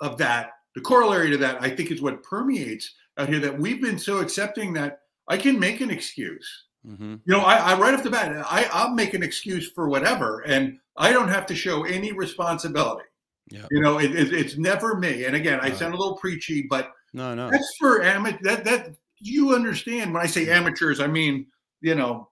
of 0.00 0.18
that, 0.18 0.50
the 0.74 0.80
corollary 0.80 1.30
to 1.30 1.38
that, 1.38 1.62
I 1.62 1.70
think 1.70 1.90
is 1.90 2.02
what 2.02 2.22
permeates 2.22 2.94
out 3.18 3.28
here. 3.28 3.40
That 3.40 3.58
we've 3.58 3.80
been 3.80 3.98
so 3.98 4.18
accepting 4.18 4.72
that 4.74 5.00
I 5.28 5.36
can 5.36 5.58
make 5.58 5.80
an 5.80 5.90
excuse. 5.90 6.64
Mm-hmm. 6.86 7.14
You 7.24 7.34
know, 7.34 7.40
I, 7.40 7.56
I 7.56 7.78
right 7.78 7.94
off 7.94 8.04
the 8.04 8.10
bat, 8.10 8.32
I, 8.48 8.68
I'll 8.72 8.94
make 8.94 9.14
an 9.14 9.22
excuse 9.22 9.70
for 9.72 9.88
whatever, 9.88 10.40
and 10.40 10.78
I 10.96 11.12
don't 11.12 11.28
have 11.28 11.46
to 11.46 11.54
show 11.54 11.84
any 11.84 12.12
responsibility. 12.12 13.04
Yeah. 13.48 13.66
You 13.70 13.80
know, 13.80 13.98
it, 13.98 14.14
it, 14.14 14.32
it's 14.32 14.56
never 14.56 14.96
me. 14.96 15.24
And 15.24 15.34
again, 15.34 15.60
I 15.60 15.72
sound 15.72 15.94
a 15.94 15.96
little 15.96 16.16
preachy, 16.16 16.66
but 16.68 16.92
no, 17.12 17.34
no, 17.34 17.50
that's 17.50 17.76
for 17.78 18.02
amateur. 18.02 18.38
That 18.42 18.64
that 18.64 18.96
you 19.18 19.54
understand 19.54 20.12
when 20.12 20.22
I 20.22 20.26
say 20.26 20.48
amateurs, 20.50 21.00
I 21.00 21.06
mean 21.06 21.46
you 21.80 21.94
know 21.94 22.28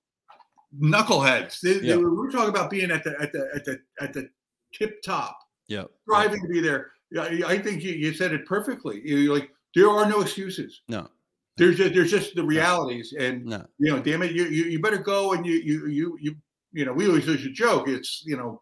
knuckleheads. 0.81 1.61
They, 1.61 1.75
yeah. 1.75 1.97
they, 1.97 1.97
we're 1.97 2.31
talking 2.31 2.51
about 2.51 2.71
being 2.71 2.91
at 2.91 3.05
the 3.05 3.17
at 3.21 3.33
the 3.33 3.49
at 3.55 3.65
the 3.65 3.81
at 4.01 4.13
the 4.13 4.29
tip 4.73 5.03
top. 5.03 5.39
Yeah, 5.69 5.85
striving 6.03 6.41
yeah. 6.43 6.47
to 6.47 6.53
be 6.53 6.61
there. 6.61 6.93
Yeah, 7.11 7.47
I 7.47 7.59
think 7.59 7.83
you, 7.83 7.93
you 7.93 8.13
said 8.13 8.33
it 8.33 8.47
perfectly. 8.47 9.01
You're 9.05 9.33
like 9.33 9.51
there 9.75 9.89
are 9.89 10.09
no 10.09 10.21
excuses. 10.21 10.83
No, 10.89 11.09
there's 11.57 11.77
just 11.77 11.95
there's 11.95 12.11
just 12.11 12.35
the 12.35 12.45
realities, 12.45 13.15
and 13.19 13.45
no. 13.45 13.65
you 13.79 13.93
know, 13.93 14.01
damn 14.01 14.23
it, 14.23 14.33
you, 14.33 14.45
you 14.47 14.65
you 14.65 14.81
better 14.81 14.99
go 14.99 15.33
and 15.33 15.47
you 15.47 15.55
you 15.55 15.87
you 15.87 16.19
you 16.21 16.37
you 16.73 16.85
know, 16.85 16.93
we 16.93 17.07
always 17.07 17.27
use 17.27 17.47
a 17.47 17.51
joke. 17.51 17.89
It's 17.89 18.23
you 18.27 18.37
know, 18.37 18.61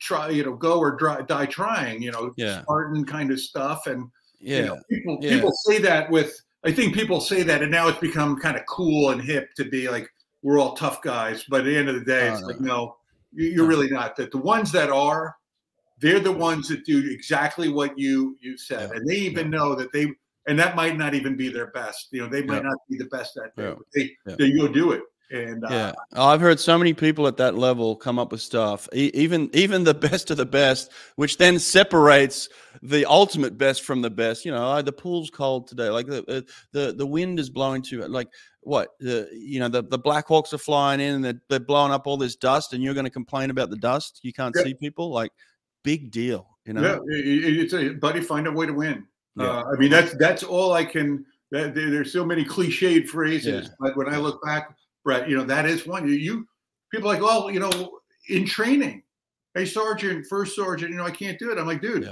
try 0.00 0.30
you 0.30 0.44
know, 0.44 0.54
go 0.54 0.78
or 0.78 0.96
dry, 0.96 1.20
die 1.22 1.46
trying. 1.46 2.00
You 2.00 2.12
know, 2.12 2.32
yeah. 2.36 2.62
Spartan 2.62 3.04
kind 3.04 3.30
of 3.30 3.40
stuff, 3.40 3.86
and 3.86 4.08
yeah, 4.40 4.58
you 4.58 4.64
know, 4.66 4.80
people 4.88 5.18
yeah. 5.20 5.30
people 5.30 5.52
say 5.52 5.78
that 5.78 6.10
with. 6.10 6.40
I 6.66 6.72
think 6.72 6.94
people 6.94 7.20
say 7.20 7.42
that, 7.42 7.60
and 7.60 7.70
now 7.70 7.88
it's 7.88 7.98
become 7.98 8.40
kind 8.40 8.56
of 8.56 8.64
cool 8.64 9.10
and 9.10 9.20
hip 9.20 9.50
to 9.56 9.66
be 9.66 9.90
like, 9.90 10.08
we're 10.42 10.58
all 10.58 10.74
tough 10.74 11.02
guys. 11.02 11.44
But 11.46 11.60
at 11.60 11.64
the 11.66 11.76
end 11.76 11.90
of 11.90 11.94
the 11.94 12.04
day, 12.06 12.30
oh, 12.30 12.32
it's 12.32 12.42
like, 12.42 12.58
no, 12.58 12.96
you're 13.34 13.66
really 13.66 13.90
not. 13.90 14.16
That 14.16 14.30
the 14.30 14.38
ones 14.38 14.72
that 14.72 14.88
are, 14.88 15.36
they're 16.00 16.20
the 16.20 16.32
ones 16.32 16.68
that 16.68 16.86
do 16.86 17.06
exactly 17.10 17.68
what 17.68 17.98
you 17.98 18.38
you 18.40 18.56
said, 18.56 18.88
yeah. 18.90 18.96
and 18.96 19.06
they 19.06 19.16
even 19.16 19.50
know 19.50 19.74
that 19.74 19.92
they 19.92 20.06
and 20.46 20.58
that 20.58 20.76
might 20.76 20.96
not 20.96 21.14
even 21.14 21.36
be 21.36 21.48
their 21.48 21.68
best. 21.68 22.08
You 22.10 22.22
know, 22.22 22.28
they 22.28 22.42
might 22.42 22.62
yeah. 22.62 22.70
not 22.70 22.78
be 22.90 22.98
the 22.98 23.06
best 23.06 23.36
at 23.36 23.54
that. 23.56 23.76
They 23.94 24.10
they 24.26 24.52
go 24.52 24.68
do 24.68 24.92
it. 24.92 25.02
And 25.30 25.64
yeah, 25.70 25.86
uh, 25.86 25.92
oh, 26.12 26.26
I've 26.26 26.40
heard 26.40 26.60
so 26.60 26.76
many 26.76 26.92
people 26.92 27.26
at 27.26 27.38
that 27.38 27.54
level 27.54 27.96
come 27.96 28.18
up 28.18 28.30
with 28.30 28.42
stuff, 28.42 28.88
e- 28.92 29.10
even 29.14 29.48
even 29.54 29.82
the 29.82 29.94
best 30.08 30.30
of 30.30 30.36
the 30.36 30.44
best, 30.46 30.92
which 31.16 31.38
then 31.38 31.58
separates 31.58 32.50
the 32.82 33.06
ultimate 33.06 33.56
best 33.56 33.82
from 33.82 34.02
the 34.02 34.10
best. 34.10 34.44
You 34.44 34.52
know, 34.52 34.82
the 34.82 34.92
pool's 34.92 35.30
cold 35.30 35.66
today, 35.66 35.88
like 35.88 36.06
the 36.06 36.24
uh, 36.28 36.40
the 36.72 36.92
the 36.92 37.06
wind 37.06 37.40
is 37.40 37.48
blowing 37.48 37.80
too. 37.80 38.02
Like 38.02 38.28
what 38.60 38.90
the 39.00 39.28
you 39.32 39.60
know 39.60 39.68
the 39.68 39.82
the 39.82 39.98
Blackhawks 39.98 40.52
are 40.52 40.58
flying 40.58 41.00
in 41.00 41.14
and 41.14 41.24
they're, 41.24 41.40
they're 41.48 41.60
blowing 41.60 41.90
up 41.90 42.06
all 42.06 42.18
this 42.18 42.36
dust, 42.36 42.74
and 42.74 42.82
you're 42.82 42.94
going 42.94 43.04
to 43.04 43.10
complain 43.10 43.48
about 43.48 43.70
the 43.70 43.76
dust? 43.76 44.20
You 44.22 44.32
can't 44.32 44.54
yeah. 44.56 44.64
see 44.64 44.74
people. 44.74 45.10
Like 45.10 45.32
big 45.84 46.10
deal, 46.10 46.48
you 46.66 46.74
know. 46.74 46.82
Yeah, 46.82 46.98
it's 47.08 47.72
a 47.72 47.90
buddy. 47.90 48.20
Find 48.20 48.46
a 48.46 48.52
way 48.52 48.66
to 48.66 48.74
win. 48.74 49.06
Yeah. 49.36 49.46
Uh, 49.46 49.64
I 49.72 49.76
mean, 49.78 49.90
that's 49.90 50.14
that's 50.16 50.42
all 50.42 50.72
I 50.72 50.84
can. 50.84 51.24
That, 51.50 51.74
there's 51.74 52.12
so 52.12 52.24
many 52.24 52.44
cliched 52.44 53.08
phrases, 53.08 53.68
yeah. 53.68 53.74
but 53.78 53.96
when 53.96 54.12
I 54.12 54.16
look 54.16 54.42
back 54.42 54.74
Brett. 55.04 55.28
You 55.28 55.36
know, 55.36 55.44
that 55.44 55.66
is 55.66 55.86
one. 55.86 56.08
You, 56.08 56.14
you 56.14 56.48
people 56.90 57.08
like, 57.08 57.22
well, 57.22 57.50
you 57.50 57.60
know, 57.60 58.00
in 58.28 58.46
training, 58.46 59.02
hey, 59.54 59.66
sergeant, 59.66 60.26
first 60.28 60.56
sergeant, 60.56 60.90
you 60.90 60.96
know, 60.96 61.04
I 61.04 61.10
can't 61.10 61.38
do 61.38 61.52
it. 61.52 61.58
I'm 61.58 61.66
like, 61.66 61.82
dude, 61.82 62.10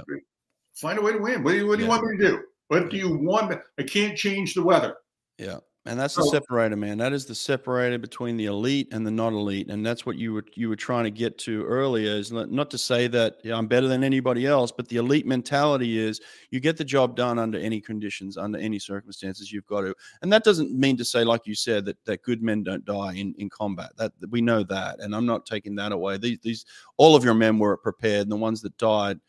find 0.75 0.99
a 0.99 1.01
way 1.01 1.11
to 1.11 1.17
win. 1.17 1.43
What 1.43 1.51
do 1.51 1.57
you, 1.57 1.67
what 1.67 1.77
do 1.77 1.83
you 1.83 1.89
want 1.89 2.05
me 2.05 2.17
to 2.17 2.23
do? 2.23 2.43
What 2.69 2.89
do 2.89 2.97
you 2.97 3.17
want? 3.17 3.59
I 3.77 3.83
can't 3.83 4.17
change 4.17 4.53
the 4.53 4.63
weather. 4.63 4.95
Yeah. 5.37 5.57
And 5.85 5.99
that's 5.99 6.15
the 6.15 6.23
separator, 6.23 6.77
man. 6.77 6.97
That 6.97 7.11
is 7.11 7.25
the 7.25 7.35
separator 7.35 7.97
between 7.97 8.37
the 8.37 8.45
elite 8.45 8.87
and 8.93 9.05
the 9.05 9.11
not 9.11 9.33
elite, 9.33 9.69
and 9.69 9.85
that's 9.85 10.05
what 10.05 10.15
you 10.15 10.31
were 10.31 10.45
you 10.55 10.69
were 10.69 10.77
trying 10.77 11.03
to 11.03 11.11
get 11.11 11.37
to 11.39 11.65
earlier. 11.65 12.11
Is 12.11 12.31
not 12.31 12.71
to 12.71 12.77
say 12.77 13.07
that 13.07 13.39
I'm 13.43 13.67
better 13.67 13.89
than 13.89 14.01
anybody 14.01 14.47
else, 14.47 14.71
but 14.71 14.87
the 14.87 14.95
elite 14.95 15.25
mentality 15.25 15.97
is 15.97 16.21
you 16.51 16.61
get 16.61 16.77
the 16.77 16.85
job 16.85 17.17
done 17.17 17.37
under 17.37 17.57
any 17.57 17.81
conditions, 17.81 18.37
under 18.37 18.57
any 18.59 18.79
circumstances. 18.79 19.51
You've 19.51 19.65
got 19.65 19.81
to, 19.81 19.93
and 20.21 20.31
that 20.31 20.45
doesn't 20.45 20.71
mean 20.71 20.95
to 20.95 21.03
say, 21.03 21.25
like 21.25 21.45
you 21.45 21.53
said, 21.53 21.83
that 21.83 21.97
that 22.05 22.23
good 22.23 22.41
men 22.41 22.63
don't 22.63 22.85
die 22.85 23.15
in 23.15 23.35
in 23.37 23.49
combat. 23.49 23.91
That 23.97 24.13
we 24.29 24.39
know 24.39 24.63
that, 24.63 25.01
and 25.01 25.13
I'm 25.13 25.25
not 25.25 25.45
taking 25.45 25.75
that 25.75 25.91
away. 25.91 26.17
These 26.17 26.39
these 26.39 26.65
all 26.95 27.13
of 27.13 27.25
your 27.25 27.33
men 27.33 27.59
were 27.59 27.75
prepared, 27.75 28.21
and 28.21 28.31
the 28.31 28.37
ones 28.37 28.61
that 28.61 28.77
died, 28.77 29.19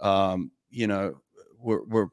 um, 0.00 0.52
you 0.70 0.86
know, 0.86 1.20
were 1.58 1.84
were 1.84 2.08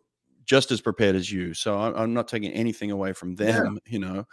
just 0.45 0.71
as 0.71 0.81
prepared 0.81 1.15
as 1.15 1.31
you. 1.31 1.53
So 1.53 1.77
I'm 1.77 2.13
not 2.13 2.27
taking 2.27 2.51
anything 2.51 2.91
away 2.91 3.13
from 3.13 3.35
them, 3.35 3.79
yeah. 3.85 3.91
you 3.91 3.99
know. 3.99 4.25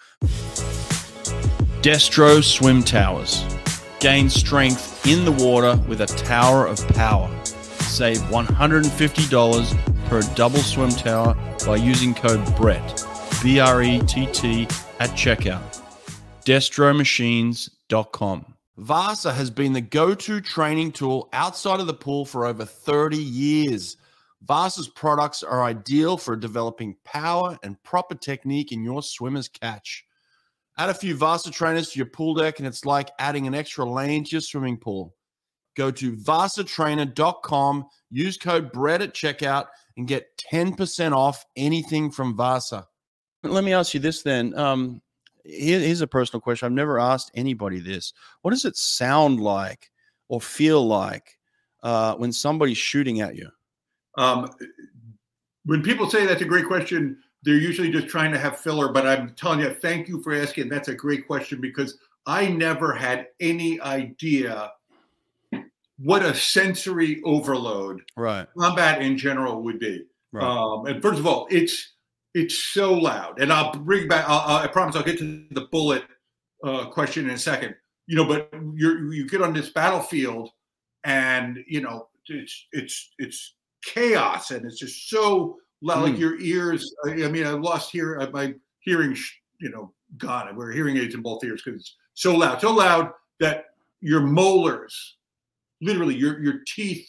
Destro 1.83 2.43
Swim 2.43 2.83
Towers. 2.83 3.45
Gain 4.01 4.31
strength 4.31 5.07
in 5.07 5.25
the 5.25 5.33
water 5.33 5.77
with 5.89 6.01
a 6.01 6.07
tower 6.07 6.67
of 6.67 6.87
power. 6.89 7.31
Save 7.45 8.19
$150 8.19 10.07
per 10.07 10.23
double 10.35 10.61
swim 10.61 10.91
tower 10.91 11.37
by 11.67 11.77
using 11.77 12.15
code 12.15 12.45
BRETT, 12.57 13.05
B 13.43 13.61
R 13.61 13.83
E 13.83 14.01
T 14.01 14.27
T, 14.27 14.63
at 14.99 15.11
checkout. 15.11 15.81
DestroMachines.com. 16.45 18.55
Vasa 18.79 19.33
has 19.33 19.51
been 19.51 19.73
the 19.73 19.81
go 19.81 20.15
to 20.15 20.41
training 20.41 20.93
tool 20.93 21.29
outside 21.33 21.79
of 21.79 21.87
the 21.87 21.95
pool 21.95 22.25
for 22.25 22.47
over 22.47 22.65
30 22.65 23.19
years. 23.19 23.97
Vasa's 24.45 24.89
products 24.89 25.43
are 25.43 25.63
ideal 25.63 26.17
for 26.17 26.35
developing 26.35 26.97
power 27.05 27.57
and 27.63 27.81
proper 27.83 28.15
technique 28.15 28.73
in 28.73 28.83
your 28.83 29.03
swimmer's 29.03 29.49
catch. 29.49 30.05
Add 30.79 30.91
a 30.91 30.95
few 30.95 31.15
Vasa 31.15 31.51
trainers 31.51 31.91
to 31.91 31.99
your 31.99 32.07
pool 32.07 32.35
deck, 32.35 32.59
and 32.59 32.67
it's 32.67 32.85
like 32.85 33.11
adding 33.19 33.47
an 33.47 33.55
extra 33.55 33.85
lane 33.85 34.25
to 34.25 34.31
your 34.33 34.41
swimming 34.41 34.79
pool. 34.79 35.15
Go 35.77 35.91
to 35.91 36.17
vasatrainer.com, 36.17 37.87
use 38.11 38.37
code 38.37 38.73
BRETT 38.73 39.03
at 39.03 39.15
checkout, 39.15 39.67
and 39.97 40.09
get 40.09 40.37
10% 40.53 41.13
off 41.13 41.45
anything 41.57 42.11
from 42.11 42.37
Vasa. 42.37 42.87
Let 43.43 43.65
me 43.65 43.73
ask 43.73 43.95
you 43.95 44.01
this 44.01 44.23
then. 44.23 44.57
Um, 44.59 45.03
here's 45.45 46.01
a 46.01 46.07
personal 46.07 46.41
question. 46.41 46.67
I've 46.67 46.73
never 46.73 46.99
asked 46.99 47.31
anybody 47.35 47.81
this. 47.81 48.13
What 48.43 48.53
does 48.53 48.65
it 48.65 48.77
sound 48.77 49.41
like 49.41 49.91
or 50.29 50.41
feel 50.41 50.87
like 50.87 51.39
uh, 51.83 52.15
when 52.17 52.33
somebody's 52.33 52.79
shooting 52.79 53.21
at 53.21 53.37
you? 53.37 53.51
Um, 54.17 54.49
when 55.65 55.83
people 55.83 56.09
say 56.11 56.27
that's 56.27 56.43
a 56.43 56.47
great 56.47 56.67
question, 56.67 57.19
they're 57.43 57.55
usually 57.55 57.91
just 57.91 58.09
trying 58.09 58.33
to 58.33 58.39
have 58.39 58.59
filler. 58.59 58.93
But 58.93 59.07
I'm 59.07 59.35
telling 59.35 59.61
you, 59.61 59.71
thank 59.71 60.09
you 60.09 60.23
for 60.23 60.35
asking. 60.35 60.69
That's 60.69 60.89
a 60.89 60.95
great 60.95 61.27
question 61.27 61.61
because 61.61 61.99
I 62.27 62.49
never 62.49 62.95
had 62.95 63.29
any 63.41 63.81
idea 63.81 64.73
what 65.99 66.25
a 66.25 66.35
sensory 66.35 67.21
overload 67.25 68.03
right. 68.17 68.47
combat 68.59 69.03
in 69.03 69.17
general 69.17 69.63
would 69.63 69.79
be. 69.79 70.05
Right. 70.33 70.45
Um, 70.45 70.87
and 70.87 71.03
first 71.03 71.19
of 71.19 71.27
all, 71.27 71.47
it's 71.51 71.95
it's 72.35 72.73
so 72.73 72.95
loud. 72.95 73.41
And 73.41 73.53
I'll 73.53 73.73
bring 73.73 74.09
back. 74.09 74.25
I'll, 74.27 74.59
i 74.59 74.67
promise 74.67 74.97
I'll 74.97 75.03
get 75.03 75.19
to 75.19 75.45
the 75.51 75.69
bullet 75.71 76.05
uh, 76.65 76.87
question 76.87 77.29
in 77.29 77.35
a 77.35 77.39
second. 77.39 77.75
You 78.07 78.17
know, 78.17 78.27
but 78.27 78.49
you 78.75 79.11
you 79.13 79.29
get 79.29 79.43
on 79.43 79.53
this 79.53 79.71
battlefield, 79.71 80.51
and 81.05 81.59
you 81.67 81.83
know 81.83 82.09
it's 82.27 82.67
it's 82.73 83.11
it's 83.19 83.55
chaos 83.85 84.51
and 84.51 84.65
it's 84.65 84.79
just 84.79 85.09
so 85.09 85.59
loud, 85.81 85.99
mm. 85.99 86.11
like 86.11 86.19
your 86.19 86.41
ears. 86.41 86.95
I, 87.05 87.25
I 87.25 87.29
mean, 87.29 87.47
I 87.47 87.51
lost 87.51 87.91
here 87.91 88.19
uh, 88.21 88.31
my 88.31 88.55
hearing, 88.81 89.17
you 89.61 89.71
know, 89.71 89.93
gone. 90.19 90.49
I 90.49 90.53
wear 90.53 90.71
hearing 90.73 90.97
aids 90.97 91.15
in 91.15 91.23
both 91.23 91.45
ears 91.45 91.63
because 91.65 91.81
it's 91.81 91.97
so 92.15 92.35
loud, 92.35 92.61
so 92.61 92.73
loud 92.73 93.13
that 93.41 93.67
your 94.01 94.21
molars, 94.21 95.17
literally 95.81 96.15
your 96.15 96.43
your 96.43 96.61
teeth, 96.67 97.09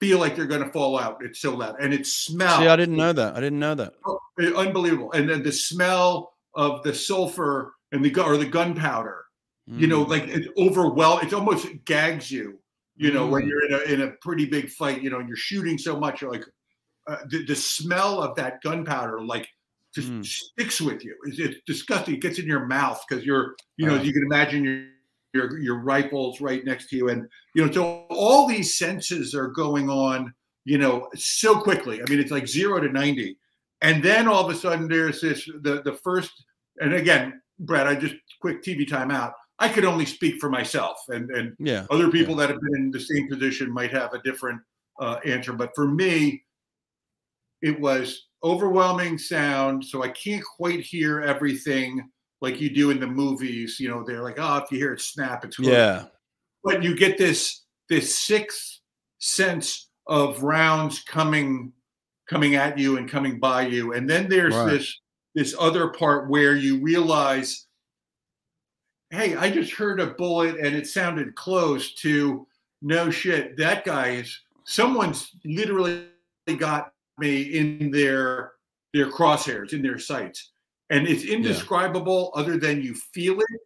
feel 0.00 0.18
like 0.18 0.34
they're 0.34 0.46
going 0.46 0.64
to 0.64 0.72
fall 0.72 0.98
out. 0.98 1.18
It's 1.24 1.40
so 1.40 1.54
loud, 1.54 1.76
and 1.80 1.94
it 1.94 2.06
smells. 2.06 2.58
See, 2.58 2.68
I 2.68 2.76
didn't 2.76 2.96
know 2.96 3.12
that. 3.12 3.36
I 3.36 3.40
didn't 3.40 3.60
know 3.60 3.74
that. 3.74 3.94
Oh, 4.04 4.18
unbelievable! 4.56 5.12
And 5.12 5.28
then 5.28 5.42
the 5.42 5.52
smell 5.52 6.32
of 6.54 6.82
the 6.82 6.94
sulfur 6.94 7.74
and 7.92 8.04
the 8.04 8.22
or 8.22 8.36
the 8.36 8.46
gunpowder. 8.46 9.18
Mm. 9.70 9.78
You 9.78 9.86
know, 9.86 10.04
mm. 10.04 10.08
like 10.08 10.28
it 10.28 10.48
overwhelm. 10.56 11.20
It 11.24 11.32
almost 11.32 11.68
gags 11.84 12.30
you 12.30 12.58
you 13.02 13.12
know, 13.12 13.26
mm. 13.26 13.30
when 13.30 13.46
you're 13.46 13.66
in 13.66 13.72
a 13.74 13.92
in 13.92 14.08
a 14.08 14.12
pretty 14.20 14.46
big 14.46 14.68
fight, 14.70 15.02
you 15.02 15.10
know, 15.10 15.18
and 15.18 15.28
you're 15.28 15.36
shooting 15.36 15.76
so 15.78 15.98
much, 15.98 16.22
you're 16.22 16.30
like 16.30 16.44
uh, 17.08 17.16
the, 17.28 17.44
the 17.46 17.56
smell 17.56 18.22
of 18.22 18.36
that 18.36 18.62
gunpowder 18.62 19.20
like 19.20 19.48
just 19.94 20.08
mm. 20.08 20.24
sticks 20.24 20.80
with 20.80 21.04
you. 21.04 21.14
It's, 21.24 21.38
it's, 21.38 21.56
disgusting. 21.66 22.14
It 22.14 22.22
gets 22.22 22.38
in 22.38 22.46
your 22.46 22.66
mouth 22.66 23.04
because 23.06 23.24
you're, 23.24 23.56
you 23.76 23.86
know, 23.86 23.96
you 23.96 24.12
can 24.12 24.22
imagine 24.22 24.64
you're 24.64 24.84
your 25.34 25.58
your 25.58 25.78
rifles 25.80 26.40
right 26.40 26.64
next 26.64 26.88
to 26.90 26.96
you, 26.96 27.08
and 27.08 27.26
you 27.54 27.64
know, 27.64 27.72
so 27.72 28.06
all 28.10 28.46
these 28.46 28.76
senses 28.76 29.34
are 29.34 29.48
going 29.48 29.88
on, 29.88 30.32
you 30.64 30.78
know, 30.78 31.08
so 31.14 31.60
quickly. 31.60 32.00
I 32.00 32.10
mean, 32.10 32.20
it's 32.20 32.30
like 32.30 32.46
zero 32.46 32.80
to 32.80 32.88
ninety, 32.88 33.38
and 33.80 34.02
then 34.02 34.28
all 34.28 34.46
of 34.46 34.54
a 34.54 34.58
sudden 34.58 34.88
there's 34.88 35.20
this 35.20 35.44
the 35.62 35.82
the 35.82 35.94
first, 35.94 36.44
and 36.80 36.94
again, 36.94 37.40
Brad, 37.58 37.86
I 37.86 37.94
just 37.94 38.14
quick 38.40 38.62
TV 38.62 38.86
timeout. 38.86 39.32
I 39.62 39.68
could 39.68 39.84
only 39.84 40.06
speak 40.06 40.40
for 40.40 40.50
myself, 40.50 40.98
and 41.08 41.30
and 41.30 41.54
yeah, 41.60 41.86
other 41.90 42.10
people 42.10 42.34
yeah. 42.34 42.40
that 42.40 42.50
have 42.50 42.60
been 42.60 42.82
in 42.82 42.90
the 42.90 42.98
same 43.00 43.28
position 43.28 43.72
might 43.72 43.92
have 43.92 44.12
a 44.12 44.20
different 44.22 44.60
uh, 45.00 45.20
answer. 45.24 45.52
But 45.52 45.70
for 45.76 45.86
me, 45.86 46.42
it 47.62 47.78
was 47.78 48.26
overwhelming 48.42 49.18
sound, 49.18 49.84
so 49.84 50.02
I 50.02 50.08
can't 50.08 50.44
quite 50.44 50.80
hear 50.80 51.20
everything 51.20 52.10
like 52.40 52.60
you 52.60 52.70
do 52.70 52.90
in 52.90 52.98
the 52.98 53.06
movies. 53.06 53.78
You 53.78 53.88
know, 53.88 54.02
they're 54.02 54.24
like, 54.24 54.38
oh, 54.38 54.56
if 54.56 54.72
you 54.72 54.78
hear 54.78 54.94
it 54.94 55.00
snap, 55.00 55.44
it's 55.44 55.60
yeah. 55.60 56.06
But 56.64 56.82
you 56.82 56.96
get 56.96 57.16
this 57.16 57.62
this 57.88 58.18
sixth 58.18 58.80
sense 59.18 59.90
of 60.08 60.42
rounds 60.42 61.04
coming 61.04 61.72
coming 62.28 62.56
at 62.56 62.78
you 62.78 62.96
and 62.96 63.08
coming 63.08 63.38
by 63.38 63.68
you, 63.68 63.92
and 63.92 64.10
then 64.10 64.28
there's 64.28 64.56
right. 64.56 64.70
this 64.72 64.98
this 65.36 65.54
other 65.56 65.88
part 65.90 66.28
where 66.28 66.56
you 66.56 66.80
realize, 66.80 67.68
hey, 69.12 69.36
I 69.36 69.50
just 69.50 69.72
heard 69.72 70.00
a 70.00 70.06
bullet 70.06 70.56
and 70.56 70.74
it 70.74 70.86
sounded 70.86 71.34
close 71.34 71.94
to 71.96 72.46
no 72.80 73.10
shit. 73.10 73.56
That 73.58 73.84
guy 73.84 74.08
is 74.08 74.40
someone's 74.64 75.30
literally 75.44 76.06
got 76.56 76.92
me 77.18 77.42
in 77.42 77.90
their 77.90 78.52
their 78.94 79.10
crosshairs, 79.10 79.72
in 79.72 79.82
their 79.82 79.98
sights. 79.98 80.50
And 80.90 81.06
it's 81.06 81.24
indescribable 81.24 82.32
yeah. 82.34 82.42
other 82.42 82.58
than 82.58 82.82
you 82.82 82.94
feel 82.94 83.38
it. 83.38 83.60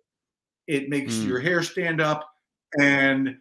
It 0.67 0.89
makes 0.89 1.15
mm. 1.15 1.27
your 1.27 1.41
hair 1.41 1.63
stand 1.63 2.01
up 2.01 2.29
and 2.79 3.37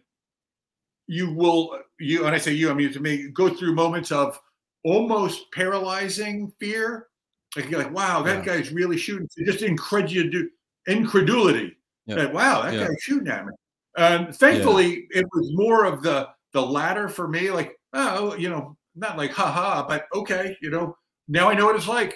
you 1.08 1.32
will 1.32 1.80
you 1.98 2.24
and 2.24 2.34
I 2.34 2.38
say 2.38 2.52
you, 2.52 2.70
I 2.70 2.74
mean 2.74 2.92
to 2.92 3.00
me, 3.00 3.28
go 3.30 3.48
through 3.48 3.74
moments 3.74 4.12
of 4.12 4.40
almost 4.84 5.50
paralyzing 5.52 6.52
fear. 6.60 7.08
Like 7.56 7.68
you're 7.68 7.82
like, 7.82 7.92
wow, 7.92 8.22
that 8.22 8.46
yeah. 8.46 8.56
guy's 8.56 8.70
really 8.70 8.96
shooting. 8.96 9.28
Just 9.44 9.62
incredulity, 9.62 10.48
incredulity. 10.86 11.76
Yeah. 12.06 12.26
Wow, 12.26 12.62
that 12.62 12.74
guy's 12.74 12.96
shooting 13.00 13.28
at 13.28 13.46
me. 13.46 13.52
And 13.96 14.34
thankfully, 14.34 15.06
it 15.10 15.26
was 15.32 15.50
more 15.54 15.84
of 15.84 16.02
the 16.02 16.28
the 16.52 16.62
latter 16.62 17.08
for 17.08 17.28
me. 17.28 17.50
Like, 17.50 17.76
oh, 17.92 18.36
you 18.36 18.48
know, 18.48 18.76
not 18.94 19.16
like 19.16 19.32
haha, 19.32 19.86
but 19.86 20.06
okay, 20.14 20.56
you 20.60 20.70
know, 20.70 20.96
now 21.28 21.48
I 21.48 21.54
know 21.54 21.66
what 21.66 21.76
it's 21.76 21.88
like. 21.88 22.14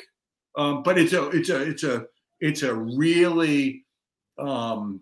Um, 0.56 0.82
but 0.82 0.98
it's 0.98 1.12
a 1.12 1.28
it's 1.30 1.48
a 1.48 1.62
it's 1.62 1.84
a 1.84 2.06
it's 2.40 2.62
a 2.62 2.74
really 2.74 3.84
um, 4.38 5.00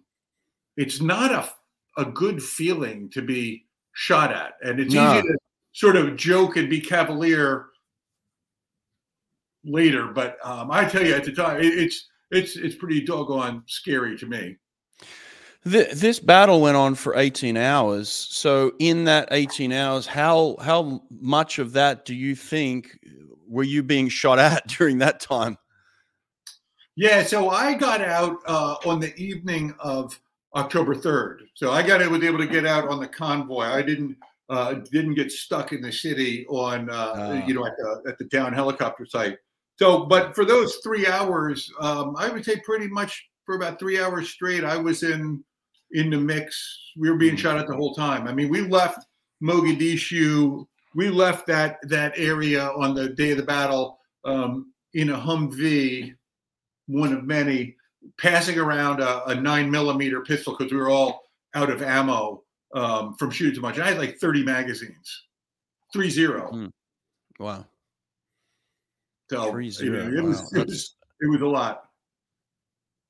it's 0.77 1.01
not 1.01 1.33
a 1.33 1.49
a 2.01 2.05
good 2.05 2.43
feeling 2.43 3.11
to 3.11 3.23
be 3.23 3.67
shot 3.93 4.33
at, 4.33 4.55
and 4.63 4.79
it's 4.79 4.95
no. 4.95 5.13
easy 5.13 5.23
to 5.23 5.39
sort 5.73 5.97
of 5.97 6.17
joke 6.17 6.57
and 6.57 6.71
be 6.71 6.81
cavalier 6.81 7.67
later. 9.65 10.09
But 10.09 10.37
um, 10.45 10.71
I 10.71 10.85
tell 10.85 11.05
you, 11.05 11.15
at 11.15 11.25
the 11.25 11.33
time, 11.33 11.61
it, 11.61 11.75
it's 11.79 12.07
it's 12.31 12.57
it's 12.57 12.77
pretty 12.77 13.01
doggone 13.01 13.65
scary 13.67 14.17
to 14.19 14.27
me. 14.27 14.57
This 15.65 16.21
battle 16.21 16.61
went 16.61 16.77
on 16.77 16.95
for 16.95 17.17
18 17.17 17.57
hours. 17.57 18.09
So 18.09 18.73
in 18.79 19.05
that 19.05 19.29
18 19.31 19.73
hours, 19.73 20.07
how 20.07 20.57
how 20.61 21.03
much 21.11 21.59
of 21.59 21.73
that 21.73 22.05
do 22.05 22.15
you 22.15 22.35
think 22.35 22.99
were 23.47 23.65
you 23.65 23.83
being 23.83 24.09
shot 24.09 24.39
at 24.39 24.67
during 24.79 24.99
that 24.99 25.21
time? 25.21 25.59
Yeah, 26.97 27.23
so 27.23 27.51
I 27.51 27.75
got 27.75 28.01
out 28.01 28.39
uh, 28.47 28.77
on 28.85 28.99
the 28.99 29.15
evening 29.17 29.73
of 29.79 30.19
October 30.57 30.95
3rd. 30.95 31.43
So 31.55 31.71
I 31.71 31.87
got 31.87 32.01
it 32.01 32.11
was 32.11 32.25
able 32.25 32.39
to 32.39 32.47
get 32.47 32.67
out 32.67 32.89
on 32.89 32.99
the 32.99 33.07
convoy. 33.07 33.65
I 33.65 33.83
didn't 33.83 34.17
uh, 34.49 34.75
didn't 34.91 35.15
get 35.15 35.31
stuck 35.31 35.73
in 35.73 35.83
the 35.83 35.93
city 35.93 36.47
on 36.49 36.89
uh, 36.91 36.93
uh. 36.93 37.43
you 37.47 37.55
know 37.55 37.67
at 37.67 37.77
the 37.77 38.03
at 38.09 38.19
the 38.19 38.25
down 38.25 38.53
helicopter 38.53 39.07
site. 39.07 39.37
So, 39.77 40.07
but 40.07 40.35
for 40.35 40.45
those 40.45 40.77
three 40.77 41.07
hours, 41.07 41.71
um, 41.81 42.17
I 42.19 42.31
would 42.31 42.45
say 42.45 42.61
pretty 42.65 42.89
much 42.89 43.29
for 43.47 43.55
about 43.55 43.79
three 43.79 44.01
hours 44.01 44.31
straight, 44.31 44.65
I 44.65 44.77
was 44.77 45.05
in 45.05 45.45
in 45.93 46.11
the 46.11 46.19
mix. 46.19 46.93
We 46.97 47.11
were 47.11 47.17
being 47.17 47.37
mm. 47.37 47.39
shot 47.39 47.59
at 47.59 47.67
the 47.67 47.77
whole 47.77 47.95
time. 47.95 48.27
I 48.27 48.33
mean, 48.33 48.49
we 48.49 48.63
left 48.63 49.05
Mogadishu 49.43 50.67
we 50.95 51.09
left 51.09 51.47
that 51.47 51.79
that 51.89 52.13
area 52.17 52.71
on 52.71 52.95
the 52.95 53.11
day 53.11 53.31
of 53.33 53.37
the 53.37 53.45
battle 53.45 54.01
um, 54.25 54.73
in 54.95 55.11
a 55.11 55.17
Humvee, 55.17 56.15
one 56.87 57.13
of 57.13 57.25
many, 57.25 57.77
passing 58.19 58.59
around 58.59 59.01
a, 59.01 59.25
a 59.27 59.35
nine 59.35 59.71
millimeter 59.71 60.23
pistol 60.23 60.57
because 60.57 60.73
we 60.73 60.79
were 60.79 60.91
all 60.91 61.23
out 61.55 61.71
of 61.71 61.83
ammo 61.83 62.43
um, 62.75 63.15
from 63.15 63.31
shooting 63.31 63.55
too 63.55 63.61
much. 63.61 63.79
I 63.79 63.89
had 63.89 63.99
like 63.99 64.19
30 64.19 64.45
magazines, 64.45 65.25
three 65.93 66.11
zero. 66.11 66.51
Mm. 66.53 66.71
Wow. 67.39 67.65
So 69.31 69.51
three 69.51 69.71
zero. 69.71 70.09
It, 70.09 70.15
it, 70.15 70.23
wow. 70.23 70.29
was, 70.29 70.53
it, 70.53 70.67
was, 70.67 70.97
it 71.21 71.31
was 71.31 71.41
a 71.43 71.47
lot. 71.47 71.88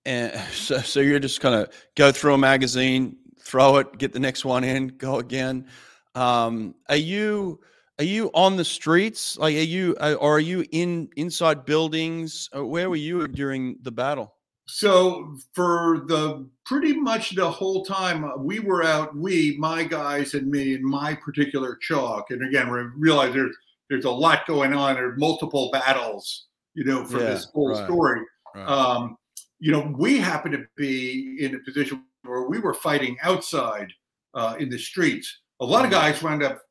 And 0.09 0.41
so, 0.53 0.79
so 0.79 1.01
you're 1.01 1.21
just 1.21 1.41
gonna 1.41 1.69
go 1.95 2.11
through 2.11 2.35
a 2.35 2.39
magazine, 2.39 3.17
throw 3.39 3.77
it, 3.77 3.99
get 3.99 4.13
the 4.13 4.21
next 4.21 4.45
one 4.45 4.65
in, 4.65 4.89
go 4.89 5.19
again. 5.19 5.67
Um, 6.15 6.75
are 6.89 6.97
you 6.97 7.61
are 7.99 8.05
you 8.05 8.31
on 8.33 8.57
the 8.57 8.65
streets? 8.65 9.37
Like, 9.37 9.55
are 9.55 9.61
you 9.61 9.97
uh, 10.01 10.17
or 10.19 10.37
are 10.37 10.41
you 10.41 10.65
in 10.73 11.11
inside 11.17 11.65
buildings? 11.65 12.49
Uh, 12.57 12.65
where 12.65 12.89
were 12.89 12.97
you 12.97 13.29
during 13.29 13.77
the 13.83 13.93
battle? 13.93 14.35
So 14.67 15.37
for 15.55 16.05
the 16.07 16.49
pretty 16.65 16.95
much 16.95 17.35
the 17.35 17.51
whole 17.51 17.85
time 17.85 18.25
uh, 18.25 18.37
we 18.37 18.61
were 18.61 18.85
out, 18.85 19.17
we, 19.17 19.57
my 19.59 19.83
guys, 19.83 20.35
and 20.35 20.51
me, 20.51 20.75
in 20.75 20.85
my 20.85 21.15
particular 21.15 21.77
chalk. 21.81 22.31
And 22.31 22.47
again, 22.47 22.71
we 22.71 22.81
realize 22.97 23.35
there's 23.35 23.57
there's 23.91 24.05
a 24.05 24.11
lot 24.11 24.47
going 24.47 24.75
on. 24.75 24.95
There's 24.95 25.19
multiple 25.19 25.71
battles, 25.73 26.47
you 26.75 26.85
know, 26.85 27.05
for 27.05 27.19
yeah, 27.19 27.31
this 27.31 27.47
whole 27.55 27.71
right, 27.71 27.85
story. 27.85 28.21
Right. 28.55 28.69
Um, 28.69 29.17
you 29.61 29.73
know, 29.73 29.93
we 29.97 30.19
happen 30.19 30.53
to 30.53 30.65
be 30.77 31.39
in 31.41 31.55
a 31.55 31.59
position 31.59 32.05
where 32.23 32.49
we 32.49 32.59
were 32.59 32.75
fighting 32.75 33.17
outside 33.23 33.93
uh, 34.35 34.57
in 34.59 34.69
the 34.69 34.79
streets. 34.79 35.41
A 35.61 35.65
lot 35.65 35.85
of 35.85 35.91
mm-hmm. 35.91 36.01
guys 36.01 36.23
wound 36.23 36.43
up 36.43 36.63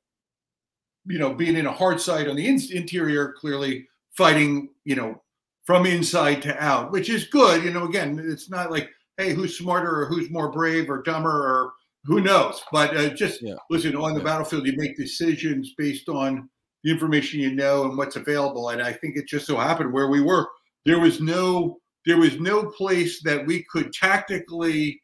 you 1.07 1.19
know, 1.19 1.33
being 1.33 1.55
in 1.55 1.65
a 1.65 1.71
hard 1.71 2.01
site 2.01 2.27
on 2.27 2.35
the 2.35 2.47
in- 2.47 2.61
interior, 2.71 3.33
clearly 3.33 3.87
fighting, 4.15 4.69
you 4.83 4.95
know, 4.95 5.21
from 5.65 5.85
inside 5.85 6.41
to 6.41 6.63
out, 6.63 6.91
which 6.91 7.09
is 7.09 7.27
good. 7.27 7.63
You 7.63 7.71
know, 7.71 7.85
again, 7.85 8.21
it's 8.23 8.49
not 8.49 8.71
like, 8.71 8.89
hey, 9.17 9.33
who's 9.33 9.57
smarter 9.57 10.01
or 10.01 10.05
who's 10.05 10.29
more 10.29 10.51
brave 10.51 10.89
or 10.89 11.01
dumber 11.01 11.29
or 11.29 11.73
who 12.03 12.21
knows. 12.21 12.63
But 12.71 12.95
uh, 12.95 13.09
just 13.09 13.41
yeah. 13.41 13.55
listen, 13.69 13.95
on 13.95 14.13
the 14.13 14.19
yeah. 14.19 14.25
battlefield, 14.25 14.67
you 14.67 14.73
make 14.75 14.97
decisions 14.97 15.73
based 15.77 16.09
on 16.09 16.49
the 16.83 16.91
information 16.91 17.39
you 17.39 17.53
know 17.53 17.85
and 17.85 17.97
what's 17.97 18.15
available. 18.15 18.69
And 18.69 18.81
I 18.81 18.93
think 18.93 19.17
it 19.17 19.27
just 19.27 19.47
so 19.47 19.57
happened 19.57 19.93
where 19.93 20.09
we 20.09 20.21
were, 20.21 20.47
there 20.85 20.99
was 20.99 21.19
no 21.19 21.79
there 22.07 22.17
was 22.17 22.39
no 22.39 22.65
place 22.65 23.21
that 23.21 23.45
we 23.45 23.63
could 23.63 23.91
tactically 23.91 25.01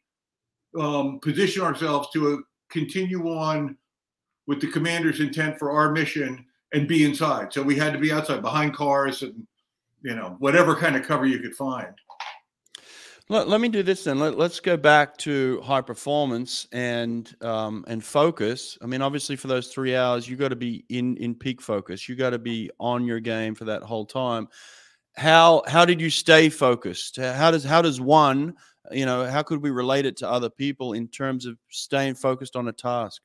um, 0.80 1.20
position 1.20 1.62
ourselves 1.62 2.08
to 2.14 2.32
uh, 2.32 2.36
continue 2.70 3.28
on 3.28 3.76
with 4.46 4.60
the 4.60 4.66
commander's 4.66 5.20
intent 5.20 5.58
for 5.58 5.70
our 5.70 5.92
mission 5.92 6.44
and 6.72 6.88
be 6.88 7.04
inside. 7.04 7.52
So 7.52 7.62
we 7.62 7.76
had 7.76 7.92
to 7.92 7.98
be 7.98 8.10
outside 8.10 8.40
behind 8.40 8.74
cars 8.74 9.22
and, 9.22 9.46
you 10.02 10.16
know, 10.16 10.36
whatever 10.38 10.74
kind 10.74 10.96
of 10.96 11.02
cover 11.02 11.26
you 11.26 11.38
could 11.40 11.54
find. 11.54 11.94
Let, 13.28 13.48
let 13.48 13.60
me 13.60 13.68
do 13.68 13.82
this 13.82 14.04
then. 14.04 14.18
Let, 14.18 14.38
us 14.38 14.58
go 14.58 14.76
back 14.78 15.16
to 15.18 15.60
high 15.60 15.82
performance 15.82 16.66
and 16.72 17.34
um, 17.42 17.84
and 17.86 18.02
focus. 18.02 18.76
I 18.82 18.86
mean, 18.86 19.00
obviously, 19.00 19.36
for 19.36 19.48
those 19.48 19.68
three 19.68 19.96
hours, 19.96 20.28
you 20.28 20.36
got 20.36 20.48
to 20.48 20.56
be 20.56 20.84
in 20.90 21.16
in 21.16 21.34
peak 21.34 21.62
focus. 21.62 22.06
You 22.06 22.16
got 22.16 22.30
to 22.30 22.38
be 22.38 22.70
on 22.78 23.06
your 23.06 23.20
game 23.20 23.54
for 23.54 23.64
that 23.64 23.82
whole 23.82 24.04
time. 24.04 24.48
How 25.16 25.62
how 25.66 25.84
did 25.84 26.00
you 26.00 26.10
stay 26.10 26.48
focused? 26.48 27.16
How 27.16 27.50
does 27.50 27.64
how 27.64 27.82
does 27.82 28.00
one, 28.00 28.54
you 28.90 29.06
know, 29.06 29.26
how 29.26 29.42
could 29.42 29.62
we 29.62 29.70
relate 29.70 30.06
it 30.06 30.16
to 30.18 30.28
other 30.28 30.50
people 30.50 30.92
in 30.94 31.08
terms 31.08 31.46
of 31.46 31.56
staying 31.70 32.14
focused 32.14 32.56
on 32.56 32.68
a 32.68 32.72
task? 32.72 33.22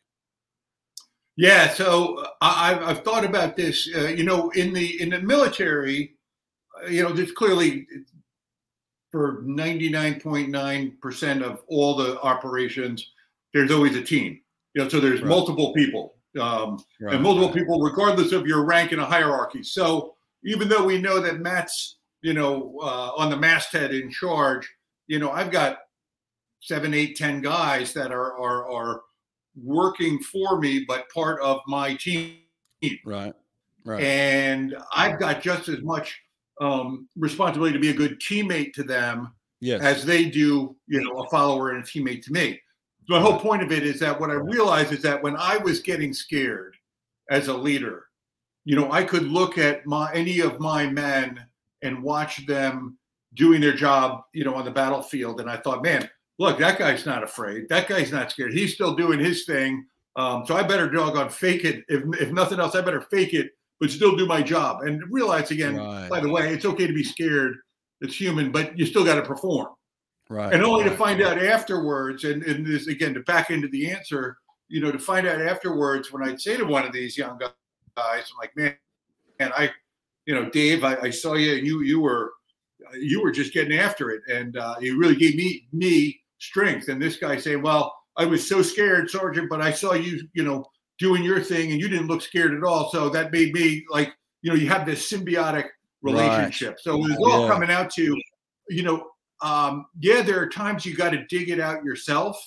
Yeah, 1.36 1.70
so 1.70 2.18
uh, 2.18 2.28
I, 2.42 2.74
have 2.74 3.04
thought 3.04 3.24
about 3.24 3.56
this. 3.56 3.90
Uh, 3.96 4.10
you 4.10 4.24
know, 4.24 4.50
in 4.52 4.74
the 4.74 5.02
in 5.02 5.10
the 5.10 5.22
military, 5.22 6.16
uh, 6.84 6.88
you 6.88 7.02
know, 7.02 7.14
there's 7.14 7.32
clearly 7.32 7.88
for 9.12 9.42
99.9% 9.44 11.42
of 11.42 11.62
all 11.68 11.96
the 11.96 12.20
operations, 12.22 13.12
there's 13.54 13.72
always 13.72 13.96
a 13.96 14.04
team. 14.04 14.40
You 14.76 14.84
know, 14.84 14.90
so 14.90 15.00
there's 15.00 15.22
right. 15.22 15.30
multiple 15.30 15.74
people, 15.74 16.16
um, 16.40 16.84
right. 17.02 17.16
and 17.16 17.24
multiple 17.24 17.52
people, 17.52 17.82
regardless 17.82 18.32
of 18.34 18.46
your 18.46 18.64
rank 18.66 18.92
in 18.92 19.00
a 19.00 19.06
hierarchy. 19.06 19.64
So 19.64 20.14
even 20.44 20.68
though 20.68 20.86
we 20.86 21.00
know 21.00 21.20
that 21.20 21.40
Matt's, 21.40 21.98
you 22.22 22.34
know, 22.34 22.78
uh, 22.82 23.12
on 23.18 23.30
the 23.30 23.38
masthead 23.38 23.94
in 23.94 24.10
charge, 24.10 24.68
you 25.08 25.20
know, 25.20 25.32
I've 25.32 25.52
got 25.52 25.80
seven, 26.62 26.94
eight, 26.94 27.18
ten 27.18 27.42
guys 27.42 27.94
that 27.94 28.12
are 28.12 28.38
are 28.40 28.70
are 28.72 29.02
working 29.62 30.20
for 30.20 30.60
me, 30.60 30.86
but 30.88 31.10
part 31.10 31.42
of 31.42 31.60
my 31.68 31.96
team. 31.96 32.38
Right. 33.06 33.34
Right. 33.86 34.04
And 34.04 34.78
I've 34.96 35.20
got 35.20 35.42
just 35.42 35.70
as 35.70 35.82
much 35.82 36.20
um, 36.62 37.08
responsibility 37.18 37.74
to 37.74 37.80
be 37.80 37.90
a 37.90 37.94
good 37.94 38.20
teammate 38.20 38.74
to 38.74 38.84
them 38.84 39.34
yes. 39.62 39.82
as 39.82 40.06
they 40.06 40.26
do, 40.26 40.76
you 40.88 41.02
know, 41.02 41.22
a 41.22 41.30
follower 41.30 41.72
and 41.72 41.84
a 41.84 41.88
teammate 41.88 42.24
to 42.26 42.34
me. 42.34 42.60
the 43.08 43.20
whole 43.20 43.40
point 43.40 43.64
of 43.64 43.72
it 43.72 43.84
is 43.84 44.00
that 44.00 44.20
what 44.20 44.30
I 44.30 44.34
realized 44.34 44.92
is 44.92 45.02
that 45.02 45.24
when 45.24 45.36
I 45.38 45.58
was 45.58 45.80
getting 45.80 46.14
scared 46.14 46.76
as 47.30 47.48
a 47.48 47.54
leader, 47.54 48.06
you 48.70 48.76
know, 48.76 48.92
I 48.92 49.04
could 49.04 49.24
look 49.24 49.58
at 49.58 49.88
my 49.88 50.14
any 50.14 50.42
of 50.42 50.60
my 50.60 50.86
men 50.86 51.44
and 51.82 52.04
watch 52.04 52.46
them 52.46 53.00
doing 53.34 53.62
their 53.62 53.74
job, 53.74 54.22
you 54.32 54.44
know, 54.44 54.54
on 54.54 54.64
the 54.64 54.70
battlefield, 54.70 55.42
and 55.42 55.50
I 55.50 55.58
thought, 55.58 55.82
man, 55.82 56.08
look, 56.38 56.60
that 56.60 56.78
guy's 56.78 57.04
not 57.04 57.24
afraid. 57.24 57.68
That 57.70 57.88
guy's 57.88 58.12
not 58.12 58.30
scared. 58.30 58.54
He's 58.54 58.76
still 58.76 58.94
doing 58.94 59.20
his 59.20 59.44
thing. 59.46 59.88
Um, 60.18 60.46
so 60.46 60.56
I 60.56 60.62
better 60.62 60.88
doggone 60.88 61.30
fake 61.30 61.66
it. 61.66 61.84
If, 61.88 62.04
if 62.22 62.32
nothing 62.32 62.60
else, 62.60 62.76
I 62.76 62.82
better 62.82 63.02
fake 63.02 63.34
it, 63.34 63.50
but 63.80 63.90
still 63.90 64.16
do 64.16 64.28
my 64.28 64.44
job. 64.44 64.84
And 64.84 65.02
realize 65.10 65.50
again, 65.50 65.76
right. 65.78 66.08
by 66.08 66.20
the 66.20 66.30
way, 66.30 66.54
it's 66.54 66.66
okay 66.66 66.86
to 66.86 66.94
be 66.94 67.04
scared. 67.04 67.56
It's 68.02 68.16
human, 68.16 68.52
but 68.52 68.78
you 68.78 68.86
still 68.86 69.04
got 69.04 69.16
to 69.16 69.24
perform. 69.24 69.70
Right. 70.30 70.54
And 70.54 70.64
only 70.64 70.84
right. 70.84 70.92
to 70.92 70.96
find 70.96 71.24
out 71.24 71.44
afterwards, 71.44 72.24
and, 72.24 72.44
and 72.44 72.68
this 72.68 72.86
again 72.86 73.16
to 73.16 73.22
back 73.22 73.50
into 73.50 73.68
the 73.70 73.90
answer, 73.90 74.38
you 74.68 74.80
know, 74.80 74.92
to 74.92 75.00
find 75.00 75.26
out 75.26 75.42
afterwards 75.42 76.14
when 76.14 76.22
I'd 76.22 76.40
say 76.40 76.56
to 76.56 76.66
one 76.66 76.86
of 76.86 76.94
these 76.94 77.18
young 77.18 77.40
guys, 77.96 78.32
I'm 78.32 78.38
like, 78.40 78.56
man, 78.56 78.76
and 79.40 79.54
I, 79.54 79.72
you 80.26 80.36
know, 80.36 80.50
Dave, 80.50 80.84
I, 80.84 80.96
I 80.98 81.10
saw 81.10 81.34
you, 81.34 81.56
and 81.56 81.66
you 81.66 81.82
you 81.82 82.00
were 82.00 82.34
you 82.94 83.22
were 83.22 83.32
just 83.32 83.54
getting 83.54 83.78
after 83.78 84.10
it, 84.12 84.22
and 84.32 84.58
uh, 84.58 84.76
you 84.80 84.98
really 84.98 85.16
gave 85.16 85.36
me 85.36 85.68
me 85.72 86.20
strength. 86.40 86.88
And 86.90 87.02
this 87.02 87.18
guy 87.18 87.38
saying, 87.38 87.62
"Well, 87.62 87.94
I 88.20 88.26
was 88.26 88.48
so 88.48 88.62
scared, 88.62 89.10
Sergeant, 89.10 89.50
but 89.50 89.62
I 89.62 89.72
saw 89.72 89.94
you, 89.94 90.28
you 90.34 90.44
know, 90.44 90.66
doing 90.98 91.24
your 91.24 91.40
thing, 91.42 91.72
and 91.72 91.80
you 91.80 91.88
didn't 91.88 92.08
look 92.08 92.22
scared 92.22 92.54
at 92.54 92.64
all. 92.64 92.92
So 92.92 93.10
that 93.10 93.32
made 93.32 93.54
me 93.54 93.86
like, 93.90 94.14
you 94.42 94.52
know, 94.52 94.58
you 94.58 94.68
have 94.68 94.86
this 94.86 95.10
symbiotic 95.10 95.66
relationship. 96.02 96.72
Right. 96.72 96.80
So 96.82 96.96
it 96.96 97.10
was 97.10 97.18
all 97.18 97.44
yeah. 97.44 97.48
coming 97.48 97.72
out 97.72 97.90
to, 97.92 98.16
you 98.68 98.84
know, 98.84 99.08
um, 99.42 99.86
yeah, 100.00 100.22
there 100.22 100.42
are 100.42 100.50
times 100.50 100.86
you 100.86 100.96
got 100.96 101.12
to 101.12 101.26
dig 101.28 101.50
it 101.50 101.62
out 101.62 101.86
yourself. 101.86 102.38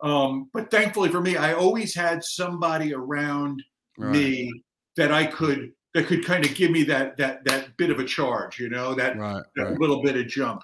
Um, 0.00 0.48
but 0.54 0.70
thankfully 0.70 1.10
for 1.10 1.20
me, 1.20 1.36
I 1.36 1.54
always 1.54 1.92
had 1.92 2.22
somebody 2.22 2.94
around 2.94 3.62
right. 3.98 4.12
me 4.12 4.62
that 5.00 5.10
I 5.10 5.24
could 5.24 5.72
that 5.94 6.06
could 6.06 6.24
kind 6.24 6.44
of 6.44 6.54
give 6.54 6.70
me 6.70 6.84
that 6.84 7.16
that 7.16 7.42
that 7.44 7.76
bit 7.78 7.90
of 7.90 7.98
a 7.98 8.04
charge, 8.04 8.60
you 8.60 8.68
know, 8.68 8.94
that 8.94 9.16
right, 9.16 9.42
that 9.56 9.62
right. 9.62 9.80
little 9.80 10.02
bit 10.02 10.16
of 10.16 10.26
jump. 10.26 10.62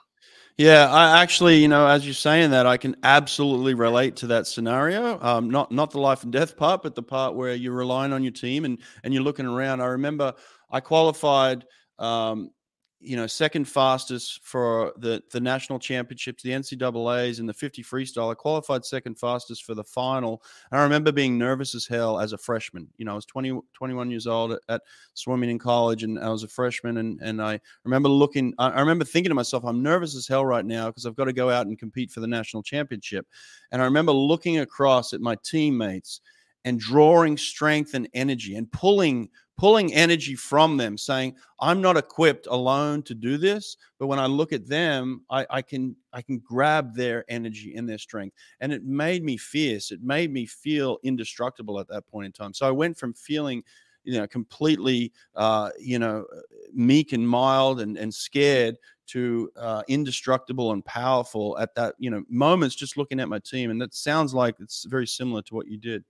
Yeah, 0.59 0.91
I 0.91 1.23
actually, 1.23 1.57
you 1.57 1.69
know, 1.69 1.87
as 1.87 2.07
you're 2.07 2.15
saying 2.15 2.51
that, 2.51 2.67
I 2.67 2.77
can 2.77 2.97
absolutely 3.03 3.75
relate 3.75 4.17
to 4.17 4.27
that 4.29 4.47
scenario. 4.47 5.19
Um, 5.23 5.51
not 5.51 5.73
not 5.73 5.91
the 5.91 6.01
life 6.01 6.23
and 6.23 6.33
death 6.33 6.57
part, 6.57 6.83
but 6.83 6.95
the 6.95 7.03
part 7.03 7.35
where 7.35 7.55
you're 7.55 7.73
relying 7.73 8.13
on 8.13 8.23
your 8.23 8.33
team 8.33 8.67
and 8.67 8.79
and 9.03 9.15
you're 9.15 9.23
looking 9.23 9.47
around. 9.47 9.81
I 9.81 9.87
remember 9.87 10.35
I 10.71 10.81
qualified 10.81 11.65
um, 11.99 12.51
you 12.99 13.15
know, 13.15 13.27
second 13.27 13.67
fastest 13.67 14.41
for 14.43 14.93
the 14.97 15.23
the 15.31 15.41
national 15.41 15.79
championships, 15.79 16.43
the 16.43 16.51
NCAA's, 16.51 17.39
and 17.39 17.49
the 17.49 17.53
50 17.55 17.83
freestyle. 17.83 18.31
I 18.31 18.35
qualified 18.35 18.85
second 18.85 19.19
fastest 19.19 19.65
for 19.65 19.75
the 19.75 19.85
final. 19.85 20.43
And 20.71 20.81
I 20.81 20.83
remember 20.83 21.13
being 21.13 21.37
nervous 21.37 21.75
as 21.75 21.87
hell 21.87 22.19
as 22.19 22.33
a 22.33 22.39
freshman. 22.39 22.89
You 22.97 23.05
know, 23.05 23.13
I 23.13 23.17
was 23.17 23.27
20, 23.27 23.61
21 23.75 24.11
years 24.11 24.27
old 24.27 24.53
at, 24.53 24.61
at 24.69 24.83
swimming 25.15 25.51
in 25.51 25.59
college, 25.59 26.05
and 26.05 26.19
I 26.19 26.31
was 26.31 26.43
a 26.43 26.49
freshman. 26.49 26.97
And 26.97 27.21
and 27.23 27.43
I 27.43 27.61
remember 27.85 28.09
looking, 28.09 28.55
I, 28.59 28.71
I 28.71 28.81
remember 28.81 29.05
thinking 29.05 29.31
to 29.31 29.35
myself, 29.35 29.65
I'm 29.65 29.83
nervous 29.83 30.17
as 30.17 30.27
hell 30.27 30.47
right 30.47 30.65
now 30.65 30.87
because 30.87 31.05
I've 31.05 31.17
got 31.17 31.25
to 31.25 31.33
go 31.33 31.51
out 31.51 31.67
and 31.67 31.79
compete 31.79 32.11
for 32.11 32.21
the 32.21 32.27
national 32.27 32.63
championship. 32.63 33.27
And 33.73 33.83
I 33.83 33.85
remember 33.85 34.13
looking 34.13 34.59
across 34.59 35.13
at 35.13 35.21
my 35.21 35.37
teammates 35.45 36.23
and 36.65 36.81
drawing 36.81 37.37
strength 37.37 37.95
and 37.95 38.09
energy 38.13 38.57
and 38.57 38.71
pulling 38.73 39.29
pulling 39.59 39.95
energy 39.95 40.35
from 40.35 40.77
them, 40.77 40.99
saying, 40.99 41.35
I'm 41.61 41.81
not 41.81 41.97
equipped 41.97 42.47
alone 42.51 43.03
to 43.05 43.15
do 43.15 43.39
this. 43.39 43.77
But 43.99 44.07
when 44.09 44.19
I 44.19 44.27
look 44.27 44.53
at 44.53 44.67
them, 44.67 45.23
I, 45.31 45.47
I 45.51 45.63
can 45.63 45.97
I 46.13 46.23
can 46.23 46.39
grab 46.39 46.95
their 46.95 47.25
energy 47.29 47.75
and 47.77 47.89
their 47.89 47.99
strength. 47.99 48.37
And 48.61 48.73
it 48.73 48.85
made 48.85 49.25
me 49.25 49.37
fierce. 49.37 49.91
It 49.91 50.03
made 50.03 50.33
me 50.33 50.47
feel 50.47 50.99
indestructible 51.03 51.81
at 51.81 51.89
that 51.89 52.07
point 52.07 52.27
in 52.27 52.33
time. 52.33 52.53
So 52.53 52.67
I 52.67 52.71
went 52.71 52.99
from 52.99 53.15
feeling 53.15 53.63
you 54.05 54.19
know 54.19 54.27
completely 54.27 55.13
uh, 55.35 55.71
you 55.79 55.99
know 55.99 56.25
meek 56.73 57.13
and 57.13 57.29
mild 57.29 57.81
and, 57.81 57.99
and 57.99 58.13
scared 58.13 58.77
to 59.09 59.51
uh, 59.57 59.83
indestructible 59.89 60.73
and 60.73 60.85
powerful 60.85 61.59
at 61.59 61.75
that 61.75 61.95
you 61.99 62.11
know 62.11 62.23
moments 62.29 62.75
just 62.75 62.97
looking 62.97 63.21
at 63.21 63.29
my 63.29 63.39
team 63.41 63.71
and 63.71 63.81
that 63.81 63.95
sounds 63.95 64.33
like 64.33 64.55
it's 64.61 64.85
very 64.85 65.07
similar 65.07 65.43
to 65.43 65.55
what 65.55 65.67
you 65.67 65.77
did 65.77 66.05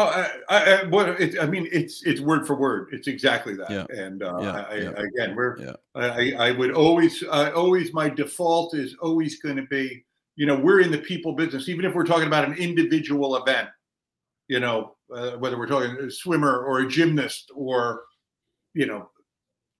Oh, 0.00 0.30
I, 0.48 0.74
I, 0.78 0.84
what 0.84 1.20
it, 1.20 1.40
I 1.40 1.46
mean, 1.46 1.68
it's 1.72 2.04
it's 2.04 2.20
word 2.20 2.46
for 2.46 2.54
word. 2.54 2.90
It's 2.92 3.08
exactly 3.08 3.56
that. 3.56 3.68
Yeah. 3.68 3.84
And 3.90 4.22
uh, 4.22 4.38
yeah. 4.40 4.52
I, 4.70 4.74
yeah. 4.76 4.90
again, 4.90 5.34
we're 5.34 5.58
yeah. 5.58 5.72
I, 5.96 6.34
I 6.38 6.50
would 6.52 6.70
always 6.70 7.24
uh, 7.24 7.50
always 7.52 7.92
my 7.92 8.08
default 8.08 8.76
is 8.76 8.94
always 9.02 9.42
going 9.42 9.56
to 9.56 9.64
be, 9.64 10.04
you 10.36 10.46
know, 10.46 10.54
we're 10.54 10.82
in 10.82 10.92
the 10.92 10.98
people 10.98 11.32
business. 11.32 11.68
Even 11.68 11.84
if 11.84 11.96
we're 11.96 12.06
talking 12.06 12.28
about 12.28 12.44
an 12.44 12.54
individual 12.54 13.34
event, 13.38 13.70
you 14.46 14.60
know, 14.60 14.94
uh, 15.12 15.32
whether 15.32 15.58
we're 15.58 15.66
talking 15.66 15.96
a 15.98 16.08
swimmer 16.12 16.60
or 16.64 16.78
a 16.78 16.88
gymnast 16.88 17.50
or, 17.52 18.04
you 18.74 18.86
know, 18.86 19.10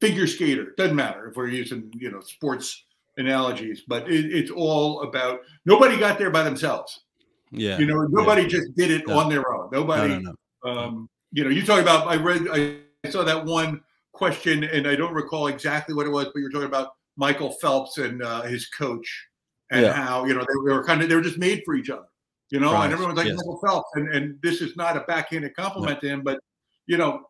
figure 0.00 0.26
skater, 0.26 0.74
doesn't 0.76 0.96
matter 0.96 1.28
if 1.28 1.36
we're 1.36 1.46
using 1.46 1.92
you 1.94 2.10
know 2.10 2.22
sports 2.22 2.86
analogies, 3.18 3.82
but 3.86 4.10
it, 4.10 4.32
it's 4.32 4.50
all 4.50 5.02
about 5.02 5.42
nobody 5.64 5.96
got 5.96 6.18
there 6.18 6.30
by 6.30 6.42
themselves. 6.42 7.04
Yeah. 7.50 7.78
You 7.78 7.86
know, 7.86 8.02
nobody 8.02 8.42
yeah. 8.42 8.48
just 8.48 8.74
did 8.76 8.90
it 8.90 9.06
no. 9.06 9.18
on 9.18 9.28
their 9.28 9.50
own. 9.52 9.70
Nobody, 9.72 10.18
no, 10.18 10.34
no, 10.64 10.70
um, 10.70 11.08
you 11.32 11.44
know, 11.44 11.50
you 11.50 11.64
talk 11.64 11.80
about, 11.80 12.08
I 12.08 12.16
read, 12.16 12.46
I 12.50 13.10
saw 13.10 13.24
that 13.24 13.44
one 13.44 13.80
question 14.12 14.64
and 14.64 14.86
I 14.86 14.96
don't 14.96 15.14
recall 15.14 15.46
exactly 15.46 15.94
what 15.94 16.06
it 16.06 16.10
was, 16.10 16.26
but 16.26 16.36
you're 16.36 16.50
talking 16.50 16.66
about 16.66 16.90
Michael 17.16 17.52
Phelps 17.52 17.98
and 17.98 18.22
uh, 18.22 18.42
his 18.42 18.68
coach 18.68 19.26
and 19.70 19.82
yeah. 19.82 19.92
how, 19.92 20.24
you 20.24 20.34
know, 20.34 20.40
they, 20.40 20.70
they, 20.70 20.72
were 20.72 20.84
kind 20.84 21.02
of, 21.02 21.08
they 21.08 21.14
were 21.14 21.20
just 21.20 21.38
made 21.38 21.62
for 21.64 21.74
each 21.74 21.90
other, 21.90 22.06
you 22.50 22.60
know, 22.60 22.72
right. 22.72 22.84
and 22.84 22.92
everyone's 22.92 23.16
like 23.16 23.26
yes. 23.26 23.36
Michael 23.36 23.60
Phelps. 23.64 23.90
And, 23.94 24.14
and 24.14 24.38
this 24.42 24.60
is 24.60 24.76
not 24.76 24.96
a 24.96 25.00
backhanded 25.00 25.54
compliment 25.54 26.00
to 26.00 26.08
him, 26.08 26.22
but, 26.22 26.40
you 26.86 26.96
know, 26.96 27.22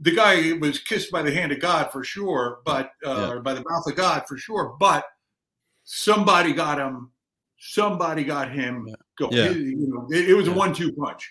the 0.00 0.12
guy 0.12 0.52
was 0.52 0.78
kissed 0.78 1.10
by 1.10 1.22
the 1.22 1.32
hand 1.32 1.52
of 1.52 1.60
God 1.60 1.90
for 1.92 2.02
sure, 2.02 2.60
but, 2.64 2.92
uh, 3.04 3.10
yeah. 3.10 3.30
or 3.30 3.40
by 3.40 3.54
the 3.54 3.64
mouth 3.68 3.86
of 3.86 3.96
God 3.96 4.24
for 4.26 4.38
sure, 4.38 4.76
but 4.80 5.04
somebody 5.84 6.52
got 6.52 6.78
him 6.78 7.10
somebody 7.60 8.24
got 8.24 8.50
him 8.50 8.88
going. 9.18 9.32
Yeah. 9.32 9.50
It, 9.50 9.56
you 9.56 9.88
know, 9.88 10.08
it, 10.10 10.30
it 10.30 10.34
was 10.34 10.48
a 10.48 10.52
one-two 10.52 10.92
punch. 10.92 11.30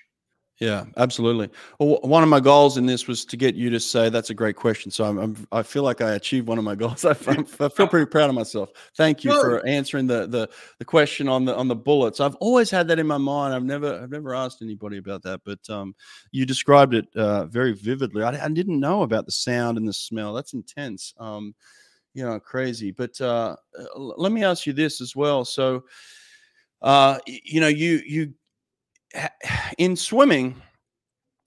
Yeah, 0.59 0.88
absolutely. 0.97 1.49
Well, 1.80 1.99
one 2.01 2.21
of 2.21 2.27
my 2.27 2.41
goals 2.41 2.77
in 2.77 2.86
this 2.86 3.07
was 3.07 3.23
to 3.23 3.38
get 3.38 3.55
you 3.55 3.69
to 3.69 3.80
say 3.80 4.09
that's 4.09 4.30
a 4.30 4.34
great 4.34 4.57
question. 4.57 4.91
So 4.91 5.05
I'm, 5.05 5.17
I'm 5.17 5.47
i 5.53 5.63
feel 5.63 5.84
like 5.84 6.01
I 6.01 6.15
achieved 6.15 6.49
one 6.49 6.57
of 6.57 6.65
my 6.65 6.75
goals. 6.75 7.05
I, 7.05 7.11
I, 7.11 7.13
feel 7.13 7.88
pretty 7.88 8.07
proud 8.07 8.30
of 8.30 8.36
myself. 8.36 8.69
Thank 8.97 9.23
you 9.23 9.32
for 9.32 9.65
answering 9.65 10.05
the, 10.05 10.27
the 10.27 10.49
the 10.77 10.84
question 10.84 11.30
on 11.30 11.45
the 11.45 11.55
on 11.55 11.69
the 11.69 11.77
bullets. 11.77 12.19
I've 12.19 12.36
always 12.36 12.69
had 12.69 12.89
that 12.89 12.99
in 12.99 13.07
my 13.07 13.17
mind. 13.17 13.53
I've 13.53 13.63
never 13.63 14.01
I've 14.01 14.11
never 14.11 14.36
asked 14.36 14.61
anybody 14.61 14.97
about 14.97 15.23
that, 15.23 15.39
but 15.45 15.59
um, 15.69 15.95
you 16.32 16.45
described 16.45 16.93
it 16.93 17.07
uh, 17.15 17.45
very 17.45 17.71
vividly. 17.71 18.23
I, 18.23 18.43
I, 18.43 18.49
didn't 18.49 18.82
know 18.82 19.03
about 19.03 19.25
the 19.25 19.32
sound 19.32 19.77
and 19.77 19.88
the 19.88 19.93
smell. 19.93 20.34
That's 20.34 20.53
intense. 20.53 21.13
Um, 21.19 21.55
you 22.13 22.25
know, 22.25 22.38
crazy. 22.38 22.91
But 22.91 23.19
uh, 23.21 23.55
let 23.95 24.34
me 24.34 24.43
ask 24.43 24.65
you 24.65 24.73
this 24.73 24.99
as 24.99 25.15
well. 25.15 25.45
So 25.45 25.86
uh, 26.82 27.19
you 27.25 27.61
know, 27.61 27.67
you 27.67 28.01
you 28.05 28.34
in 29.77 29.95
swimming, 29.95 30.55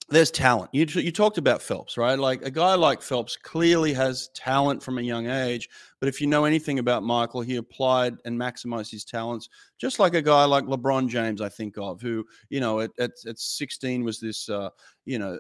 there's 0.09 0.31
talent. 0.31 0.71
You 0.73 0.85
you 0.85 1.11
talked 1.11 1.39
about 1.39 1.63
Phelps, 1.63 1.97
right? 1.97 2.19
Like 2.19 2.43
a 2.43 2.51
guy 2.51 2.75
like 2.75 3.01
Phelps 3.01 3.37
clearly 3.37 3.93
has 3.95 4.29
talent 4.35 4.83
from 4.83 4.99
a 4.99 5.03
young 5.03 5.27
age. 5.27 5.69
But 6.01 6.09
if 6.09 6.21
you 6.21 6.27
know 6.27 6.45
anything 6.45 6.79
about 6.79 7.03
Michael, 7.03 7.41
he 7.41 7.57
applied 7.57 8.15
and 8.25 8.39
maximized 8.39 8.91
his 8.91 9.05
talents, 9.05 9.49
just 9.81 9.99
like 9.99 10.15
a 10.15 10.23
guy 10.23 10.45
like 10.45 10.65
LeBron 10.65 11.09
James, 11.09 11.41
I 11.41 11.49
think 11.49 11.79
of, 11.79 12.01
who 12.01 12.25
you 12.51 12.61
know 12.61 12.81
at 12.81 12.91
at, 12.99 13.13
at 13.27 13.39
16 13.39 14.05
was 14.05 14.21
this 14.21 14.49
uh, 14.49 14.69
you 15.07 15.19
know 15.19 15.39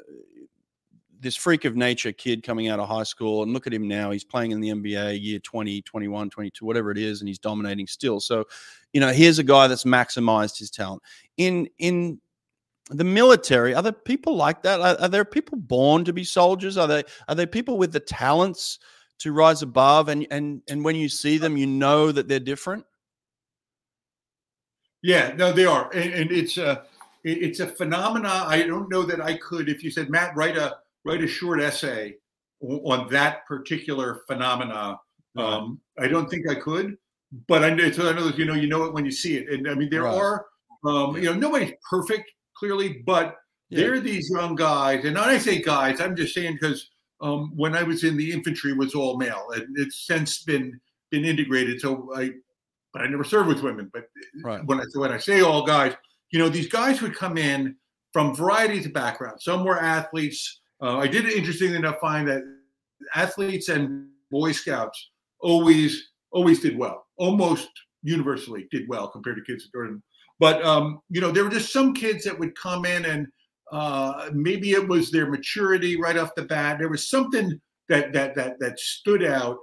this 1.23 1.37
freak 1.37 1.65
of 1.65 1.77
nature 1.77 2.11
kid 2.11 2.43
coming 2.43 2.69
out 2.69 2.81
of 2.81 2.89
high 2.89 3.05
school 3.05 3.45
and 3.45 3.53
look 3.53 3.69
at 3.69 3.73
him 3.73 3.87
now 3.87 4.11
he's 4.11 4.25
playing 4.25 4.51
in 4.51 4.61
the 4.61 4.71
nba 4.71 5.19
year 5.23 5.39
20 5.39 5.81
21 5.83 6.29
22 6.29 6.67
whatever 6.67 6.91
it 6.91 6.99
is 6.99 7.21
and 7.21 7.29
he's 7.29 7.39
dominating 7.39 7.87
still. 7.87 8.21
So 8.21 8.45
you 8.93 9.01
know 9.01 9.13
here's 9.13 9.39
a 9.39 9.45
guy 9.45 9.69
that's 9.69 9.85
maximized 9.85 10.59
his 10.59 10.71
talent. 10.71 11.03
In 11.37 11.69
in 11.79 12.21
the 12.91 13.05
military 13.05 13.75
are 13.75 13.83
there 13.83 13.93
people 13.93 14.37
like 14.37 14.63
that? 14.65 14.81
Are, 14.81 15.01
are 15.01 15.09
there 15.09 15.25
people 15.25 15.57
born 15.59 16.05
to 16.05 16.13
be 16.13 16.25
soldiers? 16.25 16.77
Are 16.77 16.89
they 16.89 17.05
are 17.29 17.35
there 17.35 17.47
people 17.47 17.79
with 17.79 17.93
the 17.93 18.01
talents 18.01 18.81
to 19.21 19.33
rise 19.33 19.63
above? 19.63 20.09
And 20.09 20.27
and 20.31 20.61
and 20.69 20.85
when 20.85 20.97
you 20.97 21.09
see 21.09 21.39
them 21.39 21.57
you 21.57 21.67
know 21.67 22.11
that 22.11 22.27
they're 22.27 22.41
different? 22.41 22.85
Yeah 25.03 25.33
no 25.37 25.53
they 25.53 25.67
are. 25.67 25.89
And, 25.95 26.13
and 26.13 26.33
it's 26.33 26.59
a 26.59 26.85
it's 27.25 27.61
a 27.61 27.67
phenomena 27.69 28.45
i 28.49 28.63
don't 28.63 28.89
know 28.89 29.05
that 29.05 29.21
i 29.21 29.37
could 29.37 29.69
if 29.69 29.85
you 29.85 29.93
said 29.93 30.11
matt 30.11 30.35
write 30.35 30.57
a 30.57 30.77
write 31.05 31.23
a 31.23 31.27
short 31.27 31.61
essay 31.61 32.15
on 32.61 33.09
that 33.11 33.47
particular 33.47 34.23
phenomena. 34.27 34.99
Um, 35.37 35.81
I 35.99 36.09
don't 36.09 36.29
think 36.29 36.49
I 36.49 36.55
could, 36.55 36.97
but 37.49 37.65
I 37.65 37.71
know, 37.71 37.91
so 37.91 38.09
I 38.09 38.13
know 38.13 38.29
you 38.29 38.45
know 38.45 38.55
you 38.55 38.69
know 38.69 38.85
it 38.85 38.93
when 38.95 39.05
you 39.05 39.11
see 39.11 39.37
it. 39.37 39.49
And 39.49 39.69
I 39.69 39.75
mean, 39.75 39.91
there 39.91 40.03
right. 40.03 40.15
are 40.15 40.47
um, 40.85 41.17
you 41.17 41.25
know 41.25 41.35
nobody's 41.35 41.73
perfect 41.89 42.31
clearly, 42.57 43.03
but 43.07 43.37
yeah. 43.71 43.81
there 43.81 43.95
are 43.95 44.01
these 44.01 44.31
young 44.31 44.55
guys, 44.55 45.05
and 45.05 45.17
when 45.17 45.25
I 45.25 45.39
say 45.39 45.63
guys, 45.63 46.01
I'm 46.01 46.15
just 46.15 46.35
saying 46.35 46.59
because 46.61 46.91
um, 47.23 47.53
when 47.57 47.75
I 47.75 47.83
was 47.83 48.05
in 48.05 48.17
the 48.17 48.33
infantry, 48.33 48.73
it 48.73 48.79
was 48.79 48.95
all 48.95 49.17
male, 49.17 49.47
and 49.55 49.67
it's 49.77 50.07
since 50.07 50.43
been 50.43 50.79
been 51.11 51.25
integrated. 51.25 51.81
So 51.81 52.11
I, 52.15 52.31
but 52.93 53.03
I 53.03 53.07
never 53.07 53.25
served 53.25 53.49
with 53.49 53.63
women. 53.63 53.91
But 53.93 54.05
right. 54.45 54.65
when 54.67 54.81
I 54.81 54.85
when 54.95 55.13
I 55.13 55.19
say 55.19 55.41
all 55.41 55.65
guys, 55.65 55.95
you 56.31 56.39
know, 56.39 56.49
these 56.49 56.69
guys 56.69 57.01
would 57.01 57.15
come 57.15 57.39
in 57.39 57.77
from 58.13 58.35
varieties 58.35 58.87
of 58.87 58.93
backgrounds. 58.93 59.45
Some 59.45 59.65
were 59.65 59.81
athletes. 59.81 60.62
Uh, 60.83 60.99
I 60.99 61.07
did 61.07 61.27
interestingly 61.27 61.77
enough 61.77 62.01
find 62.01 62.27
that 62.29 62.43
athletes 63.15 63.69
and 63.69 64.09
Boy 64.31 64.53
Scouts 64.53 65.11
always 65.41 66.11
always 66.33 66.61
did 66.61 66.77
well, 66.77 67.07
almost 67.19 67.69
universally 68.03 68.67
did 68.71 68.89
well 68.89 69.09
compared 69.09 69.37
to 69.37 69.43
kids 69.43 69.65
at 69.65 69.73
Jordan. 69.73 70.03
But 70.41 70.65
um, 70.65 71.01
you 71.09 71.21
know, 71.21 71.31
there 71.31 71.45
were 71.45 71.51
just 71.51 71.73
some 71.73 71.95
kids 71.95 72.25
that 72.25 72.39
would 72.39 72.57
come 72.57 72.85
in 72.85 73.05
and 73.05 73.29
uh, 73.71 74.29
maybe 74.35 74.73
it 74.73 74.87
was 74.87 75.11
their 75.11 75.31
maturity 75.31 75.99
right 76.01 76.19
off 76.19 76.35
the 76.35 76.43
bat. 76.43 76.79
There 76.79 76.89
was 76.89 77.09
something 77.09 77.61
that 77.89 78.13
that 78.13 78.35
that 78.35 78.59
that 78.59 78.79
stood 78.79 79.25
out, 79.25 79.59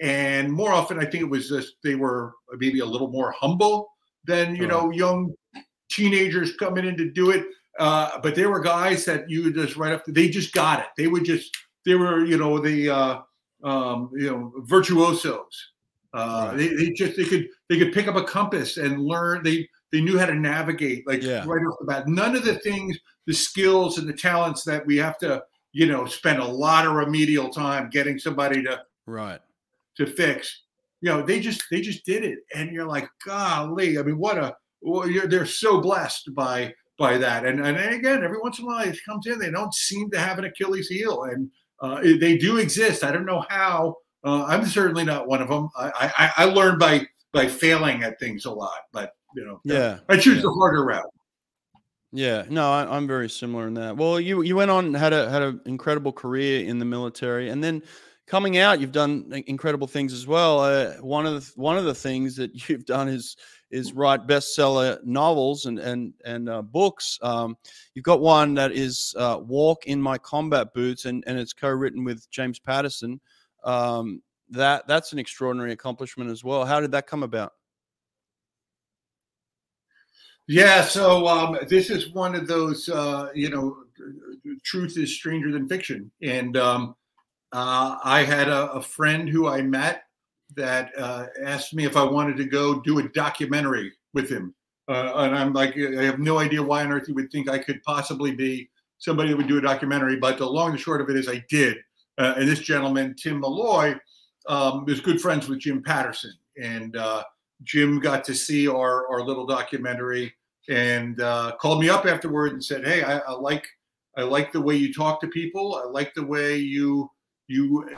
and 0.00 0.52
more 0.52 0.72
often 0.72 0.98
I 0.98 1.04
think 1.04 1.22
it 1.22 1.30
was 1.30 1.48
just 1.48 1.76
they 1.84 1.94
were 1.94 2.32
maybe 2.58 2.80
a 2.80 2.84
little 2.84 3.08
more 3.08 3.32
humble 3.32 3.88
than 4.24 4.56
you 4.56 4.66
know 4.66 4.90
young 4.90 5.34
teenagers 5.90 6.56
coming 6.56 6.84
in 6.84 6.96
to 6.96 7.10
do 7.10 7.30
it. 7.30 7.46
Uh, 7.78 8.18
but 8.20 8.34
there 8.34 8.50
were 8.50 8.60
guys 8.60 9.04
that 9.04 9.28
you 9.28 9.44
would 9.44 9.54
just 9.54 9.76
right 9.76 9.92
up, 9.92 10.04
they 10.06 10.28
just 10.28 10.52
got 10.52 10.80
it. 10.80 10.86
They 10.96 11.08
would 11.08 11.24
just, 11.24 11.56
they 11.84 11.94
were, 11.94 12.24
you 12.24 12.38
know, 12.38 12.58
the, 12.58 12.88
uh, 12.88 13.20
um, 13.64 14.10
you 14.14 14.30
know, 14.30 14.52
virtuosos. 14.58 15.70
Uh, 16.12 16.46
right. 16.48 16.56
they, 16.56 16.68
they 16.68 16.90
just, 16.90 17.16
they 17.16 17.24
could, 17.24 17.48
they 17.68 17.78
could 17.78 17.92
pick 17.92 18.06
up 18.06 18.14
a 18.14 18.22
compass 18.22 18.76
and 18.76 19.02
learn. 19.02 19.42
They, 19.42 19.68
they 19.90 20.00
knew 20.00 20.18
how 20.18 20.26
to 20.26 20.34
navigate 20.34 21.06
like 21.06 21.22
yeah. 21.22 21.44
right 21.46 21.66
off 21.66 21.78
the 21.80 21.86
bat. 21.86 22.06
None 22.06 22.36
of 22.36 22.44
the 22.44 22.58
things, 22.60 22.96
the 23.26 23.34
skills 23.34 23.98
and 23.98 24.08
the 24.08 24.12
talents 24.12 24.62
that 24.64 24.86
we 24.86 24.96
have 24.98 25.18
to, 25.18 25.42
you 25.72 25.86
know, 25.86 26.06
spend 26.06 26.38
a 26.38 26.44
lot 26.44 26.86
of 26.86 26.92
remedial 26.92 27.48
time 27.48 27.90
getting 27.90 28.18
somebody 28.18 28.62
to, 28.62 28.82
right, 29.06 29.40
to 29.96 30.06
fix. 30.06 30.62
You 31.00 31.10
know, 31.10 31.22
they 31.22 31.40
just, 31.40 31.64
they 31.70 31.80
just 31.80 32.04
did 32.04 32.24
it. 32.24 32.38
And 32.54 32.70
you're 32.70 32.86
like, 32.86 33.08
golly, 33.26 33.98
I 33.98 34.02
mean, 34.02 34.18
what 34.18 34.38
a, 34.38 34.56
well, 34.80 35.08
they're 35.26 35.46
so 35.46 35.80
blessed 35.80 36.34
by 36.34 36.74
by 36.98 37.18
that. 37.18 37.44
And 37.44 37.60
and 37.60 37.76
again, 37.76 38.22
every 38.24 38.38
once 38.38 38.58
in 38.58 38.64
a 38.64 38.68
while 38.68 38.86
it 38.86 38.98
comes 39.06 39.26
in, 39.26 39.38
they 39.38 39.50
don't 39.50 39.74
seem 39.74 40.10
to 40.10 40.18
have 40.18 40.38
an 40.38 40.44
Achilles 40.44 40.88
heel, 40.88 41.24
and 41.24 41.50
uh, 41.80 42.00
they 42.00 42.36
do 42.36 42.58
exist. 42.58 43.04
I 43.04 43.12
don't 43.12 43.26
know 43.26 43.44
how. 43.48 43.96
Uh, 44.24 44.44
I'm 44.44 44.64
certainly 44.64 45.04
not 45.04 45.28
one 45.28 45.42
of 45.42 45.48
them. 45.48 45.68
I, 45.76 46.12
I, 46.18 46.32
I 46.36 46.44
learn 46.44 46.78
by 46.78 47.06
by 47.32 47.46
failing 47.46 48.02
at 48.02 48.18
things 48.18 48.44
a 48.44 48.50
lot, 48.50 48.78
but 48.92 49.12
you 49.36 49.44
know, 49.44 49.60
yeah, 49.64 49.98
I 50.08 50.16
choose 50.16 50.36
yeah. 50.36 50.42
the 50.42 50.50
harder 50.52 50.84
route. 50.84 51.10
Yeah, 52.12 52.44
no, 52.48 52.70
I, 52.70 52.96
am 52.96 53.08
very 53.08 53.28
similar 53.28 53.66
in 53.66 53.74
that. 53.74 53.96
Well, 53.96 54.20
you 54.20 54.42
you 54.42 54.54
went 54.54 54.70
on 54.70 54.94
had 54.94 55.12
a 55.12 55.28
had 55.28 55.42
an 55.42 55.60
incredible 55.66 56.12
career 56.12 56.64
in 56.64 56.78
the 56.78 56.84
military, 56.84 57.50
and 57.50 57.62
then 57.62 57.82
coming 58.26 58.58
out, 58.58 58.80
you've 58.80 58.92
done 58.92 59.44
incredible 59.46 59.86
things 59.86 60.12
as 60.12 60.26
well. 60.26 60.60
Uh, 60.60 60.94
one 61.00 61.26
of 61.26 61.34
the 61.34 61.52
one 61.60 61.76
of 61.76 61.84
the 61.84 61.94
things 61.94 62.36
that 62.36 62.50
you've 62.68 62.86
done 62.86 63.08
is 63.08 63.36
is 63.70 63.92
write 63.92 64.26
bestseller 64.26 65.02
novels 65.04 65.66
and 65.66 65.78
and 65.78 66.14
and 66.24 66.48
uh, 66.48 66.62
books. 66.62 67.18
Um, 67.22 67.56
you've 67.94 68.04
got 68.04 68.20
one 68.20 68.54
that 68.54 68.72
is 68.72 69.14
uh, 69.18 69.38
"Walk 69.40 69.86
in 69.86 70.00
My 70.00 70.18
Combat 70.18 70.72
Boots," 70.74 71.04
and 71.04 71.24
and 71.26 71.38
it's 71.38 71.52
co-written 71.52 72.04
with 72.04 72.28
James 72.30 72.58
Patterson. 72.58 73.20
Um, 73.64 74.22
that 74.50 74.86
that's 74.86 75.12
an 75.12 75.18
extraordinary 75.18 75.72
accomplishment 75.72 76.30
as 76.30 76.44
well. 76.44 76.64
How 76.64 76.80
did 76.80 76.92
that 76.92 77.06
come 77.06 77.22
about? 77.22 77.52
Yeah, 80.46 80.84
so 80.84 81.26
um, 81.26 81.56
this 81.68 81.88
is 81.88 82.12
one 82.12 82.34
of 82.34 82.46
those, 82.46 82.90
uh, 82.90 83.30
you 83.34 83.48
know, 83.48 83.78
truth 84.62 84.98
is 84.98 85.14
stranger 85.14 85.50
than 85.50 85.66
fiction, 85.66 86.10
and 86.20 86.58
um, 86.58 86.94
uh, 87.54 87.98
I 88.02 88.24
had 88.24 88.48
a, 88.48 88.72
a, 88.72 88.82
friend 88.82 89.28
who 89.28 89.46
I 89.46 89.62
met 89.62 90.02
that 90.56 90.90
uh, 90.98 91.26
asked 91.44 91.72
me 91.72 91.84
if 91.84 91.96
I 91.96 92.02
wanted 92.02 92.36
to 92.38 92.44
go 92.44 92.80
do 92.80 92.98
a 92.98 93.08
documentary 93.10 93.92
with 94.12 94.28
him. 94.28 94.52
Uh, 94.88 95.12
and 95.14 95.36
I'm 95.36 95.52
like, 95.52 95.76
I 95.78 96.02
have 96.02 96.18
no 96.18 96.38
idea 96.40 96.60
why 96.60 96.84
on 96.84 96.90
earth 96.90 97.06
you 97.06 97.14
would 97.14 97.30
think 97.30 97.48
I 97.48 97.58
could 97.58 97.80
possibly 97.84 98.34
be 98.34 98.68
somebody 98.98 99.30
that 99.30 99.36
would 99.36 99.46
do 99.46 99.58
a 99.58 99.62
documentary. 99.62 100.16
But 100.16 100.38
the 100.38 100.46
long 100.46 100.72
and 100.72 100.80
short 100.80 101.00
of 101.00 101.08
it 101.10 101.16
is, 101.16 101.28
I 101.28 101.44
did. 101.48 101.76
Uh, 102.18 102.34
and 102.36 102.48
this 102.48 102.58
gentleman, 102.58 103.14
Tim 103.14 103.38
Malloy, 103.38 103.94
um, 104.48 104.84
is 104.88 105.00
good 105.00 105.20
friends 105.20 105.48
with 105.48 105.60
Jim 105.60 105.80
Patterson. 105.80 106.32
And 106.60 106.96
uh, 106.96 107.22
Jim 107.62 108.00
got 108.00 108.24
to 108.24 108.34
see 108.34 108.66
our, 108.66 109.06
our 109.06 109.22
little 109.22 109.46
documentary 109.46 110.34
and 110.68 111.20
uh, 111.20 111.52
called 111.60 111.80
me 111.80 111.88
up 111.88 112.04
afterward 112.04 112.52
and 112.52 112.64
said, 112.64 112.84
Hey, 112.84 113.04
I, 113.04 113.18
I 113.18 113.32
like 113.32 113.64
I 114.16 114.22
like 114.22 114.52
the 114.52 114.60
way 114.60 114.76
you 114.76 114.92
talk 114.92 115.20
to 115.20 115.28
people. 115.28 115.74
I 115.74 115.88
like 115.88 116.14
the 116.14 116.24
way 116.24 116.56
you 116.56 117.10
you 117.48 117.88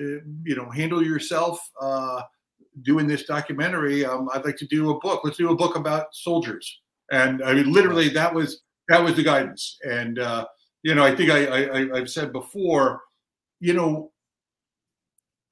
uh, 0.00 0.04
you 0.44 0.56
know 0.56 0.70
handle 0.70 1.02
yourself 1.02 1.58
uh, 1.80 2.22
doing 2.82 3.06
this 3.06 3.24
documentary. 3.24 4.04
Um, 4.04 4.28
I'd 4.32 4.44
like 4.44 4.56
to 4.56 4.66
do 4.66 4.90
a 4.90 5.00
book. 5.00 5.22
Let's 5.24 5.38
do 5.38 5.50
a 5.50 5.56
book 5.56 5.76
about 5.76 6.14
soldiers. 6.14 6.80
And 7.10 7.42
I 7.42 7.54
mean, 7.54 7.72
literally, 7.72 8.08
that 8.10 8.32
was 8.32 8.62
that 8.88 9.02
was 9.02 9.14
the 9.14 9.22
guidance. 9.22 9.78
And 9.88 10.18
uh, 10.18 10.46
you 10.82 10.94
know, 10.94 11.04
I 11.04 11.14
think 11.14 11.30
I, 11.30 11.46
I 11.46 11.98
I've 11.98 12.10
said 12.10 12.32
before, 12.32 13.00
you 13.60 13.74
know, 13.74 14.12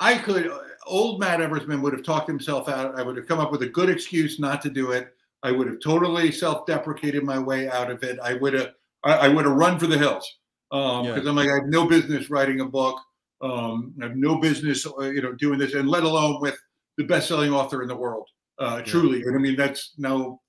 I 0.00 0.18
could 0.18 0.50
old 0.86 1.20
Matt 1.20 1.40
Eversman 1.40 1.80
would 1.80 1.92
have 1.92 2.02
talked 2.02 2.28
himself 2.28 2.68
out. 2.68 2.98
I 2.98 3.02
would 3.02 3.16
have 3.16 3.26
come 3.26 3.40
up 3.40 3.52
with 3.52 3.62
a 3.62 3.68
good 3.68 3.88
excuse 3.88 4.38
not 4.38 4.60
to 4.62 4.70
do 4.70 4.90
it. 4.92 5.14
I 5.42 5.52
would 5.52 5.66
have 5.66 5.80
totally 5.80 6.32
self-deprecated 6.32 7.22
my 7.22 7.38
way 7.38 7.68
out 7.68 7.90
of 7.90 8.02
it. 8.02 8.18
I 8.22 8.34
would 8.34 8.54
have 8.54 8.72
I, 9.04 9.12
I 9.12 9.28
would 9.28 9.44
have 9.44 9.54
run 9.54 9.78
for 9.78 9.86
the 9.86 9.98
hills 9.98 10.30
because 10.70 11.00
um, 11.00 11.04
yeah. 11.04 11.28
I'm 11.28 11.36
like 11.36 11.50
I 11.50 11.54
have 11.54 11.66
no 11.66 11.86
business 11.86 12.30
writing 12.30 12.60
a 12.60 12.64
book. 12.64 13.00
Um, 13.44 13.94
I 14.00 14.06
have 14.06 14.16
no 14.16 14.40
business, 14.40 14.86
uh, 14.86 15.10
you 15.16 15.22
know, 15.22 15.32
doing 15.32 15.58
this, 15.58 15.74
and 15.74 15.88
let 15.88 16.02
alone 16.02 16.40
with 16.40 16.56
the 16.96 17.04
best-selling 17.04 17.52
author 17.52 17.82
in 17.82 17.88
the 17.88 17.96
world. 17.96 18.26
Uh, 18.58 18.80
truly, 18.80 19.22
and 19.22 19.36
I 19.36 19.38
mean 19.38 19.56
that's 19.56 19.92
now 19.98 20.40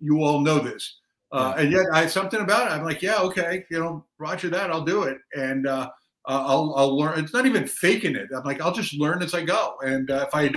you 0.00 0.22
all 0.22 0.40
know 0.40 0.58
this, 0.58 0.98
uh, 1.32 1.54
and 1.56 1.72
yet 1.72 1.86
I 1.92 2.06
something 2.06 2.40
about 2.40 2.66
it. 2.66 2.74
I'm 2.74 2.84
like, 2.84 3.02
yeah, 3.02 3.20
okay, 3.20 3.64
you 3.70 3.78
know, 3.78 4.04
Roger 4.18 4.50
that, 4.50 4.70
I'll 4.70 4.84
do 4.84 5.04
it, 5.04 5.18
and 5.34 5.66
uh, 5.66 5.88
I'll 6.26 6.74
I'll 6.76 6.98
learn. 6.98 7.18
It's 7.20 7.32
not 7.32 7.46
even 7.46 7.66
faking 7.66 8.16
it. 8.16 8.28
I'm 8.36 8.42
like, 8.44 8.60
I'll 8.60 8.74
just 8.74 8.94
learn 8.94 9.22
as 9.22 9.32
I 9.32 9.42
go, 9.42 9.76
and 9.82 10.10
uh, 10.10 10.26
if 10.26 10.34
I 10.34 10.52